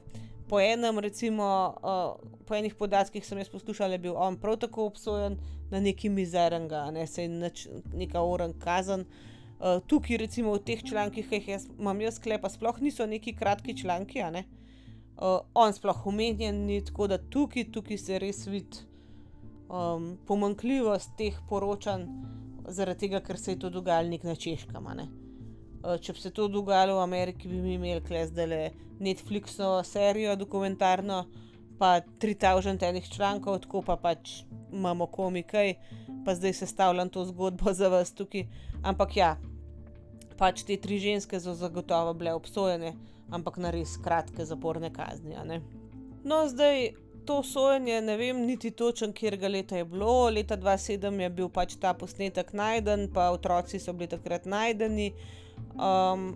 po 0.48 0.60
enem, 0.62 1.00
recimo, 1.00 1.76
uh, 1.82 2.30
po 2.46 2.56
enih 2.56 2.76
podatkih 2.76 3.26
sem 3.26 3.38
jaz 3.38 3.50
poslušal, 3.50 3.89
da 3.89 3.98
je 3.98 4.04
bil 4.06 4.18
on 4.18 4.38
prav 4.38 4.60
tako 4.62 4.86
obsojen 4.86 5.38
na 5.72 5.80
neki 5.80 6.10
mizernega, 6.10 6.91
ne 6.91 7.08
se 7.08 7.24
je 7.24 7.52
neka 7.93 8.22
oren 8.22 8.54
kazen. 8.60 9.06
Uh, 9.56 9.82
tukaj, 9.88 10.18
recimo 10.18 10.54
v 10.54 10.62
teh 10.68 10.84
člankih, 10.84 11.30
ki 11.30 11.39
jih 11.39 11.48
jaz, 11.56 11.68
imam 11.80 12.02
jaz 12.02 12.20
sklepa, 12.20 12.50
sploh 12.50 12.82
niso 12.82 13.06
neki 13.06 13.34
kratki 13.36 13.78
članki, 13.78 14.22
uh, 14.22 15.39
on 15.54 15.74
sploh 15.74 16.06
omenjen, 16.08 16.66
ni 16.66 16.84
tako 16.86 17.08
da 17.08 17.18
tukaj, 17.18 17.72
tukaj 17.72 17.98
se 17.98 18.20
res 18.20 18.46
vidi 18.48 18.86
um, 19.70 20.18
pomankljivost 20.28 21.16
teh 21.18 21.38
poročanj, 21.50 22.06
zaradi 22.68 23.08
tega, 23.08 23.22
ker 23.22 23.38
se 23.39 23.56
je 23.56 23.60
to 23.60 23.70
dogajalo 23.70 24.10
nek 24.10 24.24
na 24.24 24.36
češkama. 24.36 24.93
Ne? 24.93 25.08
Uh, 25.86 25.99
če 26.01 26.13
bi 26.17 26.19
se 26.19 26.31
to 26.33 26.47
dogajalo 26.49 26.95
v 26.97 27.03
Ameriki, 27.03 27.47
bi 27.47 27.59
mi 27.61 27.75
imeli 27.75 28.23
zdaj 28.25 28.47
le 28.49 28.61
Netflixo 28.99 29.83
serijo 29.83 30.36
dokumentarno, 30.36 31.25
pa 31.77 32.01
3000 32.21 32.89
enih 32.89 33.09
člankov, 33.09 33.59
tako 33.59 33.81
pa 33.86 33.97
pač 33.97 34.41
imamo 34.73 35.05
komikaj, 35.05 35.75
pa 36.25 36.36
zdaj 36.36 36.53
sestavljam 36.53 37.09
to 37.09 37.25
zgodbo 37.25 37.73
za 37.73 37.88
vas 37.88 38.13
tukaj. 38.13 38.47
Ampak 38.83 39.17
ja, 39.17 39.36
pač 40.38 40.63
te 40.63 40.77
tri 40.81 40.99
ženske 40.99 41.39
so 41.39 41.53
zagotovo 41.53 42.13
bile 42.13 42.33
obsojene, 42.33 42.95
ampak 43.29 43.57
na 43.57 43.71
res 43.75 43.97
kratke 44.01 44.45
zaporne 44.45 44.89
kazni. 44.93 45.38
No, 46.23 46.47
zdaj 46.49 46.95
to 47.25 47.43
sojenje, 47.43 48.01
ne 48.01 48.17
vem 48.17 48.45
niti 48.45 48.71
točen, 48.71 49.13
kjer 49.13 49.38
ga 49.38 49.47
leta 49.47 49.77
je 49.77 49.86
bilo. 49.86 50.29
Leta 50.29 50.57
2007 50.57 51.21
je 51.21 51.29
bil 51.29 51.49
pač 51.49 51.75
ta 51.81 51.93
posnetek 51.93 52.53
najden, 52.53 53.09
pa 53.13 53.29
otroci 53.33 53.79
so 53.79 53.93
bili 53.93 54.09
takrat 54.09 54.45
najdeni. 54.45 55.11
Um, 55.76 56.36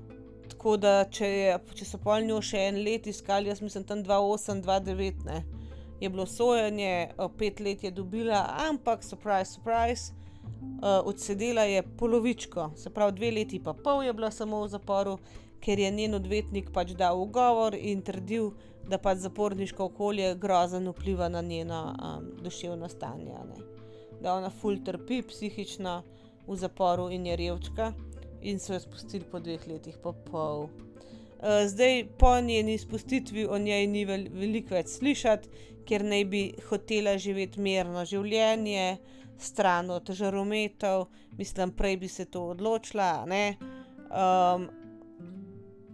tako 0.49 0.77
da, 0.77 0.93
če, 1.11 1.27
je, 1.27 1.57
če 1.79 1.85
so 1.87 1.99
pol 2.03 2.25
njo 2.27 2.41
še 2.43 2.65
en 2.69 2.81
let 2.83 3.07
iskali, 3.07 3.47
jaz 3.51 3.61
mislim 3.63 3.85
tam 3.87 4.03
2008, 4.03 4.63
2009, 4.65 5.59
je 5.99 6.09
bilo 6.09 6.25
sojenje, 6.25 7.11
pet 7.37 7.59
let 7.59 7.83
je 7.83 7.91
dobila, 7.91 8.45
ampak, 8.69 9.03
surprise, 9.03 9.53
surprise, 9.53 10.13
uh, 10.81 10.99
odsedela 11.05 11.61
je 11.61 11.83
polovičko, 11.83 12.71
se 12.75 12.89
pravi, 12.89 13.15
dve 13.15 13.31
leti 13.31 13.59
pa 13.63 13.73
pol 13.73 14.03
je 14.03 14.13
bila 14.13 14.31
samo 14.31 14.63
v 14.63 14.71
zaporu, 14.71 15.17
ker 15.59 15.79
je 15.79 15.91
njen 15.91 16.15
odvetnik 16.15 16.71
pač 16.73 16.93
dal 16.95 17.19
ugovor 17.19 17.75
in 17.75 18.01
trdil, 18.01 18.53
da 18.89 18.97
pač 18.97 19.19
zaporniško 19.21 19.85
okolje 19.91 20.33
grozno 20.35 20.91
vpliva 20.95 21.27
na 21.29 21.41
njeno 21.41 21.81
um, 21.93 22.29
duševno 22.43 22.89
stanje. 22.89 23.35
Ne. 23.47 23.65
Da 24.21 24.33
ona 24.33 24.49
ful 24.49 24.79
trpi 24.85 25.21
psihično 25.21 26.01
v 26.47 26.55
zaporu 26.57 27.09
in 27.13 27.27
je 27.27 27.35
revčka, 27.35 27.91
in 28.41 28.59
so 28.59 28.73
jo 28.73 28.79
spustili 28.79 29.25
po 29.31 29.39
dveh 29.39 29.67
letih, 29.67 29.97
pa 30.03 30.13
pol. 30.13 30.67
Uh, 31.39 31.63
zdaj, 31.67 32.03
po 32.19 32.33
njeni 32.41 32.77
spustitvi, 32.77 33.45
o 33.47 33.57
njej 33.57 33.87
ni 33.87 34.03
vel 34.05 34.27
veliko 34.33 34.75
več 34.75 34.97
slišati, 34.97 35.49
ker 35.87 36.03
naj 36.05 36.25
bi 36.29 36.41
hotela 36.69 37.15
živeti 37.17 37.61
mirno 37.63 38.03
življenje, 38.05 38.97
stran 39.39 39.89
od 39.91 40.11
žarometov, 40.11 41.07
mislim, 41.39 41.71
prej 41.71 41.97
bi 41.97 42.07
se 42.11 42.25
to 42.25 42.43
odločila. 42.53 43.23
Um, 43.23 44.67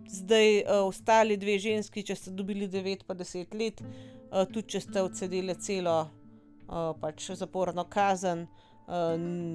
zdaj, 0.09 0.49
uh, 0.63 0.81
ostali 0.89 1.37
dve 1.37 1.59
ženski, 1.61 2.03
če 2.03 2.15
ste 2.17 2.33
dobili 2.33 2.67
9 2.67 3.05
pa 3.05 3.13
10 3.13 3.53
let, 3.59 3.81
uh, 3.85 4.43
tudi 4.49 4.75
če 4.75 4.81
ste 4.81 5.05
odsedeli 5.05 5.55
celo 5.61 5.99
uh, 6.01 6.93
pač 6.99 7.29
zaporno 7.37 7.85
kazen, 7.85 8.47
uh, 8.49 8.64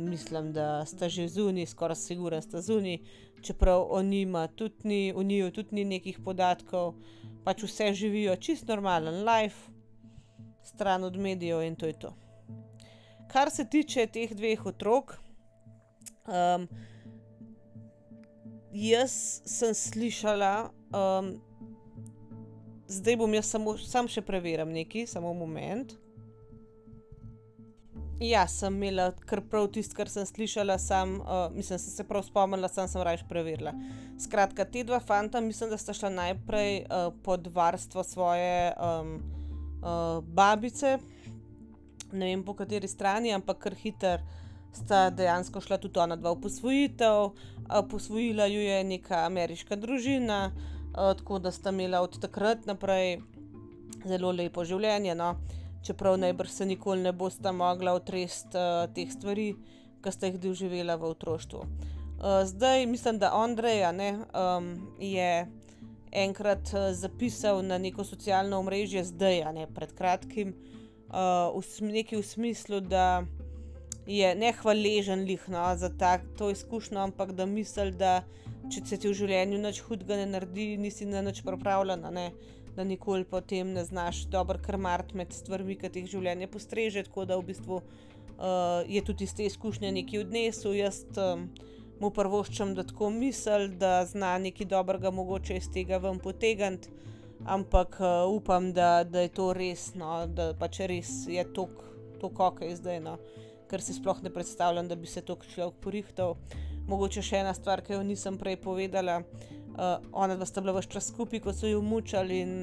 mislim, 0.08 0.52
da 0.52 0.86
ste 0.86 1.08
že 1.08 1.28
zunaj, 1.28 1.66
skoraj 1.66 1.96
sigurno 1.96 2.42
ste 2.42 2.62
zunaj, 2.62 2.98
čeprav 3.42 3.86
o 3.90 4.02
njima 4.02 4.46
tudi 4.48 4.88
ni, 4.88 5.12
o 5.16 5.22
njiju 5.22 5.50
tudi 5.50 5.74
ni 5.74 5.84
nekih 5.84 6.18
podatkov, 6.24 6.94
pač 7.44 7.62
vse 7.62 7.94
živijo 7.94 8.36
čist 8.36 8.68
normalen 8.68 9.24
life, 9.24 9.70
stran 10.62 11.04
od 11.04 11.16
medijev 11.16 11.62
in 11.62 11.76
to 11.76 11.86
je 11.86 11.98
to. 11.98 12.14
Kar 13.28 13.50
se 13.50 13.64
tiče 13.64 14.06
teh 14.06 14.34
dveh 14.34 14.66
otrok, 14.66 15.14
um, 16.26 16.68
jaz 18.72 19.12
sem 19.46 19.74
slišala, 19.74 20.70
um, 20.90 21.36
zdaj 22.88 23.16
bom 23.16 23.34
jaz 23.34 23.46
samo, 23.46 23.76
sam 23.78 24.08
še 24.08 24.22
preverjam 24.22 24.72
nekaj, 24.74 25.06
samo 25.06 25.34
moment. 25.34 25.94
Ja, 28.20 28.42
sem 28.48 28.74
imela 28.76 29.14
kar 29.24 29.40
prav 29.48 29.70
tisto, 29.72 29.96
kar 29.96 30.08
sem 30.12 30.26
slišala, 30.28 30.74
sam, 30.78 31.14
uh, 31.22 31.46
mislim, 31.54 31.78
sem 31.80 31.92
se 31.94 32.04
prav 32.04 32.20
spomnila, 32.26 32.68
sam 32.68 32.88
sem 32.88 33.00
raje 33.02 33.22
preverila. 33.28 33.72
Skratka, 34.20 34.66
te 34.68 34.82
dva 34.84 34.98
fanta, 35.00 35.40
mislim, 35.40 35.70
da 35.70 35.78
sta 35.80 35.94
šla 35.96 36.10
najprej 36.12 36.82
uh, 36.82 37.06
pod 37.24 37.48
varstvo 37.54 38.04
svoje 38.04 38.74
um, 38.76 39.14
uh, 39.80 40.20
babice, 40.24 40.98
ne 42.12 42.28
vem 42.28 42.42
po 42.44 42.52
kateri 42.58 42.88
strani, 42.88 43.32
ampak 43.32 43.62
kar 43.62 43.74
hiter 43.80 44.20
sta 44.76 45.06
dejansko 45.10 45.62
šla 45.64 45.78
tudi 45.80 46.02
ona 46.04 46.18
dva 46.20 46.34
v 46.36 46.42
posvojitev, 46.44 47.22
uh, 47.24 47.80
posvojila 47.88 48.50
ju 48.52 48.60
je 48.60 48.82
neka 48.84 49.24
ameriška 49.30 49.80
družina, 49.80 50.42
uh, 50.52 51.16
tako 51.16 51.38
da 51.40 51.54
sta 51.56 51.72
imela 51.72 52.04
od 52.04 52.20
takrat 52.20 52.68
naprej 52.68 53.22
zelo 54.04 54.32
lepo 54.32 54.64
življenje. 54.64 55.16
No 55.16 55.38
čeprav 55.82 56.18
najbrž 56.18 56.50
se 56.50 56.66
nikoli 56.66 57.02
ne 57.02 57.12
boste 57.12 57.52
mogla 57.52 57.92
otresti 57.92 58.56
uh, 58.56 58.86
teh 58.94 59.12
stvari, 59.12 59.54
ki 60.00 60.12
ste 60.12 60.30
jih 60.30 60.40
doživela 60.40 60.96
v 60.96 61.10
otroštvu. 61.12 61.60
Uh, 61.60 62.42
zdaj 62.44 62.86
mislim, 62.86 63.18
da 63.18 63.34
Andreja 63.34 63.92
ne, 63.92 64.12
um, 64.18 64.72
je 65.00 65.46
enkrat 66.12 66.72
uh, 66.74 66.90
zapisal 66.92 67.62
na 67.62 67.78
neko 67.78 68.04
socialno 68.04 68.58
omrežje, 68.58 69.04
zdaj, 69.04 69.44
ne 69.54 69.66
pred 69.74 69.92
kratkim, 69.96 70.54
uh, 71.08 71.56
v 71.80 71.92
neki 71.92 72.16
v 72.16 72.24
smislu, 72.24 72.80
da 72.80 73.24
je 74.06 74.34
nehvaležen 74.34 75.24
lihno 75.24 75.76
za 75.76 75.90
tak, 75.98 76.22
to 76.38 76.50
izkušnjo, 76.50 76.98
ampak 76.98 77.32
da 77.32 77.46
misli, 77.46 77.92
da 77.92 78.22
če 78.70 78.82
se 78.86 78.96
ti 78.96 79.08
v 79.08 79.14
življenju 79.16 79.58
nič 79.58 79.80
hudega 79.86 80.16
ne 80.20 80.26
naredi, 80.30 80.76
nisi 80.78 81.06
na 81.06 81.22
nič 81.22 81.42
pripravljena. 81.46 82.10
Ne 82.10 82.30
da 82.76 82.84
nikoli 82.84 83.24
potem 83.24 83.72
ne 83.72 83.84
znaš 83.84 84.24
dobro 84.24 84.58
krmati 84.62 85.16
med 85.16 85.32
stvarmi, 85.32 85.76
ki 85.76 85.90
jih 85.94 86.06
življenje 86.14 86.48
postreže. 86.50 87.04
Tako 87.08 87.26
da 87.26 87.38
v 87.38 87.46
bistvu 87.50 87.80
uh, 87.80 88.86
je 88.88 89.02
tudi 89.04 89.26
iz 89.26 89.34
te 89.34 89.46
izkušnje 89.48 89.92
nekaj 89.92 90.24
odnesel. 90.24 90.76
Jaz 90.78 91.02
um, 91.18 91.48
mu 92.00 92.12
prvoščam, 92.14 92.74
da 92.74 92.86
tako 92.86 93.10
misli, 93.10 93.68
da 93.80 94.04
zna 94.08 94.38
nekaj 94.38 94.70
dobrega 94.70 95.10
mogoče 95.10 95.58
iz 95.60 95.68
tega 95.72 95.98
ven 96.00 96.18
potegniti, 96.22 96.88
ampak 97.44 97.98
uh, 98.00 98.24
upam, 98.30 98.72
da, 98.72 99.04
da 99.04 99.26
je 99.26 99.34
to 99.36 99.52
res, 99.56 99.90
no, 99.94 100.24
da 100.26 100.52
pač 100.58 100.82
res 100.88 101.12
je 101.28 101.44
to, 101.54 101.68
to 102.20 102.32
kaj 102.32 102.76
zdaj. 102.80 103.00
No. 103.04 103.18
Ker 103.70 103.82
si 103.82 103.94
sploh 103.94 104.18
ne 104.22 104.32
predstavljam, 104.34 104.88
da 104.90 104.96
bi 104.98 105.06
se 105.06 105.22
to 105.22 105.36
človek 105.52 105.78
porihtal. 105.82 106.36
Mogoče 106.90 107.22
še 107.22 107.44
ena 107.44 107.52
stvar, 107.54 107.84
ki 107.86 107.94
jo 107.94 108.02
nisem 108.02 108.38
prej 108.38 108.56
povedala 108.64 109.20
uh, 109.20 109.59
ona 110.12 110.36
dva 110.36 110.46
sta 110.46 110.60
bila 110.60 110.74
vse 110.78 110.90
čas 110.90 111.08
skupaj, 111.12 111.40
ko 111.40 111.52
so 111.52 111.66
jo 111.66 111.82
mučali 111.82 112.40
in 112.40 112.54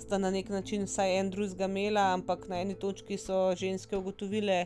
sta 0.00 0.18
na 0.18 0.30
nek 0.30 0.48
način 0.48 0.84
vsaj 0.84 1.18
en 1.18 1.30
drugega 1.30 1.64
imela, 1.64 2.12
ampak 2.14 2.48
na 2.48 2.60
eni 2.60 2.74
točki 2.74 3.18
so 3.18 3.54
ženske 3.56 3.96
ugotovile, 3.96 4.64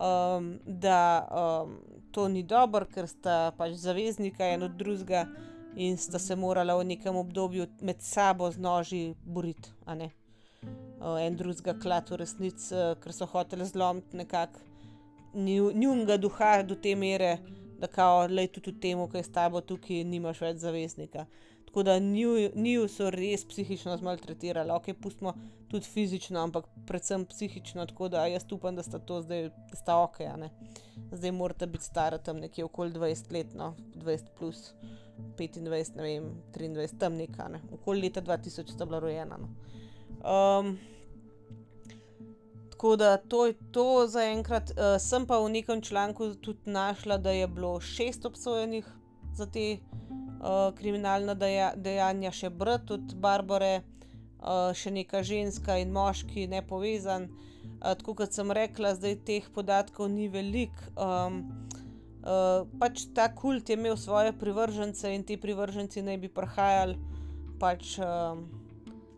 um, 0.00 0.58
da 0.66 1.28
um, 1.30 1.78
to 2.12 2.28
ni 2.28 2.42
dobro, 2.42 2.86
ker 2.86 3.08
sta 3.08 3.52
pač 3.58 3.78
zaveznika 3.78 4.46
en 4.54 4.62
od 4.68 4.76
drugega 4.78 5.26
in 5.76 5.96
sta 5.98 6.18
se 6.18 6.36
morala 6.36 6.76
v 6.78 6.84
nekem 6.84 7.16
obdobju 7.16 7.66
med 7.80 8.02
sabo 8.02 8.50
z 8.50 8.58
noži 8.58 9.14
boriti. 9.24 9.70
Uh, 9.86 11.18
en 11.20 11.36
drugega 11.36 11.74
klad 11.82 12.10
v 12.10 12.22
resnici, 12.22 12.74
uh, 12.74 12.94
ker 13.00 13.12
so 13.12 13.26
hoteli 13.26 13.66
zlomiti 13.66 14.16
nekako 14.16 14.60
njunga 15.34 16.16
duha 16.16 16.62
do 16.62 16.74
te 16.74 16.94
mere 16.94 17.38
da 17.78 17.86
kao, 17.86 18.26
le 18.26 18.46
tudi 18.46 18.72
v 18.72 18.80
tem, 18.80 19.02
kaj 19.10 19.26
s 19.26 19.32
tabo 19.32 19.60
tukaj 19.60 20.04
nimaš 20.04 20.40
več 20.44 20.62
zaveznika. 20.62 21.26
Tako 21.66 21.82
da 21.82 21.98
njiju 21.98 22.88
so 22.88 23.08
res 23.10 23.42
psihično 23.50 23.96
zmaltretirali, 23.98 24.70
ok, 24.70 24.92
pustimo 25.02 25.32
tudi 25.70 25.88
fizično, 25.90 26.38
ampak 26.40 26.68
predvsem 26.86 27.24
psihično, 27.26 27.86
tako 27.90 28.08
da 28.08 28.26
jaz 28.30 28.46
upam, 28.54 28.76
da 28.76 28.82
sta 28.86 28.98
to 28.98 29.18
zdaj, 29.22 29.48
da 29.70 29.80
sta 29.80 29.96
ok, 30.04 30.20
ne. 30.38 30.50
Zdaj 31.12 31.32
morate 31.34 31.66
biti 31.66 31.84
stara 31.84 32.18
tam 32.18 32.38
nekje 32.38 32.64
okoli 32.64 32.94
20 32.94 33.32
let, 33.32 33.54
no, 33.58 33.74
20 33.96 34.30
plus 34.38 34.70
25, 35.38 35.96
ne 35.96 36.02
vem, 36.02 36.30
23, 36.54 36.98
tam 36.98 37.18
nekaj, 37.18 37.50
ne. 37.56 37.62
Okoli 37.74 38.06
leta 38.06 38.22
2000 38.22 38.70
sta 38.70 38.86
bila 38.86 39.02
rojena. 39.02 39.38
No. 39.42 39.50
Um, 40.22 40.76
Tako 42.84 42.96
da 42.96 43.16
to 43.16 43.46
je 43.46 43.54
to 43.72 44.06
za 44.06 44.22
enkrat. 44.22 44.70
Uh, 44.70 45.00
sem 45.00 45.24
pa 45.26 45.38
v 45.40 45.48
nekem 45.48 45.80
članku 45.80 46.34
tudi 46.34 46.70
našla, 46.70 47.16
da 47.16 47.30
je 47.30 47.46
bilo 47.48 47.80
šest 47.80 48.24
obsojenih 48.24 48.84
za 49.32 49.46
te 49.46 49.78
uh, 49.80 50.74
kriminalne 50.76 51.34
deja 51.34 51.70
dejanja, 51.76 52.28
še 52.28 52.50
brat 52.50 52.90
od 52.92 53.14
Barbare, 53.16 53.78
uh, 53.80 54.68
še 54.76 54.92
neka 54.92 55.22
ženska 55.24 55.78
in 55.80 55.94
moški, 55.96 56.44
ne 56.46 56.60
povezan. 56.60 57.24
Uh, 57.80 57.94
tako 57.96 58.18
kot 58.18 58.36
sem 58.36 58.52
rekla, 58.52 58.92
zdaj 58.98 59.16
teh 59.30 59.46
podatkov 59.54 60.10
ni 60.12 60.28
veliko. 60.28 60.84
Um, 61.00 61.38
uh, 62.20 62.68
pač 62.82 63.06
ta 63.16 63.30
kult 63.32 63.72
je 63.72 63.78
imel 63.80 63.96
svoje 63.96 64.34
privržence 64.36 65.08
in 65.08 65.24
ti 65.24 65.38
privrženci 65.40 66.04
naj 66.04 66.20
bi 66.20 66.28
prihajali 66.28 67.00
pač, 67.64 67.96
uh, 67.96 68.36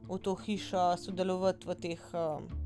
v 0.07 0.21
to 0.23 0.37
hišo 0.45 0.93
sodelovati 1.03 1.67
v 1.67 1.79
teh. 1.83 2.07
Uh, 2.15 2.63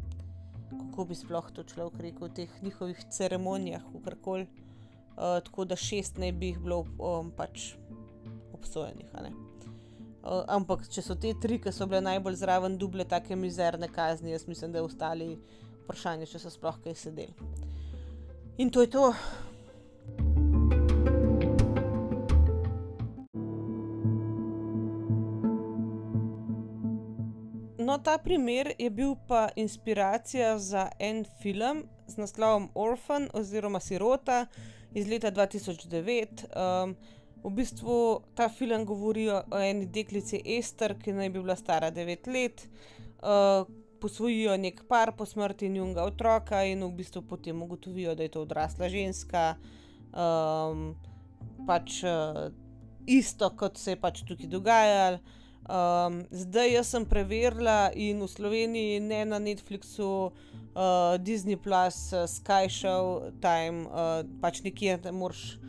kako 0.91 1.05
bi 1.05 1.14
sploh 1.14 1.51
to 1.55 1.62
človek 1.62 2.01
rekel, 2.03 2.28
v 2.28 2.34
teh 2.34 2.62
njihovih 2.62 2.99
ceremonijah, 3.14 3.82
kakorkoli. 3.93 4.49
Uh, 5.20 5.38
tako 5.45 5.64
da 5.64 5.76
šest 5.76 6.18
naj 6.18 6.32
bi 6.32 6.51
jih 6.51 6.59
bilo 6.59 6.84
um, 6.99 7.30
pač 7.36 7.74
obsojenih. 8.53 9.11
Uh, 9.14 10.43
ampak 10.49 10.88
če 10.91 11.03
so 11.05 11.14
te 11.14 11.32
tri, 11.41 11.61
ki 11.62 11.72
so 11.72 11.86
bile 11.86 12.01
najbolj 12.05 12.41
zraven, 12.43 12.78
duble, 12.78 13.05
tako 13.05 13.36
mizerne 13.36 13.88
kazni, 13.88 14.34
jaz 14.34 14.49
mislim, 14.49 14.72
da 14.72 14.80
je 14.80 14.88
ostali 14.88 15.28
vprašanje, 15.84 16.26
če 16.26 16.43
so 16.43 16.51
sploh 16.51 16.80
kaj 16.82 16.99
sedeli. 16.99 17.34
In 18.59 18.70
to 18.70 18.82
je 18.82 18.91
to. 18.91 19.12
No, 27.91 27.99
ta 27.99 28.18
primer 28.18 28.72
je 28.78 28.91
bil 28.91 29.14
pa 29.26 29.49
inspiracija 29.57 30.59
za 30.59 30.88
en 30.99 31.24
film 31.43 31.84
z 32.07 32.16
naslovom 32.16 32.68
Orphan 32.74 33.28
oziroma 33.34 33.80
Sirota 33.80 34.47
iz 34.95 35.09
leta 35.09 35.30
2009. 35.30 36.45
Um, 36.55 36.95
v 37.45 37.51
bistvu 37.57 38.22
ta 38.34 38.49
film 38.49 38.84
govori 38.84 39.28
o 39.30 39.43
eni 39.59 39.86
deklici 39.86 40.43
Ester, 40.59 40.95
ki 41.03 41.16
naj 41.16 41.30
bi 41.30 41.43
bila 41.43 41.57
stara 41.57 41.91
9 41.91 42.30
let. 42.30 42.68
Uh, 43.22 43.66
posvojijo 44.01 44.57
nek 44.57 44.84
par 44.88 45.12
po 45.16 45.26
smrti 45.26 45.68
njunega 45.68 46.05
otroka 46.05 46.62
in 46.64 46.84
v 46.84 46.93
bistvu 47.03 47.22
potem 47.22 47.62
ugotovijo, 47.62 48.14
da 48.14 48.22
je 48.22 48.28
to 48.28 48.43
odrasla 48.47 48.88
ženska. 48.88 49.57
Um, 50.14 50.95
pač 51.66 52.03
uh, 52.05 52.53
isto, 53.07 53.51
kot 53.51 53.78
se 53.78 53.97
je 53.97 54.01
pač 54.01 54.22
tukaj 54.28 54.47
dogajalo. 54.47 55.18
Um, 55.70 56.24
zdaj 56.30 56.72
jaz 56.72 56.88
sem 56.90 57.04
preverila 57.06 57.92
in 57.94 58.18
v 58.18 58.26
Sloveniji, 58.26 59.00
ne 59.00 59.20
na 59.24 59.38
Netflixu, 59.38 60.32
uh, 60.74 61.14
Disney 61.22 61.54
Plus, 61.54 62.10
uh, 62.10 62.26
Sky 62.26 62.66
Show, 62.66 63.30
Time, 63.38 63.86
uh, 63.86 64.26
pač 64.42 64.64
nekje 64.66 64.96
ne 65.04 65.12
moreš 65.14 65.60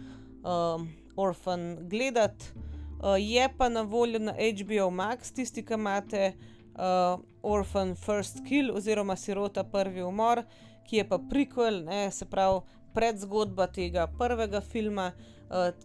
um, 0.41 0.87
Orphan 1.13 1.85
gledati. 1.85 2.49
Uh, 2.97 3.13
je 3.21 3.45
pa 3.57 3.69
na 3.69 3.83
voljo 3.85 4.17
na 4.17 4.33
HBO 4.33 4.89
Max, 4.89 5.29
tisti, 5.37 5.61
ki 5.61 5.77
imate 5.77 6.31
uh, 6.33 7.21
Orphan 7.45 7.93
First 7.93 8.41
Kill 8.47 8.73
oziroma 8.73 9.13
Sirota 9.13 9.61
Prvi 9.63 10.01
umor, 10.01 10.41
ki 10.89 11.03
je 11.03 11.05
pa 11.13 11.21
prequel, 11.21 11.83
ne, 11.85 12.07
se 12.09 12.25
pravi 12.25 12.65
predzgodba 12.97 13.69
tega 13.69 14.09
prvega 14.17 14.65
filma. 14.65 15.11
Uh, 15.13 15.40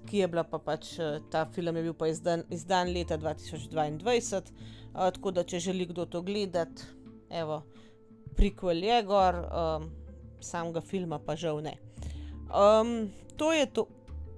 ki 0.06 0.18
je 0.22 0.28
bila 0.30 0.44
pa 0.46 0.58
pač 0.62 0.92
uh, 0.98 1.18
ta 1.30 1.44
film, 1.50 1.76
je 1.76 1.82
bil 1.88 1.94
pa 1.94 2.08
izdan, 2.10 2.44
izdan 2.54 2.92
leta 2.94 3.18
2022, 3.18 4.42
uh, 4.94 5.10
tako 5.10 5.32
da 5.34 5.44
če 5.44 5.60
želi 5.68 5.88
kdo 5.90 6.06
to 6.06 6.22
gledati, 6.22 6.86
evo, 7.30 7.62
prikvel 8.36 8.84
je 8.84 9.02
gor, 9.02 9.40
um, 9.42 9.90
samega 10.40 10.80
filma 10.80 11.18
pa 11.18 11.36
žal 11.36 11.62
ne. 11.64 11.76
Um, 12.46 13.10
to, 13.36 13.52
je 13.52 13.66
to, 13.66 13.88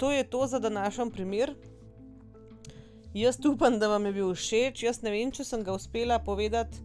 to 0.00 0.12
je 0.12 0.24
to 0.24 0.46
za 0.46 0.58
današnji 0.58 1.10
primer. 1.12 1.54
Jaz 3.14 3.38
upam, 3.46 3.78
da 3.78 3.88
vam 3.88 4.06
je 4.06 4.12
bil 4.12 4.34
všeč. 4.34 4.82
Jaz 4.82 5.02
ne 5.02 5.10
vem, 5.10 5.32
če 5.32 5.44
sem 5.44 5.64
ga 5.64 5.74
uspela 5.74 6.18
povedati 6.22 6.84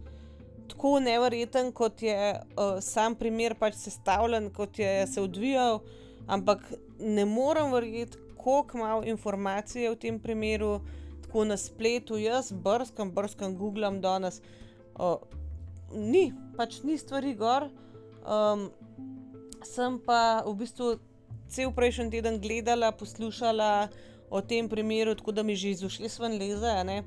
tako 0.68 0.98
nevreten, 1.00 1.72
kot 1.72 2.02
je 2.02 2.16
uh, 2.34 2.78
sam 2.80 3.14
primer 3.14 3.54
pač 3.60 3.76
sestavljen, 3.78 4.50
kot 4.52 4.78
je 4.78 5.06
se 5.06 5.20
odvijal, 5.20 5.80
ampak 6.26 6.64
ne 6.98 7.24
morem 7.28 7.72
verjeti, 7.72 8.18
koliko 8.44 8.78
malo 8.78 9.04
informacije 9.08 9.90
v 9.90 9.96
tem 9.96 10.20
primeru, 10.20 10.80
tako 11.24 11.44
na 11.48 11.56
spletu, 11.56 12.18
jaz 12.20 12.52
brskam, 12.52 13.10
brskam, 13.10 13.56
googlam 13.56 14.00
danes. 14.04 14.42
Uh, 14.94 15.16
ni, 15.96 16.32
pač 16.56 16.82
ni 16.84 16.98
stvari 17.00 17.32
gor. 17.34 17.70
Um, 18.24 18.68
sem 19.64 19.96
pa 20.04 20.44
v 20.44 20.54
bistvu 20.60 20.88
cel 21.48 21.72
prejšnji 21.72 22.10
teden 22.12 22.40
gledala, 22.40 22.92
poslušala 22.92 23.88
o 24.30 24.40
tem 24.40 24.68
primeru, 24.68 25.14
tako 25.14 25.32
da 25.32 25.42
mi 25.42 25.56
že 25.56 25.72
izušli 25.72 26.08
sven 26.08 26.36
leze. 26.38 27.02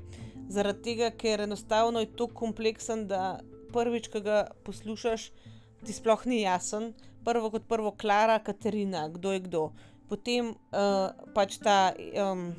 Zaradi 0.48 0.82
tega, 0.82 1.10
ker 1.10 1.44
enostavno 1.44 2.00
je 2.00 2.10
to 2.16 2.26
kompleksen, 2.26 3.06
da 3.06 3.40
prvič, 3.72 4.08
ki 4.08 4.20
ga 4.24 4.38
poslušaš, 4.64 5.30
ti 5.84 5.92
sploh 5.92 6.24
ni 6.26 6.42
jasen. 6.42 6.94
Prvo 7.24 7.50
kot 7.52 7.68
prvo, 7.68 7.92
Klara, 7.92 8.38
Katarina, 8.40 9.08
kdo 9.12 9.32
je 9.32 9.40
kdo 9.44 9.62
potem 10.08 10.52
uh, 10.52 11.12
pač 11.34 11.58
ta 11.62 11.92
um, 11.94 12.52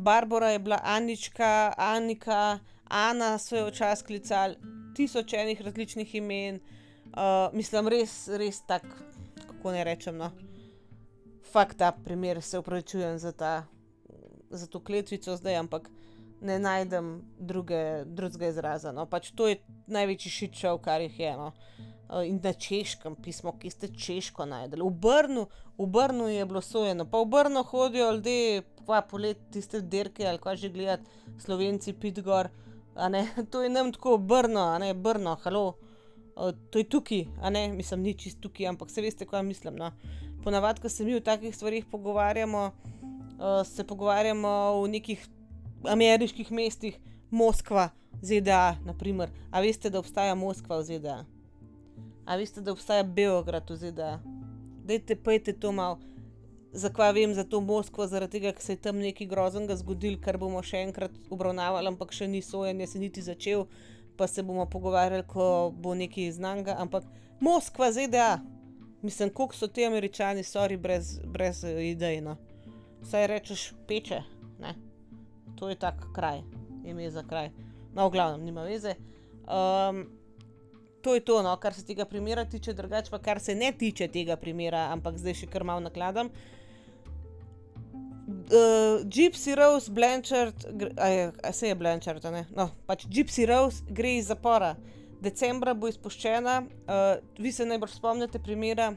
Barbara 0.00 0.50
je 0.50 0.58
bila 0.58 0.80
Anička, 0.82 1.74
Anika, 1.76 2.58
Ana 2.88 3.38
so 3.38 3.56
jo 3.56 3.66
včasih 3.68 4.06
klicali, 4.06 4.56
tisoč 4.96 5.32
enih 5.32 5.60
različnih 5.60 6.14
imen. 6.14 6.60
Uh, 7.10 7.52
mislim, 7.52 7.88
res, 7.88 8.28
res 8.28 8.62
tak, 8.66 8.86
kako 9.46 9.72
ne 9.72 9.84
rečem. 9.84 10.16
No. 10.16 10.30
Fakt 11.52 11.78
ta 11.78 11.92
primer, 11.92 12.42
se 12.42 12.58
upravičujem 12.58 13.18
za, 13.18 13.32
za 14.50 14.66
to 14.66 14.80
kletvico 14.80 15.36
zdaj, 15.36 15.56
ampak 15.56 15.90
ne 16.40 16.58
najdem 16.58 17.22
druge, 17.38 18.04
drugega 18.04 18.48
izraza. 18.48 18.92
No. 18.92 19.06
Pač 19.06 19.30
to 19.34 19.48
je 19.48 19.60
največji 19.86 20.30
šitšov, 20.30 20.80
kar 20.82 21.00
jih 21.00 21.20
je. 21.20 21.36
No. 21.36 21.52
Uh, 22.10 22.26
in 22.26 22.40
na 22.42 22.50
češkem 22.52 23.14
pismo, 23.22 23.52
ki 23.54 23.70
ste 23.70 23.88
češko 23.88 24.42
najdeli. 24.50 24.82
V 24.82 24.90
Brnu, 24.90 25.44
v 25.78 25.86
Brnu 25.86 26.26
je 26.28 26.46
bilo 26.46 26.60
sojeno, 26.60 27.04
pa 27.06 27.20
v 27.22 27.28
Brnu 27.30 27.62
hodijo 27.62 28.10
ljudje, 28.12 28.62
pa 28.86 28.98
poleti 29.02 29.40
tiste 29.52 29.80
dirke 29.80 30.26
ali 30.26 30.38
kaj 30.42 30.56
že 30.56 30.68
gledati, 30.68 31.06
slovenci 31.38 31.92
Pitgor. 31.92 32.48
To 33.50 33.62
je 33.62 33.70
nam 33.70 33.92
tako 33.92 34.18
Brno, 34.18 34.60
a 34.60 34.78
ne 34.78 34.94
Brno, 34.94 35.36
halo. 35.42 35.78
Uh, 36.36 36.50
to 36.70 36.78
je 36.78 36.88
tukaj, 36.88 37.24
a 37.42 37.50
ne, 37.50 37.68
mislim, 37.68 38.02
ni 38.02 38.14
čist 38.14 38.40
tukaj, 38.40 38.66
ampak 38.66 38.90
se 38.90 39.02
veste, 39.02 39.26
kaj 39.26 39.42
mislim. 39.42 39.76
No? 39.76 39.92
Ponavadi, 40.44 40.80
ko 40.80 40.88
se 40.88 41.04
mi 41.04 41.14
o 41.14 41.20
takih 41.20 41.56
stvarih 41.56 41.86
pogovarjamo, 41.86 42.70
uh, 43.38 43.66
se 43.66 43.86
pogovarjamo 43.86 44.82
v 44.82 44.88
nekih 44.88 45.28
ameriških 45.88 46.52
mestih, 46.52 46.98
Moskva, 47.30 47.90
ZDA, 48.22 48.76
naprimer. 48.84 49.30
A 49.50 49.60
veste, 49.60 49.90
da 49.90 49.98
obstaja 49.98 50.34
Moskva 50.34 50.80
v 50.80 50.84
ZDA? 50.84 51.24
A 52.26 52.36
veste, 52.36 52.60
da 52.60 52.72
obstaja 52.72 53.02
Beograd 53.02 53.70
v 53.70 53.76
ZDA? 53.76 54.20
dajte 54.90 55.16
pejte 55.16 55.52
to 55.52 55.72
malo. 55.72 55.98
Zakaj 56.72 57.12
vem 57.12 57.34
za 57.34 57.44
to 57.44 57.60
Moskvo? 57.60 58.06
Zaradi 58.06 58.38
tega, 58.38 58.52
ker 58.52 58.62
se 58.62 58.72
je 58.72 58.82
tam 58.82 58.98
nekaj 58.98 59.26
groznega 59.26 59.76
zgodil, 59.78 60.18
kar 60.22 60.38
bomo 60.38 60.62
še 60.62 60.82
enkrat 60.86 61.14
obravnavali, 61.30 61.90
ampak 61.90 62.14
še 62.14 62.28
ni 62.30 62.42
sojenje, 62.42 62.86
se 62.86 63.02
niti 63.02 63.22
začel, 63.22 63.66
pa 64.18 64.26
se 64.30 64.42
bomo 64.46 64.66
pogovarjali, 64.70 65.26
ko 65.26 65.70
bo 65.74 65.94
nekaj 65.98 66.30
znanga. 66.38 66.76
Ampak 66.78 67.06
Moskva, 67.40 67.90
ZDA, 67.94 68.38
mislim, 69.02 69.32
koliko 69.34 69.58
so 69.58 69.66
ti 69.66 69.86
američani, 69.86 70.46
sorry, 70.46 70.78
brez, 70.78 71.18
brez 71.26 71.64
idej. 71.64 72.20
No. 72.22 72.36
Saj 73.06 73.26
rečeš 73.30 73.70
peče, 73.88 74.22
ne? 74.60 74.76
to 75.58 75.68
je 75.68 75.76
tak 75.76 76.06
kraj, 76.14 76.42
ime 76.86 77.10
za 77.10 77.24
kraj. 77.26 77.50
No, 77.94 78.06
v 78.06 78.14
glavnem, 78.14 78.46
nima 78.46 78.62
veze. 78.64 78.94
Um, 79.50 80.06
to 81.02 81.14
je 81.14 81.20
to, 81.20 81.42
no, 81.42 81.56
kar 81.56 81.74
se 81.74 81.84
tega 81.86 82.04
primera 82.04 82.44
tiče, 82.44 82.72
drugače 82.72 83.10
pa 83.10 83.18
kar 83.18 83.40
se 83.40 83.54
ne 83.54 83.72
tiče 83.72 84.08
tega 84.08 84.36
primera, 84.36 84.88
ampak 84.92 85.18
zdaj 85.18 85.42
še 85.42 85.50
kar 85.50 85.64
malo 85.64 85.80
nakladam. 85.84 86.30
Uh, 88.30 89.02
Gypsy 89.10 89.56
Rose, 89.58 89.90
Blanchard, 89.90 90.66
a 91.42 91.52
se 91.52 91.68
je 91.68 91.74
Blanchard, 91.74 92.24
ne? 92.30 92.44
No, 92.54 92.70
pač 92.86 93.06
Gypsy 93.10 93.46
Rose 93.48 93.82
gre 93.88 94.16
iz 94.20 94.30
zapora. 94.30 94.76
Decembra 95.20 95.74
bo 95.74 95.90
izpuščena, 95.90 96.60
uh, 96.62 97.16
vi 97.38 97.52
se 97.52 97.66
najbolj 97.66 97.90
spomnite 97.96 98.40
primera. 98.40 98.92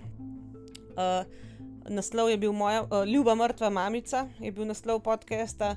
Uh, 0.93 1.25
naslov 1.89 2.29
je 2.29 2.37
bil 2.39 2.53
moja, 2.55 2.85
uh, 2.85 3.01
Ljuba 3.09 3.35
mrtva 3.35 3.71
mamica, 3.73 4.27
je 4.39 4.53
bil 4.53 4.69
naslov 4.69 5.01
podcasta, 5.03 5.73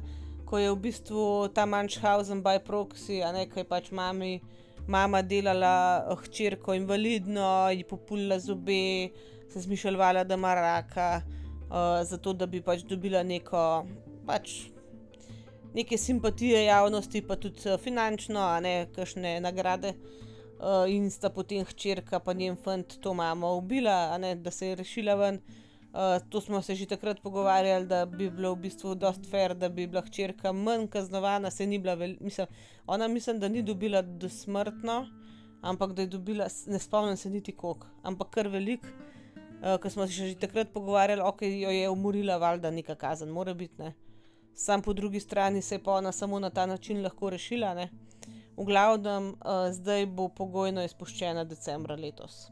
ko 0.46 0.60
je 0.60 0.70
v 0.70 0.78
bistvu 0.84 1.48
ta 1.54 1.64
Munchausen 1.66 2.44
by 2.44 2.60
proxy, 2.62 3.22
a 3.24 3.32
ne 3.34 3.48
kaj 3.50 3.66
pač 3.66 3.90
mami 3.90 4.38
mama 4.87 5.22
delala 5.22 6.07
eh, 6.11 6.16
hčerko 6.24 6.74
invalidno, 6.74 7.70
ji 7.70 7.84
populila 7.84 8.39
zobe, 8.39 9.11
se 9.53 9.61
zmišljala, 9.61 10.24
da 10.24 10.34
ima 10.34 10.55
raka, 10.55 11.22
uh, 11.70 12.03
zato 12.05 12.32
da 12.32 12.47
bi 12.47 12.61
pač 12.62 12.82
dobila 12.82 13.22
neko, 13.22 13.87
pač 14.26 14.51
neke 15.74 15.99
simpatije 15.99 16.64
javnosti, 16.64 17.22
pa 17.22 17.37
tudi 17.37 17.68
uh, 17.68 17.78
finančno, 17.80 18.41
a 18.41 18.61
ne 18.61 18.89
kakšne 18.95 19.41
nagrade. 19.41 19.95
Uh, 20.57 20.89
in 20.89 21.11
sta 21.11 21.30
potem 21.30 21.64
hčerka, 21.64 22.18
pa 22.18 22.32
njen 22.32 22.57
fant 22.57 22.99
to 23.01 23.14
mamo 23.14 23.57
ubila, 23.57 24.16
ne, 24.18 24.34
da 24.34 24.51
se 24.51 24.72
je 24.72 24.76
rešila 24.82 25.14
ven. 25.14 25.37
Uh, 25.37 25.65
to 26.28 26.40
smo 26.40 26.62
se 26.62 26.74
že 26.74 26.86
takrat 26.86 27.20
pogovarjali, 27.22 27.86
da 27.86 28.07
bi 28.07 28.30
bilo 28.30 28.53
v 28.53 28.66
bistvu 28.66 28.94
dost 28.94 29.30
fair, 29.30 29.55
da 29.55 29.68
bi 29.68 29.86
bila 29.86 30.03
hčerka 30.03 30.53
manj 30.53 30.86
kaznovana, 30.92 31.51
se 31.51 31.66
ni 31.66 31.78
bila, 31.78 31.94
vel, 31.94 32.16
mislim, 32.20 32.47
ona 32.86 33.09
mislim, 33.09 33.40
da 33.40 33.49
ni 33.49 33.62
dobila 33.62 34.03
do 34.03 34.28
smrtno, 34.28 35.07
ampak 35.62 35.92
da 35.92 36.03
je 36.03 36.09
dobila, 36.09 36.49
ne 36.66 36.78
spomnim 36.78 37.16
se 37.16 37.30
niti 37.30 37.53
koliko, 37.53 37.86
ampak 38.03 38.30
kar 38.30 38.49
velik. 38.49 38.80
Uh, 39.57 39.80
Ker 39.82 39.90
smo 39.90 40.07
se 40.07 40.12
že 40.12 40.34
takrat 40.34 40.68
pogovarjali, 40.72 41.22
ok, 41.24 41.42
jo 41.42 41.70
je 41.70 41.88
umorila, 41.90 42.36
valjda 42.36 42.70
neka 42.70 42.94
kazen, 42.94 43.28
mora 43.28 43.55
biti 43.55 43.82
ne. 43.82 43.94
Sam 44.55 44.82
po 44.82 44.92
drugi 44.92 45.20
strani 45.20 45.62
se 45.62 45.74
je 45.74 45.82
pa 45.82 45.92
ona 45.92 46.12
samo 46.12 46.38
na 46.38 46.51
ta 46.51 46.66
način 46.66 47.03
lahko 47.03 47.30
rešila. 47.30 47.74
Ne? 47.74 47.88
V 48.57 48.64
glavnem, 48.64 49.28
uh, 49.28 49.72
zdaj 49.72 50.07
bo 50.07 50.28
pogojno 50.28 50.84
izpuščena 50.84 51.44
decembra 51.44 51.97
letos. 51.97 52.51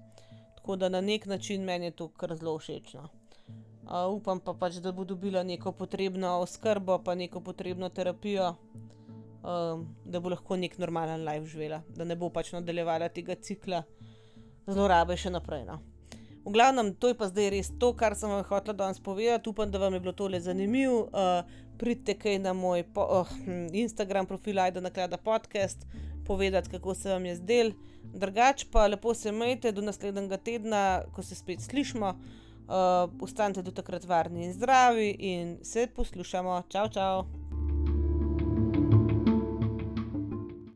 Tako 0.56 0.76
da 0.76 0.88
na 0.88 1.00
nek 1.00 1.26
način 1.26 1.64
meni 1.64 1.86
je 1.86 1.90
to 1.90 2.08
kar 2.08 2.36
zelo 2.36 2.58
všeč. 2.58 2.96
Uh, 3.84 4.08
upam 4.16 4.40
pa 4.40 4.54
pač, 4.56 4.78
da 4.80 4.92
bo 4.92 5.04
dobila 5.04 5.42
neko 5.44 5.72
potrebno 5.76 6.38
oskrbo, 6.40 6.98
pa 7.04 7.14
neko 7.14 7.40
potrebno 7.44 7.88
terapijo, 7.92 8.54
uh, 9.44 9.82
da 10.04 10.20
bo 10.20 10.32
lahko 10.32 10.56
nek 10.56 10.78
normalen 10.80 11.24
life 11.24 11.44
živela, 11.52 11.82
da 11.92 12.04
ne 12.08 12.16
bo 12.16 12.30
pač 12.32 12.54
nadaljevala 12.56 13.10
tega 13.12 13.36
cikla 13.36 13.82
zlorabe 14.66 15.18
še 15.20 15.34
naprej. 15.34 15.66
No. 15.68 15.82
V 16.44 16.52
glavnem, 16.52 16.94
to 17.00 17.08
je 17.08 17.16
pa 17.16 17.28
zdaj 17.28 17.50
res 17.52 17.70
to, 17.80 17.94
kar 17.96 18.16
sem 18.16 18.28
vam 18.28 18.42
hotel 18.44 18.76
danes 18.76 19.00
povedati. 19.00 19.48
Upam, 19.48 19.70
da 19.70 19.80
vam 19.80 19.94
je 19.96 20.00
bilo 20.04 20.12
tole 20.12 20.40
zanimivo. 20.40 21.06
Uh, 21.08 21.44
pridite 21.80 22.16
kaj 22.20 22.38
na 22.44 22.52
moj 22.52 22.84
po, 22.84 23.04
uh, 23.20 23.30
Instagram 23.72 24.28
profil, 24.28 24.60
ajde 24.60 24.80
na 24.84 24.92
klada 24.92 25.16
podcast, 25.16 25.86
povedati, 26.24 26.72
kako 26.72 26.94
se 26.94 27.12
vam 27.12 27.24
je 27.24 27.36
zdel. 27.36 27.72
Drugač 28.12 28.64
pa 28.72 28.86
lepo 28.86 29.14
se 29.14 29.28
imejte 29.28 29.72
do 29.72 29.84
naslednjega 29.84 30.36
tedna, 30.36 30.82
ko 31.12 31.24
se 31.24 31.34
spet 31.34 31.64
slišmo. 31.64 32.12
Uh, 32.64 33.10
ostanite 33.20 33.62
do 33.62 33.70
takrat 33.70 34.04
varni 34.04 34.44
in 34.44 34.52
zdravi 34.52 35.10
in 35.18 35.58
se 35.62 35.86
poslušamo. 35.96 36.62
Čau, 36.68 36.88
čau! 36.88 37.43